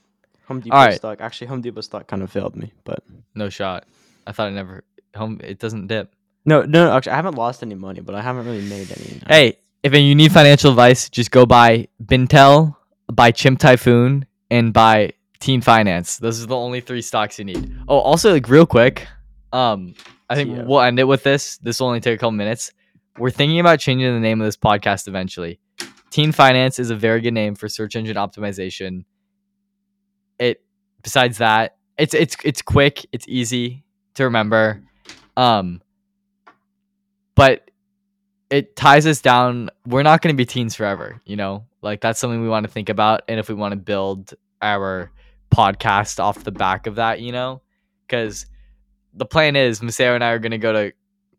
Home 0.48 0.60
Depot 0.60 0.76
Alright. 0.76 0.98
stock 0.98 1.20
actually 1.20 1.48
Home 1.48 1.62
Depot 1.62 1.82
stock 1.82 2.08
kind 2.08 2.22
of 2.22 2.32
failed 2.32 2.56
me 2.56 2.72
but 2.84 3.04
no 3.34 3.50
shot. 3.50 3.86
I 4.28 4.32
thought 4.32 4.48
I 4.48 4.52
never 4.52 4.84
home. 5.16 5.42
It 5.44 5.58
doesn't 5.58 5.88
dip. 5.88 6.14
no 6.46 6.62
no 6.62 6.86
no, 6.86 6.92
actually 6.96 7.14
I 7.14 7.16
haven't 7.16 7.36
lost 7.36 7.64
any 7.64 7.76
money 7.76 8.02
but 8.02 8.14
I 8.14 8.22
haven't 8.22 8.46
really 8.46 8.62
made 8.62 8.92
any 8.92 9.22
Hey, 9.28 9.58
if 9.82 9.94
you 9.94 10.14
need 10.14 10.32
financial 10.32 10.72
advice, 10.72 11.10
just 11.10 11.32
go 11.32 11.46
buy 11.46 11.88
Bintel, 12.04 12.76
buy 13.12 13.32
Chimp 13.32 13.60
Typhoon, 13.60 14.26
and 14.52 14.74
buy 14.74 15.14
Teen 15.40 15.62
Finance. 15.62 16.18
Those 16.18 16.44
are 16.44 16.48
the 16.48 16.56
only 16.56 16.82
three 16.82 17.02
stocks 17.02 17.40
you 17.40 17.46
need. 17.46 17.76
Oh, 17.88 18.00
also, 18.00 18.34
like 18.34 18.50
real 18.50 18.66
quick, 18.66 19.08
um, 19.54 19.96
I 20.30 20.36
think 20.36 20.50
TF. 20.50 20.66
we'll 20.68 20.82
end 20.82 21.00
it 21.00 21.06
with 21.06 21.24
this. 21.24 21.58
This 21.58 21.80
will 21.80 21.88
only 21.88 22.02
take 22.02 22.16
a 22.16 22.18
couple 22.18 22.32
minutes. 22.32 22.72
We're 23.20 23.32
thinking 23.32 23.60
about 23.60 23.82
changing 23.82 24.14
the 24.14 24.20
name 24.22 24.40
of 24.40 24.48
this 24.48 24.56
podcast 24.56 25.10
eventually. 25.10 25.60
Teen 26.10 26.32
Finance 26.32 26.80
is 26.80 26.90
a 26.90 26.96
very 26.96 27.20
good 27.20 27.34
name 27.34 27.54
for 27.54 27.68
search 27.68 27.98
engine 27.98 28.16
optimization. 28.16 29.04
It 30.40 30.64
besides 31.04 31.40
that, 31.40 31.76
it's 31.98 32.14
it's 32.14 32.38
it's 32.46 32.62
quick, 32.62 33.06
it's 33.12 33.26
easy 33.28 33.84
to 34.14 34.24
remember. 34.24 34.82
Um 35.36 35.82
but 37.36 37.70
it 38.50 38.78
ties 38.78 39.06
us 39.06 39.22
down. 39.22 39.70
We're 39.86 40.04
not 40.04 40.22
going 40.22 40.34
to 40.34 40.38
be 40.38 40.46
teens 40.46 40.76
forever, 40.76 41.22
you 41.26 41.36
know? 41.36 41.66
Like 41.82 42.00
that's 42.00 42.20
something 42.20 42.42
we 42.42 42.50
want 42.50 42.66
to 42.66 42.72
think 42.72 42.88
about 42.88 43.24
and 43.28 43.38
if 43.38 43.50
we 43.50 43.56
want 43.56 43.74
to 43.74 43.78
build 43.78 44.34
our 44.62 45.12
podcast 45.54 46.22
off 46.22 46.44
the 46.46 46.52
back 46.52 46.88
of 46.88 46.96
that, 46.96 47.20
you 47.20 47.34
know? 47.34 47.62
Cuz 48.08 48.46
the 49.14 49.26
plan 49.26 49.58
is 49.58 49.82
Maseo 49.82 50.16
and 50.16 50.24
I 50.24 50.30
are 50.30 50.40
going 50.40 50.52
to 50.52 50.58
go 50.58 50.72
to, 50.72 50.94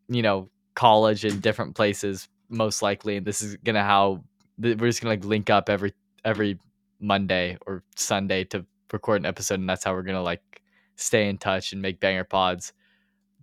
you 0.09 0.23
know, 0.23 0.51
college 0.81 1.27
in 1.27 1.40
different 1.40 1.75
places 1.77 2.27
most 2.49 2.81
likely 2.81 3.19
and 3.19 3.27
this 3.27 3.43
is 3.43 3.55
to 3.66 3.83
how 3.83 4.25
we're 4.59 4.75
just 4.75 5.03
to 5.03 5.09
like 5.09 5.27
link 5.27 5.51
up 5.51 5.69
every 5.69 5.93
every 6.25 6.59
Monday 6.99 7.59
or 7.66 7.83
Sunday 7.97 8.45
to 8.45 8.64
record 8.90 9.21
an 9.21 9.27
episode 9.27 9.61
and 9.61 9.69
that's 9.69 9.85
how 9.85 9.93
we're 9.93 10.03
to 10.16 10.23
like 10.23 10.62
stay 10.97 11.29
in 11.29 11.37
touch 11.37 11.75
and 11.75 11.83
make 11.83 12.01
banger 12.01 12.25
pods. 12.25 12.73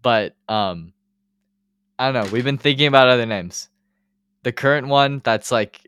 But 0.02 0.36
um 0.50 0.94
I 2.00 2.12
don't 2.12 2.26
know. 2.26 2.32
We've 2.32 2.44
been 2.44 2.58
thinking 2.58 2.88
about 2.88 3.08
other 3.08 3.28
names. 3.28 3.70
The 4.42 4.52
current 4.52 4.88
one 4.88 5.22
that's 5.24 5.52
like 5.52 5.88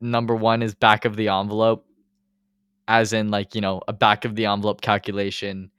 number 0.00 0.36
one 0.36 0.62
is 0.62 0.76
back 0.76 1.04
of 1.04 1.16
the 1.16 1.26
envelope, 1.26 1.84
as 2.86 3.12
in 3.12 3.32
like, 3.32 3.56
you 3.56 3.60
know, 3.60 3.80
a 3.88 3.92
back 3.92 4.24
of 4.24 4.36
the 4.36 4.46
envelope 4.46 4.80
calculation. 4.80 5.72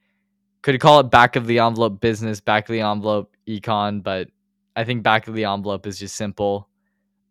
Could 0.60 0.78
call 0.78 1.00
it 1.00 1.10
back 1.10 1.36
of 1.36 1.46
the 1.46 1.60
envelope 1.60 2.02
business, 2.02 2.38
back 2.38 2.68
of 2.68 2.74
the 2.74 2.82
envelope 2.82 3.34
econ, 3.48 4.02
but 4.02 4.28
I 4.76 4.84
think 4.84 5.02
back 5.02 5.26
of 5.26 5.34
the 5.34 5.44
envelope 5.44 5.86
is 5.86 5.98
just 5.98 6.14
simple. 6.14 6.68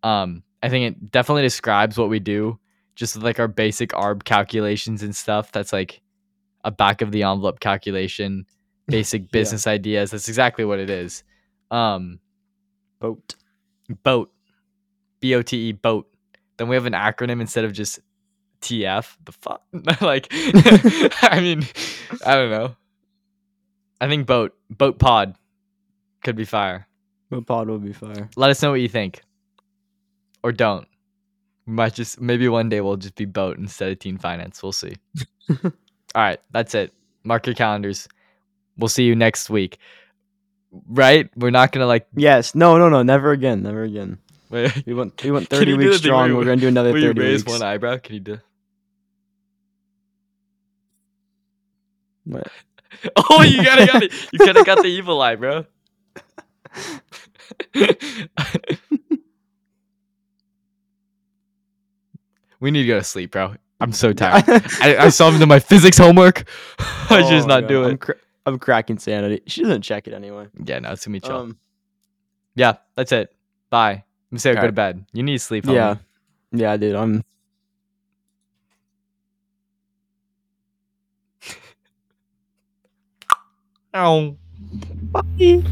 Um, 0.04 0.44
I 0.64 0.70
think 0.70 0.96
it 0.96 1.12
definitely 1.12 1.44
describes 1.44 1.98
what 1.98 2.10
we 2.10 2.20
do, 2.20 2.60
just 2.96 3.16
like 3.18 3.40
our 3.40 3.48
basic 3.48 3.92
ARB 3.92 4.24
calculations 4.24 5.04
and 5.04 5.16
stuff. 5.16 5.52
That's 5.52 5.72
like 5.72 6.02
a 6.64 6.72
back 6.72 7.02
of 7.02 7.12
the 7.12 7.24
envelope 7.24 7.60
calculation, 7.60 8.46
basic 8.88 9.32
business 9.32 9.68
ideas. 9.68 10.12
That's 10.12 10.28
exactly 10.28 10.66
what 10.66 10.80
it 10.80 10.90
is. 10.90 11.24
Um, 11.70 12.20
boat 13.00 13.36
boat 14.04 14.32
b-o-t-e 15.20 15.72
boat 15.74 16.08
then 16.58 16.68
we 16.68 16.76
have 16.76 16.86
an 16.86 16.94
acronym 16.94 17.42
instead 17.42 17.66
of 17.66 17.74
just 17.74 18.00
tf 18.62 19.16
the 19.26 19.32
fuck 19.32 19.62
like 20.02 20.28
i 21.22 21.40
mean 21.40 21.64
i 22.26 22.36
don't 22.36 22.50
know 22.50 22.76
i 24.02 24.08
think 24.08 24.26
boat 24.26 24.56
boat 24.70 24.98
pod 24.98 25.36
could 26.24 26.36
be 26.36 26.46
fire 26.46 26.88
boat 27.30 27.46
pod 27.46 27.68
will 27.68 27.80
be 27.80 27.94
fire. 27.94 28.30
Let 28.36 28.50
us 28.52 28.62
know 28.62 28.72
what 28.72 28.82
you 28.82 28.88
think. 28.90 29.22
Or 30.44 30.52
don't. 30.52 30.88
We 31.66 31.74
might 31.74 31.94
just 31.94 32.22
maybe 32.22 32.48
one 32.48 32.70
day 32.70 32.82
we'll 32.82 32.98
just 32.98 33.16
be 33.16 33.26
boat 33.26 33.58
instead 33.58 33.92
of 33.92 34.00
teen 34.00 34.18
finance. 34.18 34.62
We'll 34.62 34.72
see. 34.72 34.96
All 35.64 35.72
right. 36.16 36.40
That's 36.52 36.76
it. 36.76 36.94
Mark 37.24 37.48
your 37.48 37.56
calendars. 37.56 38.08
We'll 38.78 38.90
see 38.90 39.04
you 39.06 39.16
next 39.16 39.50
week. 39.50 39.80
Right? 40.88 41.30
We're 41.36 41.50
not 41.52 41.72
gonna 41.72 41.88
like 41.88 42.08
yes. 42.16 42.54
No 42.54 42.78
no 42.78 42.90
no. 42.90 43.02
Never 43.02 43.32
again. 43.32 43.64
Never 43.64 43.84
again. 43.84 44.20
Wait, 44.52 44.86
we 44.86 44.94
went 44.94 45.22
we 45.24 45.32
went 45.32 45.48
30 45.50 45.72
you 45.72 45.78
do 45.78 45.84
the 45.84 45.90
weeks 45.90 46.02
thing 46.02 46.12
where 46.14 46.26
you- 46.28 46.28
strong. 46.30 46.38
We're 46.38 46.46
gonna 46.46 46.62
do 46.62 46.68
another 46.68 46.94
Will 46.94 47.02
30 47.02 47.20
you 47.20 47.26
raise 47.28 47.46
weeks. 47.46 47.52
one 47.60 47.64
eyebrow? 47.64 47.98
Can 47.98 48.14
you 48.14 48.20
do? 48.22 48.38
What? 52.26 52.48
Oh, 53.30 53.44
you 53.44 53.62
gotta 53.64 53.86
got 53.86 54.04
it. 54.04 54.14
You 54.32 54.46
have 54.46 54.66
got 54.66 54.78
the 54.82 54.88
evil 54.88 55.22
eye, 55.22 55.36
bro. 55.36 55.66
we 62.60 62.72
need 62.72 62.82
to 62.84 62.88
go 62.88 62.98
to 63.00 63.04
sleep, 63.04 63.32
bro. 63.32 63.56
I'm 63.82 63.92
so 63.92 64.14
tired. 64.22 64.44
I, 64.82 64.98
I 65.06 65.10
do 65.10 65.46
my 65.46 65.60
physics 65.60 65.98
homework. 65.98 66.48
I 66.80 67.22
Oh 67.24 67.30
just 67.30 67.48
not 67.48 67.62
God, 67.62 67.68
do 67.68 67.84
I'm, 67.84 67.92
it. 67.94 68.00
cra- 68.02 68.16
I'm 68.46 68.60
cracking 68.60 68.98
sanity. 68.98 69.42
She 69.48 69.62
doesn't 69.62 69.82
check 69.82 70.08
it 70.08 70.14
anyway. 70.14 70.48
Yeah, 70.64 70.80
no, 70.80 70.92
it's 70.92 71.06
gonna 71.06 71.14
be 71.14 71.20
chill. 71.20 71.36
Um, 71.36 71.58
yeah, 72.56 72.78
that's 72.96 73.12
it. 73.12 73.36
Bye. 73.70 74.04
I'm 74.32 74.38
saying 74.38 74.56
go 74.56 74.68
to 74.68 74.72
bed. 74.72 75.06
You 75.14 75.24
need 75.24 75.40
sleep. 75.40 75.66
homie. 75.66 75.76
yeah, 75.76 75.96
yeah, 76.52 76.78
dude. 76.78 76.96
I'm. 76.96 77.24
Ow. 83.94 84.36
Bye. 85.12 85.64